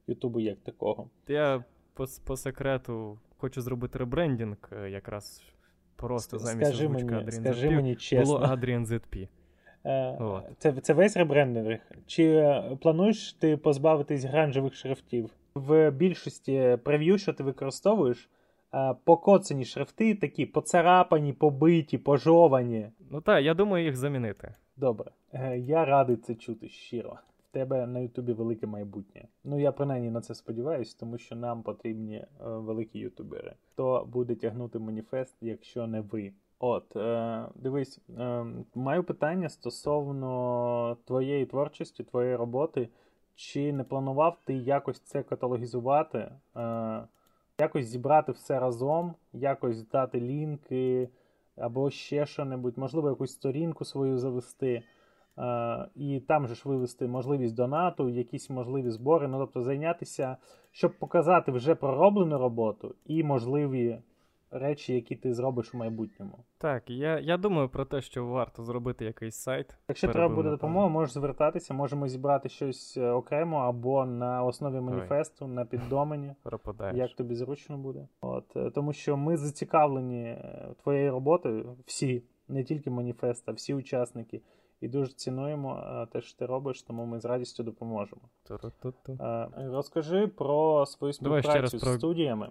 Ютубу 0.08 0.40
як 0.40 0.58
такого. 0.58 1.10
Я 1.28 1.64
по, 1.94 2.06
по 2.26 2.38
секрету 2.38 3.20
хочу 3.38 3.62
зробити 3.62 4.00
ребрендінг 4.00 4.58
е, 4.72 4.90
якраз 4.90 5.44
просто 5.96 6.40
замість 6.40 6.68
скажи 6.68 6.86
озвучка 6.86 7.16
мені, 7.16 7.26
Adrian 7.28 7.32
скажи 7.32 7.68
ZP 7.68 7.76
мені 7.76 7.96
чесно. 7.96 8.34
було 8.34 8.46
Adrian 8.46 8.86
ZP. 8.86 9.28
Е, 9.86 10.56
це 10.58 10.74
це 10.74 10.94
весь 10.94 11.18
ребрендинг? 11.18 11.80
Чи 12.06 12.54
плануєш 12.82 13.34
ти 13.34 13.58
позбавитись 13.58 14.24
гранжевих 14.24 14.76
шрифтів? 14.76 15.30
В 15.56 15.92
більшості 15.92 16.78
прев'ю, 16.84 17.18
що 17.18 17.34
ти 17.34 17.44
використовуєш, 17.44 18.30
е, 18.74 18.96
покоцані 19.04 19.66
шрифти, 19.66 20.16
такі 20.16 20.46
поцарапані, 20.46 21.34
побиті, 21.34 21.98
пожовані. 21.98 22.90
Ну 23.12 23.22
так, 23.22 23.44
я 23.44 23.54
думаю 23.54 23.86
їх 23.86 23.96
замінити. 23.96 24.54
Добре, 24.78 25.12
я 25.58 25.86
радий 25.86 26.16
це 26.16 26.36
чути 26.36 26.70
щиро 26.70 27.20
тебе 27.52 27.88
на 27.88 28.00
Ютубі 28.00 28.34
велике 28.34 28.68
майбутнє. 28.68 29.28
Ну 29.44 29.60
я 29.60 29.72
принаймні 29.72 30.10
на 30.10 30.22
це 30.22 30.36
сподіваюся, 30.36 30.98
тому 31.00 31.18
що 31.18 31.36
нам 31.36 31.64
потрібні 31.64 32.16
е, 32.16 32.28
великі 32.40 33.00
ютубери. 33.00 33.54
Хто 33.72 34.08
буде 34.14 34.36
тягнути 34.36 34.80
маніфест, 34.80 35.36
якщо 35.42 35.88
не 35.88 36.02
ви? 36.02 36.34
От, 36.60 36.96
е, 36.96 37.46
дивись, 37.56 38.00
е, 38.20 38.46
маю 38.76 39.04
питання 39.04 39.50
стосовно 39.50 40.98
твоєї 41.06 41.46
творчості, 41.46 42.04
твоєї 42.04 42.36
роботи. 42.36 42.90
Чи 43.36 43.74
не 43.74 43.84
планував 43.84 44.38
ти 44.46 44.54
якось 44.54 45.00
це 45.00 45.24
каталогізувати, 45.24 46.32
е, 46.56 47.04
якось 47.60 47.86
зібрати 47.86 48.32
все 48.32 48.60
разом, 48.60 49.14
якось 49.34 49.88
дати 49.88 50.22
лінки 50.22 51.10
або 51.56 51.90
ще 51.90 52.26
що-небудь, 52.26 52.78
можливо, 52.78 53.10
якусь 53.10 53.32
сторінку 53.32 53.86
свою 53.86 54.18
завести? 54.18 54.84
І 55.96 56.20
там 56.28 56.48
же 56.48 56.56
ж 56.56 56.62
вивести 56.66 57.08
можливість 57.08 57.56
донату, 57.56 58.10
якісь 58.10 58.50
можливі 58.50 58.90
збори, 58.90 59.28
ну 59.28 59.40
тобто 59.40 59.62
зайнятися, 59.62 60.38
щоб 60.72 61.00
показати 61.00 61.52
вже 61.52 61.76
пророблену 61.76 62.38
роботу 62.38 62.96
і 63.06 63.24
можливі 63.24 64.00
речі, 64.52 64.94
які 64.94 65.16
ти 65.16 65.34
зробиш 65.34 65.74
у 65.74 65.78
майбутньому. 65.78 66.38
Так, 66.58 66.90
я 66.90 67.20
я 67.20 67.38
думаю 67.38 67.70
про 67.70 67.86
те, 67.86 68.02
що 68.02 68.26
варто 68.26 68.64
зробити 68.64 69.06
якийсь 69.06 69.36
сайт. 69.36 69.78
Якщо 69.88 70.08
треба 70.08 70.36
буде 70.36 70.50
допомога, 70.50 70.88
можеш 70.88 71.14
звертатися, 71.14 71.74
можемо 71.74 72.08
зібрати 72.08 72.50
щось 72.50 72.98
е, 72.98 73.10
окремо 73.10 73.58
або 73.58 74.06
на 74.06 74.44
основі 74.44 74.80
маніфесту, 74.82 75.46
Ой. 75.46 75.52
на 75.52 75.66
піддомені. 75.66 76.36
Пропадаєш. 76.44 76.98
Як 76.98 77.12
тобі 77.12 77.36
зручно 77.36 77.78
буде. 77.78 78.08
От, 78.22 78.56
е, 78.56 78.70
Тому 78.70 78.94
що 78.94 79.18
ми 79.18 79.38
зацікавлені 79.38 80.24
е, 80.24 80.70
твоєю 80.84 81.12
роботою, 81.12 81.76
всі, 81.86 82.24
не 82.48 82.64
тільки 82.64 82.90
маніфест, 82.90 83.50
а 83.50 83.52
всі 83.52 83.74
учасники 83.74 84.42
і 84.82 84.88
дуже 84.88 85.14
цінуємо 85.14 85.84
те, 86.12 86.22
що 86.22 86.38
ти 86.38 86.46
робиш, 86.46 86.82
тому 86.82 87.06
ми 87.06 87.20
з 87.20 87.26
радістю 87.26 87.64
допоможемо. 87.64 88.22
Розкажи 89.56 90.28
про 90.28 90.86
свою 90.86 91.14
співпрацю 91.14 91.80
з 91.80 91.82
про... 91.82 91.94
студіями. 91.94 92.50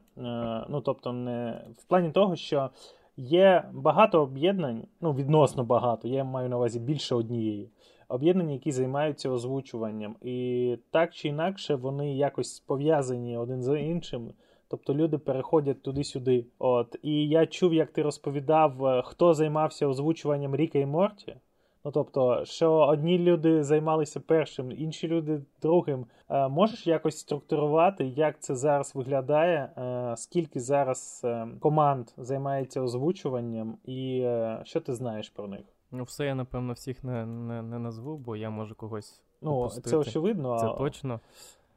Ну, 0.69 0.83
тобто, 0.85 1.13
не 1.13 1.65
в 1.79 1.85
плані 1.85 2.11
того, 2.11 2.37
що 2.37 2.71
є 3.17 3.65
багато 3.73 4.23
об'єднань, 4.23 4.87
ну, 5.01 5.13
відносно 5.13 5.65
багато, 5.65 6.09
я 6.09 6.25
маю 6.25 6.49
на 6.49 6.57
увазі 6.57 6.81
більше 6.81 7.15
однієї. 7.15 7.71
Об'єднання, 8.09 8.53
які 8.53 8.73
займаються 8.73 9.31
озвучуванням, 9.31 10.17
і 10.23 10.79
так 10.91 11.15
чи 11.15 11.29
інакше 11.29 11.75
вони 11.75 12.17
якось 12.17 12.61
пов'язані 12.61 13.37
один 13.37 13.63
з 13.63 13.81
іншим. 13.81 14.33
Тобто 14.69 14.95
люди 14.95 15.19
переходять 15.19 15.83
туди-сюди. 15.83 16.47
От 16.59 16.97
і 17.03 17.29
я 17.29 17.47
чув, 17.47 17.75
як 17.75 17.91
ти 17.93 18.03
розповідав, 18.03 18.87
е, 18.87 19.03
хто 19.05 19.35
займався 19.35 19.87
озвучуванням 19.87 20.57
Ріка 20.57 20.79
і 20.79 20.87
Морті. 20.87 21.37
Ну 21.85 21.91
тобто, 21.91 22.45
що 22.45 22.73
одні 22.73 23.19
люди 23.19 23.65
займалися 23.65 24.21
першим, 24.21 24.73
інші 24.73 25.09
люди 25.09 25.41
другим. 25.63 26.07
Е, 26.29 26.49
можеш 26.49 26.87
якось 26.87 27.19
структурувати, 27.19 28.07
як 28.07 28.41
це 28.41 28.57
зараз 28.57 28.95
виглядає? 28.95 29.73
Е, 29.77 30.15
скільки 30.17 30.61
зараз 30.61 31.23
е, 31.25 31.49
команд 31.61 32.09
займається 32.17 32.81
озвучуванням, 32.81 33.79
і 33.85 34.29
що 34.65 34.81
ти 34.81 34.95
знаєш 34.95 35.29
про 35.29 35.49
них? 35.49 35.65
Ну, 35.91 36.05
все 36.05 36.27
я 36.27 36.35
напевно 36.35 36.73
всіх 36.73 37.05
не 37.05 37.27
не, 37.27 37.63
не 37.63 37.79
назву, 37.79 38.17
бо 38.17 38.37
я 38.37 38.51
можу 38.51 38.75
когось. 38.75 39.23
Ну, 39.43 39.57
опустити. 39.57 39.91
це 39.91 39.97
очевидно. 39.97 40.59
Це 40.59 40.67
а... 40.67 40.73
точно. 40.73 41.21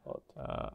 От. 0.04 0.22
А, 0.36 0.70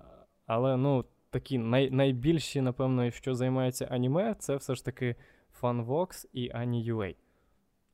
Але 0.48 0.78
ну, 0.78 1.06
такі 1.30 1.58
най, 1.58 1.92
найбільші, 1.92 2.62
напевно, 2.62 3.12
що 3.12 3.36
займаються 3.36 3.86
аніме, 3.92 4.36
це 4.40 4.56
все 4.56 4.76
ж 4.76 4.86
таки 4.86 5.16
FunVox 5.62 6.26
і 6.34 6.52
Ані.ua. 6.54 7.16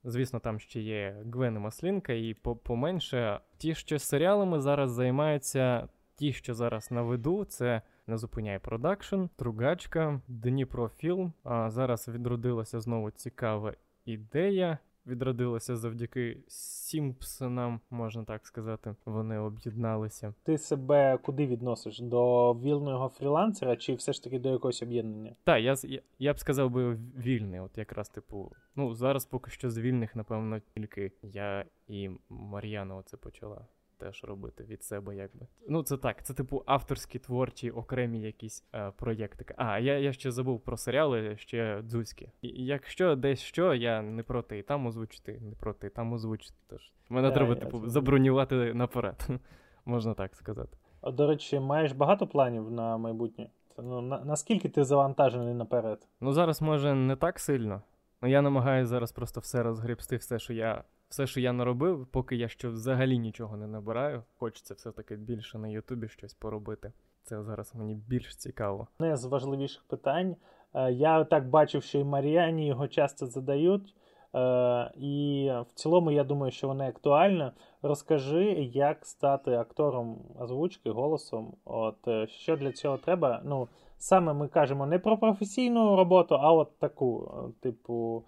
Звісно, 0.07 0.39
там 0.39 0.59
ще 0.59 0.81
є 0.81 1.15
Гвен 1.33 1.55
і 1.55 1.59
Маслінка, 1.59 2.13
і 2.13 2.33
поменше. 2.63 3.39
Ті, 3.57 3.75
що 3.75 3.99
серіалами 3.99 4.61
зараз 4.61 4.91
займаються, 4.91 5.87
ті, 6.15 6.33
що 6.33 6.53
зараз 6.53 6.91
на 6.91 7.01
виду, 7.01 7.45
це 7.45 7.81
не 8.07 8.17
зупиняє 8.17 8.59
продакшн, 8.59 9.23
Тругачка, 9.35 10.21
Дніпрофілм. 10.27 11.33
А 11.43 11.69
зараз 11.69 12.07
відродилася 12.07 12.79
знову 12.79 13.11
цікава 13.11 13.73
ідея 14.05 14.77
відродилося 15.07 15.75
завдяки 15.75 16.37
Сімпсонам, 16.47 17.79
можна 17.89 18.23
так 18.23 18.47
сказати. 18.47 18.95
Вони 19.05 19.37
об'єдналися. 19.37 20.33
Ти 20.43 20.57
себе 20.57 21.17
куди 21.17 21.47
відносиш? 21.47 21.99
До 21.99 22.53
вільного 22.53 23.09
фрілансера 23.09 23.75
чи 23.75 23.95
все 23.95 24.13
ж 24.13 24.23
таки 24.23 24.39
до 24.39 24.49
якогось 24.49 24.83
об'єднання? 24.83 25.35
Так, 25.43 25.63
я 25.63 25.75
я, 25.83 26.01
я 26.19 26.33
б 26.33 26.39
сказав 26.39 26.69
би 26.69 26.99
вільний, 27.17 27.59
от 27.59 27.77
якраз 27.77 28.09
типу. 28.09 28.51
Ну 28.75 28.95
зараз 28.95 29.25
поки 29.25 29.51
що 29.51 29.69
з 29.69 29.77
вільних, 29.77 30.15
напевно, 30.15 30.59
тільки 30.73 31.11
я 31.23 31.65
і 31.87 32.09
Мар'яна 32.29 32.95
оце 32.95 33.17
почала 33.17 33.65
теж 33.97 34.23
робити 34.23 34.63
від 34.63 34.83
себе, 34.83 35.15
якби. 35.15 35.47
Ну, 35.67 35.83
це 35.83 35.97
так, 35.97 36.25
це 36.25 36.33
типу 36.33 36.63
авторські 36.65 37.19
творчі, 37.19 37.71
окремі 37.71 38.21
якісь 38.21 38.65
е, 38.75 38.91
проєктики. 38.91 39.53
А, 39.57 39.79
я 39.79 39.99
я 39.99 40.13
ще 40.13 40.31
забув 40.31 40.59
про 40.59 40.77
серіали, 40.77 41.37
ще 41.37 41.81
дзузькі. 41.81 42.29
І 42.41 42.65
Якщо 42.65 43.15
десь 43.15 43.39
що, 43.39 43.73
я 43.73 44.01
не 44.01 44.23
проти 44.23 44.57
і 44.57 44.63
там 44.63 44.85
озвучити, 44.85 45.39
не 45.41 45.55
проти 45.55 45.87
і 45.87 45.89
там 45.89 46.13
озвучити. 46.13 46.55
Тож 46.67 46.93
мене 47.09 47.27
yeah, 47.27 47.33
треба, 47.33 47.55
типу, 47.55 47.81
це... 47.81 47.89
забронювати 47.89 48.73
наперед, 48.73 49.27
можна 49.85 50.13
так 50.13 50.35
сказати. 50.35 50.77
А, 51.01 51.11
До 51.11 51.27
речі, 51.27 51.59
маєш 51.59 51.91
багато 51.91 52.27
планів 52.27 52.71
на 52.71 52.97
майбутнє? 52.97 53.49
Ну, 53.77 54.01
на, 54.01 54.19
Наскільки 54.19 54.69
ти 54.69 54.83
завантажений 54.83 55.53
наперед? 55.53 56.07
Ну, 56.21 56.33
зараз, 56.33 56.61
може, 56.61 56.93
не 56.93 57.15
так 57.15 57.39
сильно. 57.39 57.81
Ну, 58.21 58.29
я 58.29 58.41
намагаюся 58.41 58.87
зараз 58.87 59.11
просто 59.11 59.39
все 59.39 59.63
розгребсти, 59.63 60.15
все, 60.15 60.39
що 60.39 60.53
я 60.53 60.83
все, 61.09 61.27
що 61.27 61.39
я 61.39 61.53
наробив, 61.53 62.07
поки 62.11 62.35
я 62.35 62.47
ще 62.47 62.67
взагалі 62.67 63.19
нічого 63.19 63.57
не 63.57 63.67
набираю. 63.67 64.23
Хочеться 64.37 64.73
все-таки 64.73 65.15
більше 65.15 65.57
на 65.57 65.67
Ютубі 65.67 66.07
щось 66.07 66.33
поробити. 66.33 66.91
Це 67.23 67.43
зараз 67.43 67.75
мені 67.75 67.95
більш 67.95 68.35
цікаво. 68.35 68.87
Одне 68.99 69.17
з 69.17 69.25
важливіших 69.25 69.83
питань. 69.83 70.35
Е, 70.73 70.91
я 70.91 71.23
так 71.23 71.49
бачив, 71.49 71.83
що 71.83 71.99
і 71.99 72.03
Маріані 72.03 72.67
його 72.67 72.87
часто 72.87 73.25
задають. 73.25 73.95
Е, 74.35 74.91
і 74.95 75.51
в 75.67 75.73
цілому, 75.75 76.11
я 76.11 76.23
думаю, 76.23 76.51
що 76.51 76.67
воно 76.67 76.83
актуальне. 76.83 77.51
Розкажи, 77.81 78.43
як 78.73 79.05
стати 79.05 79.51
актором 79.51 80.17
озвучки 80.39 80.89
голосом. 80.89 81.55
От 81.65 82.07
е, 82.07 82.27
що 82.27 82.57
для 82.57 82.71
цього 82.71 82.97
треба? 82.97 83.41
Ну, 83.45 83.67
саме 83.97 84.33
ми 84.33 84.47
кажемо 84.47 84.85
не 84.85 84.99
про 84.99 85.17
професійну 85.17 85.95
роботу, 85.95 86.35
а 86.35 86.53
от 86.53 86.79
таку, 86.79 87.31
типу, 87.61 88.23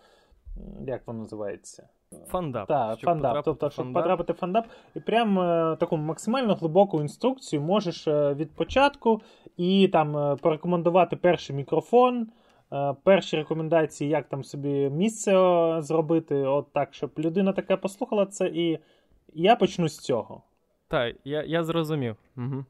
як 0.85 1.07
воно 1.07 1.19
називається? 1.19 1.89
Фандап. 2.27 2.67
Так, 2.67 2.99
фандап. 2.99 3.45
Тобто, 3.45 3.69
щоб 3.69 3.85
фандап. 3.85 4.03
потрапити 4.03 4.33
в 4.33 4.35
фандап, 4.35 4.65
і 4.95 4.99
прям 4.99 5.39
е, 5.39 5.75
таку 5.79 5.97
максимально 5.97 6.55
глибоку 6.55 7.01
інструкцію 7.01 7.61
можеш 7.61 8.07
е, 8.07 8.33
від 8.33 8.55
початку 8.55 9.21
і 9.57 9.87
там 9.87 10.17
е, 10.17 10.35
порекомендувати 10.35 11.15
перший 11.15 11.55
мікрофон, 11.55 12.27
перші 13.03 13.37
рекомендації, 13.37 14.09
як 14.09 14.29
там 14.29 14.43
собі 14.43 14.89
місце 14.89 15.31
зробити, 15.79 16.35
от 16.35 16.73
так, 16.73 16.93
щоб 16.93 17.11
людина 17.19 17.53
таке 17.53 17.77
послухала 17.77 18.25
це, 18.25 18.47
і 18.47 18.79
я 19.33 19.55
почну 19.55 19.87
з 19.87 19.99
цього. 19.99 20.43
Так, 20.87 21.15
я 21.23 21.43
я 21.43 21.63
зрозумів. 21.63 22.15
Угу. 22.37 22.65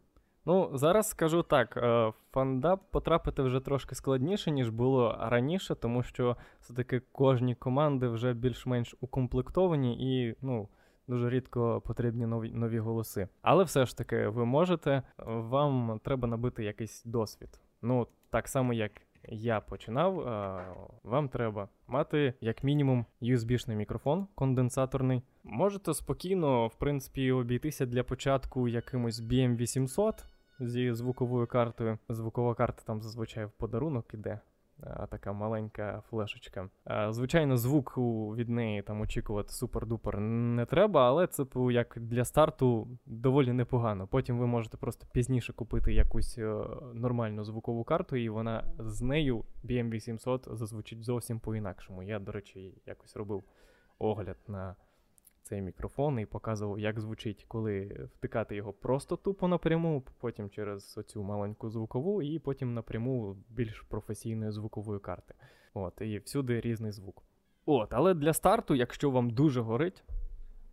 Ну, 0.48 0.70
зараз 0.74 1.10
скажу 1.10 1.44
так: 1.44 1.78
е, 1.78 2.14
фандап 2.32 2.82
потрапити 2.92 3.42
вже 3.42 3.60
трошки 3.60 3.96
складніше, 3.96 4.52
ніж 4.52 4.70
було 4.70 5.18
раніше, 5.22 5.76
тому 5.76 6.04
що 6.04 6.38
все-таки 6.62 7.02
кожні 7.12 7.56
команди 7.56 8.08
вже 8.08 8.34
більш-менш 8.34 8.96
укомплектовані 9.02 9.98
і, 10.00 10.36
ну. 10.42 10.68
Дуже 11.10 11.30
рідко 11.30 11.82
потрібні 11.82 12.26
нові 12.26 12.52
нові 12.52 12.80
голоси. 12.80 13.28
Але 13.42 13.64
все 13.64 13.86
ж 13.86 13.98
таки, 13.98 14.28
ви 14.28 14.46
можете, 14.46 15.04
вам 15.26 16.00
треба 16.04 16.28
набити 16.28 16.64
якийсь 16.64 17.04
досвід. 17.04 17.50
Ну, 17.82 18.08
так 18.30 18.48
само, 18.48 18.74
як 18.74 18.92
я 19.30 19.60
починав, 19.60 20.20
е, 20.20 20.66
вам 21.04 21.30
треба 21.30 21.70
мати 21.88 22.34
як 22.42 22.64
мінімум 22.64 23.06
USB-шний 23.22 23.76
мікрофон 23.76 24.28
конденсаторний. 24.36 25.22
Можете 25.44 25.94
спокійно, 25.94 26.68
в 26.68 26.76
принципі, 26.76 27.32
обійтися 27.32 27.86
для 27.86 28.04
початку 28.04 28.68
якимось 28.68 29.22
BM800 29.22 30.14
зі 30.60 30.94
звуковою 30.94 31.48
картою. 31.48 31.98
Звукова 32.10 32.56
карта 32.56 32.84
там 32.86 33.02
зазвичай 33.02 33.46
в 33.46 33.52
подарунок 33.52 34.14
іде. 34.14 34.40
Така 35.10 35.34
маленька 35.34 36.04
флешечка. 36.10 36.70
Звичайно, 37.10 37.58
звук 37.58 37.98
від 38.38 38.50
неї 38.50 38.82
там 38.82 39.02
очікувати 39.02 39.50
супер-дупер 39.50 40.20
не 40.20 40.66
треба, 40.66 41.08
але 41.08 41.28
це 41.28 41.46
як 41.72 41.98
для 42.00 42.26
старту 42.26 42.88
доволі 43.06 43.54
непогано. 43.54 44.08
Потім 44.08 44.40
ви 44.40 44.48
можете 44.48 44.78
просто 44.78 45.08
пізніше 45.12 45.54
купити 45.54 45.94
якусь 45.94 46.38
е, 46.38 46.66
нормальну 46.94 47.44
звукову 47.44 47.84
карту, 47.84 48.16
і 48.16 48.30
вона 48.30 48.64
з 48.80 49.02
нею 49.02 49.46
BM800 49.64 50.56
зазвучить 50.56 51.04
зовсім 51.04 51.40
по-інакшому. 51.40 52.04
Я, 52.04 52.20
до 52.20 52.32
речі, 52.32 52.74
якось 52.86 53.16
робив 53.16 53.44
огляд 54.00 54.38
на 54.48 54.76
цей 55.48 55.62
мікрофон 55.62 56.20
і 56.20 56.26
показував, 56.26 56.80
як 56.80 57.00
звучить, 57.00 57.46
коли 57.48 58.08
втикати 58.16 58.56
його 58.56 58.74
просто 58.74 59.16
тупо 59.16 59.48
напряму, 59.48 60.04
потім 60.20 60.50
через 60.50 60.98
оцю 60.98 61.24
маленьку 61.24 61.70
звукову, 61.70 62.22
і 62.22 62.40
потім 62.40 62.74
напряму 62.74 63.38
більш 63.50 63.82
професійної 63.82 64.52
звукової 64.52 65.00
карти. 65.00 65.34
От, 65.74 66.02
І 66.02 66.20
всюди 66.20 66.62
різний 66.62 66.92
звук. 66.92 67.24
От, 67.66 67.94
Але 67.94 68.14
для 68.14 68.34
старту, 68.34 68.76
якщо 68.76 69.10
вам 69.10 69.30
дуже 69.30 69.62
горить, 69.62 70.04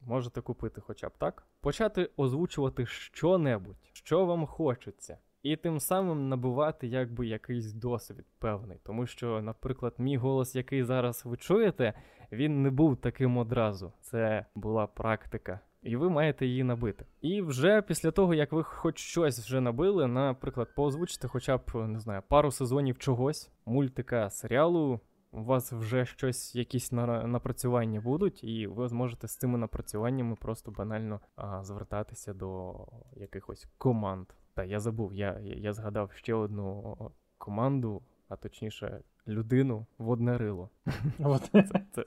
можете 0.01 0.41
купити 0.41 0.81
хоча 0.81 1.09
б 1.09 1.13
так, 1.19 1.47
почати 1.61 2.11
озвучувати 2.17 2.87
що-небудь, 2.87 3.91
що 3.93 4.27
вам 4.27 4.47
хочеться. 4.47 5.19
І 5.45 5.57
тим 5.57 5.81
самим 5.81 6.29
набувати 6.29 6.87
якби 6.87 7.27
якийсь 7.27 7.73
досвід 7.73 8.25
певний. 8.39 8.79
Тому 8.85 9.07
що, 9.07 9.43
наприклад, 9.43 9.95
мій 9.99 10.17
голос, 10.17 10.55
який 10.55 10.83
зараз 10.83 11.23
ви 11.25 11.37
чуєте, 11.37 11.93
він 12.33 12.63
не 12.63 12.71
був 12.71 12.97
таким 12.97 13.37
одразу. 13.37 13.93
Це 14.01 14.47
була 14.55 14.87
практика. 14.87 15.61
І 15.83 15.97
ви 15.97 16.11
маєте 16.11 16.47
її 16.47 16.65
набити. 16.65 17.07
І 17.21 17.43
вже 17.43 17.83
після 17.83 18.11
того, 18.11 18.35
як 18.35 18.53
ви 18.53 18.63
хоч 18.63 18.99
щось 18.99 19.39
вже 19.39 19.61
набили, 19.61 20.07
наприклад, 20.07 20.69
поозвучите 20.77 21.29
хоча 21.29 21.57
б 21.57 21.63
не 21.75 22.01
знаю, 22.01 22.23
пару 22.29 22.51
сезонів 22.51 22.99
чогось, 22.99 23.51
мультика, 23.67 24.31
серіалу. 24.31 25.01
У 25.33 25.45
вас 25.45 25.73
вже 25.73 26.07
щось, 26.07 26.55
якісь 26.55 26.93
напрацювання 26.93 28.01
будуть, 28.01 28.45
і 28.45 28.67
ви 28.67 28.89
зможете 28.89 29.29
з 29.29 29.37
цими 29.37 29.59
напрацюваннями 29.59 30.37
просто 30.37 30.71
банально 30.71 31.21
а, 31.37 31.65
звертатися 31.65 32.35
до 32.35 32.75
якихось 33.17 33.67
команд. 33.79 34.27
Та 34.55 34.65
я 34.65 34.81
забув, 34.81 35.15
я, 35.15 35.41
я 35.43 35.73
згадав 35.73 36.13
ще 36.13 36.35
одну 36.35 36.97
команду, 37.39 38.03
а 38.29 38.37
точніше, 38.37 39.01
людину 39.29 39.87
в 39.99 40.11
одне 40.11 40.39
рило. 40.39 40.71
Це, 41.53 41.63
це, 41.63 41.85
це 41.95 42.05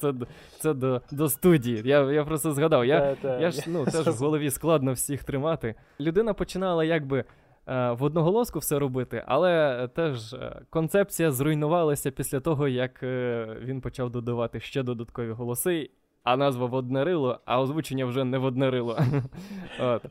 це, 0.00 0.14
це 0.58 0.74
до 0.74 1.02
до 1.10 1.28
студії. 1.28 1.82
Я 1.84 2.12
я 2.12 2.24
просто 2.24 2.52
згадав. 2.52 2.84
Я 2.86 3.16
я 3.22 3.50
ж 3.50 3.64
ну, 3.66 3.84
теж 3.84 4.06
в 4.06 4.24
голові 4.24 4.50
складно 4.50 4.92
всіх 4.92 5.24
тримати. 5.24 5.74
Людина 6.00 6.34
починала 6.34 6.84
якби 6.84 7.18
е, 7.18 7.90
в 7.92 8.02
одноголоску 8.02 8.58
все 8.58 8.78
робити, 8.78 9.24
але 9.26 9.88
теж 9.94 10.34
е, 10.34 10.60
концепція 10.70 11.32
зруйнувалася 11.32 12.10
після 12.10 12.40
того, 12.40 12.68
як 12.68 13.02
е, 13.02 13.56
він 13.60 13.80
почав 13.80 14.10
додавати 14.10 14.60
ще 14.60 14.82
додаткові 14.82 15.30
голоси 15.30 15.90
а 16.28 16.36
назва 16.36 16.66
в 16.66 16.74
одне 16.74 17.04
рило, 17.04 17.40
а 17.44 17.60
озвучення 17.60 18.06
вже 18.06 18.24
не 18.24 18.38
в 18.38 18.44
одне 18.44 18.70
рило. 18.70 18.98
От. 19.80 20.02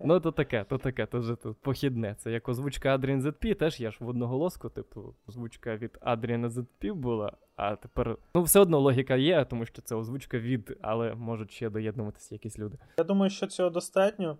Ну, 0.00 0.20
то 0.20 0.32
таке, 0.32 0.64
то 0.64 0.78
таке, 0.78 1.06
то 1.06 1.18
вже 1.20 1.34
тут 1.34 1.56
похідне. 1.56 2.14
Це 2.18 2.32
як 2.32 2.48
озвучка 2.48 2.96
Adrian 2.96 3.20
ZP, 3.20 3.54
теж 3.54 3.80
я 3.80 3.90
ж 3.90 3.96
в 4.00 4.08
одноголоску, 4.08 4.68
типу, 4.68 5.14
озвучка 5.28 5.76
від 5.76 5.98
Adrian 6.02 6.48
ZP 6.48 6.94
була, 6.94 7.32
а 7.56 7.76
тепер. 7.76 8.16
Ну, 8.34 8.42
все 8.42 8.60
одно 8.60 8.80
логіка 8.80 9.16
є, 9.16 9.44
тому 9.44 9.66
що 9.66 9.82
це 9.82 9.94
озвучка 9.94 10.38
від, 10.38 10.78
але 10.82 11.14
можуть 11.14 11.52
ще 11.52 11.70
доєднуватися 11.70 12.34
якісь 12.34 12.58
люди. 12.58 12.78
Я 12.98 13.04
думаю, 13.04 13.30
що 13.30 13.46
цього 13.46 13.70
достатньо. 13.70 14.38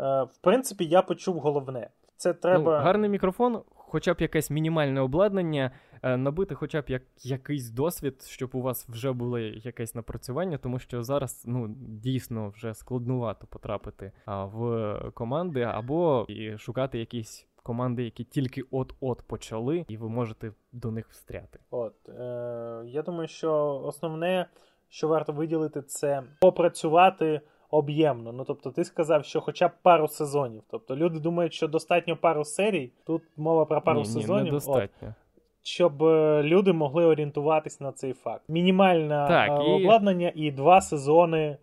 Е, 0.00 0.22
в 0.22 0.38
принципі, 0.40 0.84
я 0.84 1.02
почув 1.02 1.38
головне. 1.38 1.90
Це 2.16 2.34
треба. 2.34 2.78
Ну, 2.78 2.84
Гарний 2.84 3.10
мікрофон, 3.10 3.62
хоча 3.94 4.14
б 4.14 4.20
якесь 4.20 4.50
мінімальне 4.50 5.00
обладнання, 5.00 5.70
е, 6.02 6.16
набити 6.16 6.54
хоча 6.54 6.80
б 6.80 6.84
як, 6.88 7.02
якийсь 7.22 7.70
досвід, 7.70 8.22
щоб 8.22 8.50
у 8.52 8.62
вас 8.62 8.88
вже 8.88 9.12
було 9.12 9.38
якесь 9.38 9.94
напрацювання, 9.94 10.58
тому 10.58 10.78
що 10.78 11.02
зараз 11.02 11.44
ну, 11.46 11.74
дійсно 11.78 12.48
вже 12.48 12.74
складнувато 12.74 13.46
потрапити 13.46 14.12
в 14.26 14.94
команди, 15.14 15.62
або 15.62 16.26
і 16.28 16.58
шукати 16.58 16.98
якісь 16.98 17.46
команди, 17.62 18.04
які 18.04 18.24
тільки 18.24 18.62
от-от 18.70 19.22
почали, 19.22 19.84
і 19.88 19.96
ви 19.96 20.08
можете 20.08 20.52
до 20.72 20.90
них 20.90 21.08
встряти. 21.08 21.58
От 21.70 22.08
е, 22.08 22.82
я 22.86 23.02
думаю, 23.02 23.28
що 23.28 23.80
основне, 23.84 24.46
що 24.88 25.08
варто 25.08 25.32
виділити, 25.32 25.82
це 25.82 26.22
попрацювати 26.40 27.40
об'ємно. 27.74 28.32
Ну 28.32 28.44
тобто, 28.44 28.70
ти 28.70 28.84
сказав, 28.84 29.24
що 29.24 29.40
хоча 29.40 29.68
б 29.68 29.72
пару 29.82 30.08
сезонів. 30.08 30.62
Тобто 30.70 30.96
люди 30.96 31.18
думають, 31.20 31.52
що 31.54 31.68
достатньо 31.68 32.16
пару 32.16 32.44
серій. 32.44 32.90
Тут 33.06 33.22
мова 33.36 33.64
про 33.64 33.80
пару 33.80 33.98
ні, 33.98 34.04
сезонів. 34.06 34.44
Ні, 34.44 34.50
недостатньо. 34.50 35.14
щоб 35.62 36.02
е, 36.02 36.42
люди 36.42 36.72
могли 36.72 37.04
орієнтуватись 37.04 37.80
на 37.80 37.92
цей 37.92 38.12
факт. 38.12 38.42
Мінімальне 38.48 39.24
Так, 39.28 39.48
і- 39.66 39.70
обладнання 39.72 40.32
і 40.34 40.50
два 40.50 40.80
сезони 40.80 41.56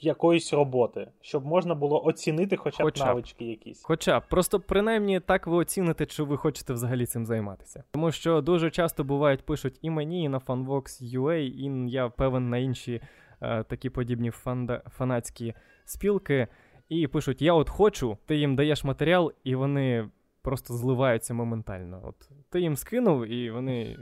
якоїсь 0.00 0.52
роботи, 0.52 1.08
щоб 1.20 1.46
можна 1.46 1.74
було 1.74 2.04
оцінити 2.04 2.56
хоча 2.56 2.84
Хоча 2.84 3.04
б. 3.04 3.06
навички 3.06 3.44
якісь. 3.44 3.82
Хоча 3.84 4.20
б 4.20 4.22
просто 4.30 4.60
принаймні 4.60 5.20
так 5.20 5.46
ви 5.46 5.56
оціните, 5.56 6.06
чи 6.06 6.22
ви 6.22 6.36
хочете 6.36 6.72
взагалі 6.72 7.06
цим 7.06 7.26
займатися. 7.26 7.84
Тому 7.90 8.12
що 8.12 8.40
дуже 8.40 8.70
часто 8.70 9.04
бувають 9.04 9.42
пишуть 9.46 9.78
і 9.82 9.90
мені, 9.90 10.22
і 10.24 10.28
на 10.28 10.38
FanVox.ua, 10.38 11.34
і 11.34 11.90
я 11.90 12.08
певен 12.08 12.50
на 12.50 12.58
інші 12.58 12.92
е, 12.94 13.00
такі 13.40 13.90
подібні 13.90 14.30
фанда, 14.30 14.82
фанатські 14.90 15.54
спілки, 15.84 16.48
і 16.88 17.06
пишуть: 17.06 17.42
Я 17.42 17.52
от 17.52 17.70
хочу, 17.70 18.18
ти 18.26 18.36
їм 18.36 18.56
даєш 18.56 18.84
матеріал, 18.84 19.32
і 19.44 19.54
вони 19.54 20.08
просто 20.42 20.74
зливаються 20.74 21.34
моментально. 21.34 22.00
От 22.04 22.30
ти 22.50 22.60
їм 22.60 22.76
скинув, 22.76 23.26
і 23.26 23.50
вони. 23.50 23.96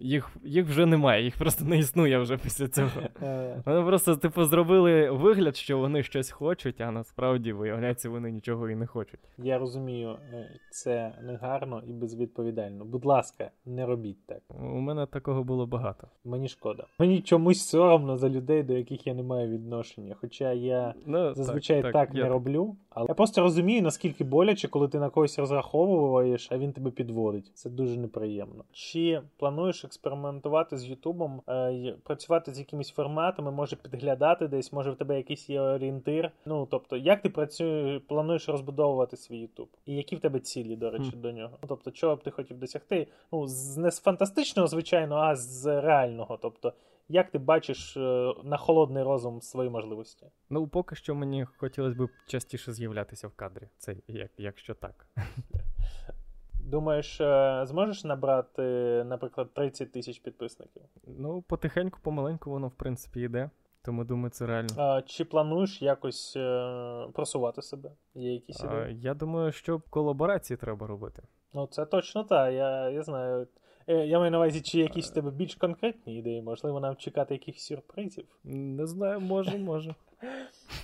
Їх, 0.00 0.36
їх 0.44 0.66
вже 0.66 0.86
немає, 0.86 1.24
їх 1.24 1.36
просто 1.38 1.64
не 1.64 1.78
існує 1.78 2.18
вже 2.18 2.36
після 2.36 2.68
цього. 2.68 2.88
Е, 3.22 3.62
Вони 3.66 3.82
просто, 3.86 4.16
типу, 4.16 4.44
зробили 4.44 5.10
вигляд, 5.10 5.56
що 5.56 5.78
вони 5.78 6.02
щось 6.02 6.30
хочуть, 6.30 6.80
а 6.80 6.90
насправді 6.90 7.52
виявляється, 7.52 8.10
вони 8.10 8.30
нічого 8.30 8.70
і 8.70 8.74
не 8.76 8.86
хочуть. 8.86 9.20
Я 9.38 9.58
розумію, 9.58 10.16
е, 10.32 10.50
це 10.70 11.12
негарно 11.22 11.82
і 11.88 11.92
безвідповідально. 11.92 12.84
Будь 12.84 13.04
ласка, 13.04 13.50
не 13.66 13.86
робіть 13.86 14.26
так. 14.26 14.42
У 14.60 14.80
мене 14.80 15.06
такого 15.06 15.44
було 15.44 15.66
багато. 15.66 16.08
Мені 16.24 16.48
шкода. 16.48 16.84
Мені 16.98 17.20
чомусь 17.20 17.68
соромно 17.68 18.16
за 18.16 18.28
людей, 18.28 18.62
до 18.62 18.72
яких 18.72 19.06
я 19.06 19.14
не 19.14 19.22
маю 19.22 19.48
відношення. 19.48 20.14
Хоча 20.20 20.52
я 20.52 20.94
Ну, 21.06 21.34
зазвичай 21.34 21.82
так, 21.82 21.92
так, 21.92 22.14
не 22.14 22.20
я- 22.20 22.28
роблю. 22.28 22.76
Але 22.90 23.06
я 23.08 23.14
просто 23.14 23.40
розумію, 23.42 23.82
наскільки 23.82 24.24
боляче, 24.24 24.68
коли 24.68 24.88
ти 24.88 24.98
на 24.98 25.10
когось 25.10 25.38
розраховуєш, 25.38 26.48
а 26.52 26.58
він 26.58 26.72
тебе 26.72 26.90
підводить. 26.90 27.50
Це 27.54 27.70
дуже 27.70 27.96
неприємно. 27.98 28.64
Чи 28.72 29.20
плануєш 29.36 29.84
експериментувати 29.88 30.78
з 30.78 30.86
Ютубом, 30.86 31.42
е, 31.48 31.94
працювати 32.04 32.52
з 32.52 32.58
якимись 32.58 32.90
форматами, 32.90 33.50
може 33.50 33.76
підглядати 33.76 34.48
десь, 34.48 34.72
може 34.72 34.90
в 34.90 34.96
тебе 34.96 35.16
якийсь 35.16 35.50
є 35.50 35.60
орієнтир. 35.60 36.30
Ну 36.46 36.68
тобто, 36.70 36.96
як 36.96 37.22
ти 37.22 37.30
працюєш, 37.30 38.02
плануєш 38.08 38.48
розбудовувати 38.48 39.16
свій 39.16 39.38
Ютуб? 39.38 39.68
І 39.86 39.94
які 39.94 40.16
в 40.16 40.20
тебе 40.20 40.40
цілі, 40.40 40.76
до 40.76 40.90
речі, 40.90 41.16
до 41.16 41.32
нього? 41.32 41.58
Ну 41.62 41.68
тобто, 41.68 41.90
чого 41.90 42.16
б 42.16 42.22
ти 42.22 42.30
хотів 42.30 42.58
досягти? 42.58 43.06
Ну, 43.32 43.46
з 43.46 43.76
не 43.76 43.90
з 43.90 44.00
фантастичного, 44.00 44.68
звичайно, 44.68 45.16
а 45.16 45.36
з 45.36 45.80
реального. 45.80 46.38
Тобто, 46.42 46.72
як 47.08 47.30
ти 47.30 47.38
бачиш 47.38 47.96
е, 47.96 48.34
на 48.44 48.56
холодний 48.56 49.02
розум 49.02 49.42
свої 49.42 49.70
можливості? 49.70 50.26
Ну, 50.50 50.68
поки 50.68 50.96
що 50.96 51.14
мені 51.14 51.44
хотілося 51.56 52.02
б 52.02 52.08
частіше 52.26 52.72
з'являтися 52.72 53.28
в 53.28 53.32
кадрі. 53.32 53.68
Це 53.78 53.96
як, 54.08 54.30
якщо 54.38 54.74
так. 54.74 55.06
Думаєш, 56.78 57.20
е, 57.20 57.60
зможеш 57.66 58.04
набрати, 58.04 58.62
наприклад, 59.06 59.48
30 59.54 59.92
тисяч 59.92 60.18
підписників? 60.18 60.82
Ну, 61.18 61.42
потихеньку, 61.42 61.98
помаленьку 62.02 62.50
воно, 62.50 62.68
в 62.68 62.74
принципі, 62.74 63.20
йде. 63.20 63.50
Тому 63.82 64.04
думаю, 64.04 64.30
це 64.30 64.46
реально. 64.46 64.68
А, 64.76 65.02
Чи 65.02 65.24
плануєш 65.24 65.82
якось 65.82 66.36
е, 66.36 67.06
просувати 67.14 67.62
себе? 67.62 67.90
Є 68.14 68.32
якісь 68.32 68.64
А, 68.64 68.66
ідеї? 68.66 69.00
я 69.00 69.14
думаю, 69.14 69.52
що 69.52 69.80
колаборації 69.90 70.56
треба 70.56 70.86
робити. 70.86 71.22
Ну, 71.54 71.66
це 71.66 71.86
точно 71.86 72.24
так, 72.24 72.52
я, 72.54 72.90
я 72.90 73.02
знаю. 73.02 73.46
Е, 73.86 74.06
Я 74.06 74.18
маю 74.18 74.30
на 74.30 74.36
увазі, 74.38 74.60
чи 74.60 74.78
якісь 74.78 75.10
в 75.10 75.14
тебе 75.14 75.30
більш 75.30 75.54
конкретні 75.54 76.16
ідеї, 76.18 76.42
можливо, 76.42 76.80
нам 76.80 76.96
чекати 76.96 77.34
якихось 77.34 77.62
сюрпризів. 77.66 78.24
Не 78.44 78.86
знаю, 78.86 79.20
може, 79.20 79.58
може. 79.58 79.94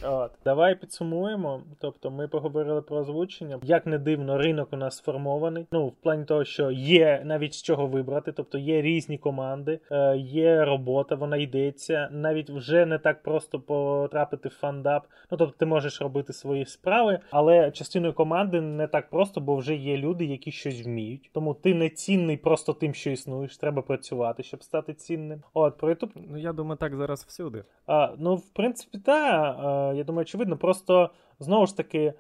От. 0.03 0.30
Давай 0.45 0.74
підсумуємо. 0.74 1.62
Тобто 1.80 2.11
ми 2.11 2.28
поговорили 2.28 2.82
про 2.82 2.97
озвучення. 2.97 3.59
Як 3.62 3.87
не 3.87 3.99
дивно, 3.99 4.39
ринок 4.39 4.68
у 4.72 4.76
нас 4.76 4.97
сформований. 4.97 5.66
Ну, 5.72 5.87
в 5.87 5.93
плані 5.93 6.24
того, 6.24 6.45
що 6.45 6.70
є 6.70 7.22
навіть 7.24 7.55
з 7.55 7.62
чого 7.62 7.87
вибрати, 7.87 8.32
тобто 8.32 8.59
є 8.59 8.82
різні 8.82 9.18
команди, 9.18 9.80
е, 9.91 10.16
є 10.16 10.64
робота, 10.64 11.14
вона 11.14 11.37
йдеться. 11.37 12.09
Навіть 12.12 12.51
вже 12.51 12.87
не 12.87 12.99
так 12.99 13.22
просто 13.22 13.61
потрапити 13.61 14.49
в 14.49 14.53
фандап. 14.53 15.07
Ну, 15.30 15.39
тобто 15.39 15.55
ти 15.59 15.66
можеш 15.66 16.01
робити 16.01 16.32
свої 16.32 16.64
справи, 16.66 17.18
але 17.30 17.70
частиною 17.70 18.12
команди 18.12 18.61
не 18.61 18.87
так 18.87 19.11
просто, 19.11 19.41
бо 19.41 19.57
вже 19.57 19.74
є 19.74 19.97
люди, 19.97 20.24
які 20.24 20.53
щось 20.53 20.87
вміють. 20.87 21.30
Тому 21.32 21.55
ти 21.55 21.74
не 21.74 21.89
цінний 21.91 22.37
просто 22.37 22.72
тим, 22.72 22.95
що 22.95 23.11
існуєш. 23.11 23.57
Треба 23.57 23.82
працювати, 23.82 24.43
щоб 24.43 24.62
стати 24.62 24.95
цінним. 24.95 25.43
От 25.55 25.76
про 25.76 25.93
YouTube 25.93 26.11
Ну, 26.30 26.39
я 26.39 26.53
думаю, 26.53 26.76
так 26.76 26.97
зараз 26.97 27.24
всюди. 27.28 27.64
а, 27.87 28.14
ну, 28.18 28.37
в 28.37 28.49
принципі, 28.49 28.99
так. 28.99 29.23
Я 29.96 30.04
думаю, 30.04 30.22
очевидно. 30.22 30.56
Просто 30.56 31.10
знову 31.38 31.66
ж 31.66 31.76
таки, 31.76 32.12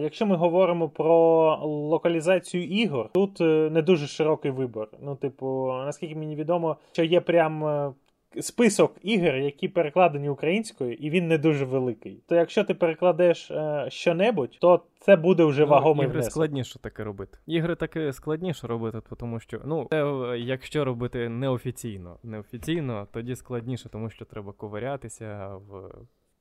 якщо 0.00 0.26
ми 0.26 0.36
говоримо 0.36 0.88
про 0.88 1.16
локалізацію 1.64 2.64
ігор, 2.64 3.10
тут 3.12 3.40
е, 3.40 3.70
не 3.70 3.82
дуже 3.82 4.06
широкий 4.06 4.50
вибір. 4.50 4.88
Ну, 5.02 5.16
типу, 5.16 5.66
наскільки 5.66 6.16
мені 6.16 6.36
відомо, 6.36 6.76
що 6.92 7.04
є 7.04 7.20
прям. 7.20 7.64
е, 7.64 7.92
Список 8.40 8.96
ігор, 9.02 9.34
які 9.36 9.68
перекладені 9.68 10.28
українською, 10.28 10.92
і 10.92 11.10
він 11.10 11.28
не 11.28 11.38
дуже 11.38 11.64
великий. 11.64 12.22
То 12.28 12.34
якщо 12.34 12.64
ти 12.64 12.74
перекладеш 12.74 13.50
е, 13.50 13.86
щонебудь, 13.88 14.58
то 14.60 14.82
це 15.00 15.16
буде 15.16 15.44
вже 15.44 15.64
вагомий 15.64 16.04
ігри 16.06 16.14
внесок. 16.14 16.32
складніше 16.32 16.78
таке 16.78 17.04
робити. 17.04 17.38
Ігри 17.46 17.74
таке 17.74 18.12
складніше 18.12 18.66
робити, 18.66 18.98
тому 19.18 19.40
що, 19.40 19.60
ну, 19.64 19.86
це, 19.90 20.04
е, 20.04 20.38
якщо 20.38 20.84
робити 20.84 21.28
неофіційно, 21.28 22.16
неофіційно, 22.22 23.08
тоді 23.12 23.36
складніше, 23.36 23.88
тому 23.88 24.10
що 24.10 24.24
треба 24.24 24.52
ковирятися 24.52 25.56
в 25.68 25.90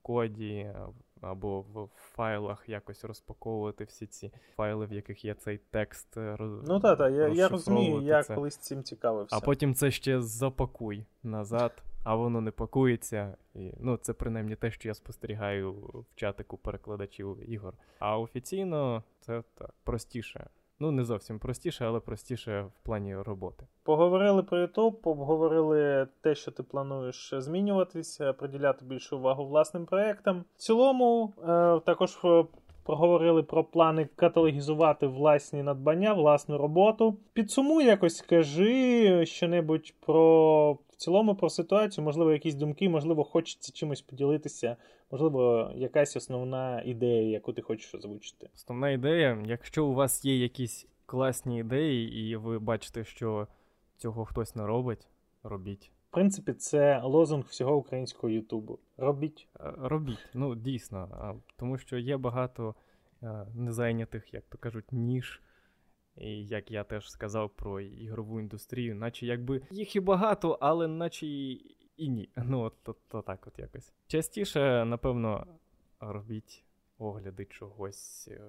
коді 0.10 0.74
або 1.22 1.62
в 1.62 1.90
файлах 1.94 2.70
якось 2.70 3.04
розпаковувати 3.04 3.84
всі 3.84 4.08
ці 4.08 4.32
файли, 4.56 4.86
в 4.86 4.94
яких 4.94 5.26
є 5.26 5.34
цей 5.34 5.58
текст. 5.58 6.18
е, 6.18 6.36
роз... 6.36 6.68
Ну 6.68 6.80
так, 6.80 6.98
так, 6.98 7.14
я, 7.14 7.28
я 7.28 7.48
розумію, 7.48 8.02
я 8.02 8.24
це. 8.24 8.36
колись 8.36 8.58
цим 8.58 8.84
цікавився. 8.84 9.36
А 9.36 9.40
потім 9.40 9.76
це 9.76 9.92
ще 9.92 10.22
запакуй 10.22 11.06
назад, 11.24 11.84
а 12.04 12.16
воно 12.16 12.42
не 12.42 12.52
пакується. 12.52 13.38
І, 13.56 13.72
ну, 13.80 13.98
це 13.98 14.14
принаймні 14.14 14.56
те, 14.56 14.72
що 14.72 14.88
я 14.88 14.94
спостерігаю 14.94 15.74
в 15.74 16.16
чатику 16.16 16.58
перекладачів 16.58 17.52
ігор. 17.52 17.74
А 18.00 18.20
офіційно 18.20 19.04
це 19.20 19.44
так 19.56 19.74
простіше. 19.84 20.50
Ну, 20.82 20.92
не 20.92 21.04
зовсім 21.04 21.40
простіше, 21.40 21.86
але 21.86 22.00
простіше 22.00 22.62
в 22.62 22.86
плані 22.86 23.16
роботи. 23.16 23.68
Поговорили 23.84 24.44
про 24.44 24.66
YouTube, 24.66 24.96
обговорили 25.04 26.08
те, 26.22 26.36
що 26.36 26.52
ти 26.52 26.64
плануєш 26.64 27.34
змінюватися, 27.38 28.34
приділяти 28.34 28.86
більшу 28.86 29.18
увагу 29.18 29.46
власним 29.46 29.86
проектам. 29.86 30.44
В 30.56 30.60
цілому, 30.60 31.34
е, 31.38 31.80
також 31.86 32.18
проговорили 32.84 33.44
про 33.44 33.64
плани 33.64 34.10
каталогізувати 34.16 35.08
власні 35.08 35.64
надбання, 35.64 36.14
власну 36.14 36.58
роботу. 36.58 37.18
Підсумуй 37.34 37.86
якось 37.86 38.18
скажи 38.18 39.26
щонебудь 39.26 39.94
про 40.00 40.74
в 40.90 40.96
цілому 40.96 41.36
про 41.36 41.50
ситуацію, 41.50 42.06
можливо, 42.06 42.32
якісь 42.32 42.56
думки, 42.56 42.90
можливо, 42.90 43.24
хочеться 43.24 43.74
чимось 43.74 44.02
поділитися, 44.02 44.76
можливо, 45.12 45.72
якась 45.76 46.16
основна 46.16 46.82
ідея, 46.82 47.30
яку 47.30 47.54
ти 47.54 47.62
хочеш 47.62 47.96
озвучити. 47.96 48.50
Основна 48.56 48.90
ідея, 48.90 49.44
якщо 49.46 49.86
у 49.86 49.94
вас 49.94 50.26
є 50.26 50.38
якісь 50.38 50.88
класні 51.06 51.60
ідеї, 51.60 52.30
і 52.30 52.36
ви 52.36 52.60
бачите, 52.60 53.04
що 53.04 53.48
цього 53.98 54.26
хтось 54.26 54.56
не 54.56 54.68
робить, 54.68 55.08
робіть. 55.44 55.92
В 56.10 56.12
принципі, 56.12 56.54
це 56.54 57.02
лозунг 57.04 57.46
всього 57.46 57.78
українського 57.78 58.30
Ютубу. 58.30 58.80
Робіть. 58.98 59.48
Е, 59.60 59.74
Робіть, 59.78 60.30
ну 60.34 60.56
дійсно, 60.56 61.36
тому 61.58 61.78
що 61.78 61.98
є 61.98 62.18
багато 62.18 62.76
е, 63.24 63.46
незайнятих, 63.56 64.34
як 64.34 64.44
то 64.50 64.58
кажуть, 64.58 64.92
ніж. 64.92 65.42
І 66.18 66.46
як 66.46 66.72
я 66.72 66.84
теж 66.84 67.12
сказав 67.12 67.50
про 67.50 67.82
ігрову 67.82 68.40
індустрію, 68.40 68.96
наче 68.96 69.26
якби 69.26 69.62
їх 69.72 69.96
і 69.96 70.00
багато, 70.00 70.58
але 70.62 70.88
наче 70.88 71.28
і, 72.00 72.10
ні. 72.10 72.30
Ну, 72.46 72.62
от 72.62 72.74
то, 72.84 72.96
то 73.08 73.22
так 73.22 73.48
от 73.48 73.60
якось. 73.60 73.94
Частіше, 74.08 74.86
напевно, 74.86 75.46
робіть 76.00 76.64
огляди 76.98 77.46
чогось 77.46 78.28
е, 78.32 78.42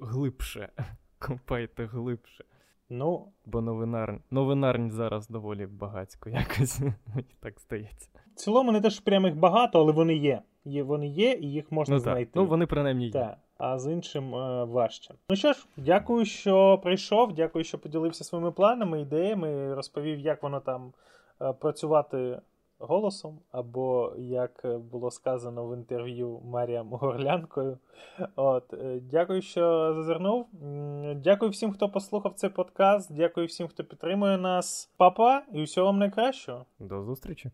глибше. 0.00 0.68
Копайте 1.18 1.86
глибше. 1.86 2.44
Ну, 2.90 3.32
Бо 3.46 3.60
новинар... 3.60 4.20
новинарні 4.30 4.90
зараз 4.90 5.28
доволі 5.28 5.66
багацько 5.66 6.28
якось, 6.30 6.80
мені 6.80 7.34
так 7.40 7.60
здається. 7.60 8.08
В 8.34 8.34
цілому 8.34 8.72
не 8.72 8.80
те, 8.80 8.90
що 8.90 9.04
прям 9.04 9.24
їх 9.24 9.36
багато, 9.36 9.80
але 9.80 9.92
вони 9.92 10.14
є. 10.14 10.42
є 10.64 10.82
вони 10.82 11.06
є, 11.08 11.32
і 11.32 11.46
їх 11.46 11.72
можна 11.72 11.94
Ну 11.94 12.00
знайти. 12.00 12.30
ну 12.34 12.46
вони 12.46 12.66
принаймні 12.66 13.06
є. 13.06 13.12
Так, 13.12 13.38
а 13.58 13.78
з 13.78 13.92
іншим 13.92 14.34
е, 14.34 14.64
важче. 14.64 15.14
Ну 15.30 15.36
що 15.36 15.52
ж, 15.52 15.66
дякую, 15.76 16.24
що 16.24 16.78
прийшов. 16.82 17.32
Дякую, 17.34 17.64
що 17.64 17.78
поділився 17.78 18.24
своїми 18.24 18.52
планами, 18.52 19.00
ідеями, 19.00 19.74
розповів, 19.74 20.18
як 20.18 20.42
воно 20.42 20.60
там 20.60 20.92
працювати 21.60 22.40
голосом, 22.78 23.38
або 23.52 24.12
як 24.18 24.60
е, 24.64 24.78
було 24.78 25.10
сказано 25.10 25.66
в 25.66 25.74
інтерв'ю 25.74 26.40
Маріям 26.44 26.88
Горлянкою. 26.88 27.78
От, 28.36 28.72
е, 28.72 29.00
дякую, 29.02 29.42
що 29.42 29.94
зазирнув. 29.94 30.46
Дякую 31.16 31.50
всім, 31.50 31.72
хто 31.72 31.88
послухав 31.88 32.34
цей 32.34 32.50
подкаст. 32.50 33.12
Дякую 33.12 33.46
всім, 33.46 33.68
хто 33.68 33.84
підтримує 33.84 34.38
нас. 34.38 34.94
Папа, 34.96 35.42
і 35.52 35.62
всього 35.62 35.86
вам 35.86 35.98
найкращого. 35.98 36.66
До 36.78 37.02
зустрічі. 37.02 37.50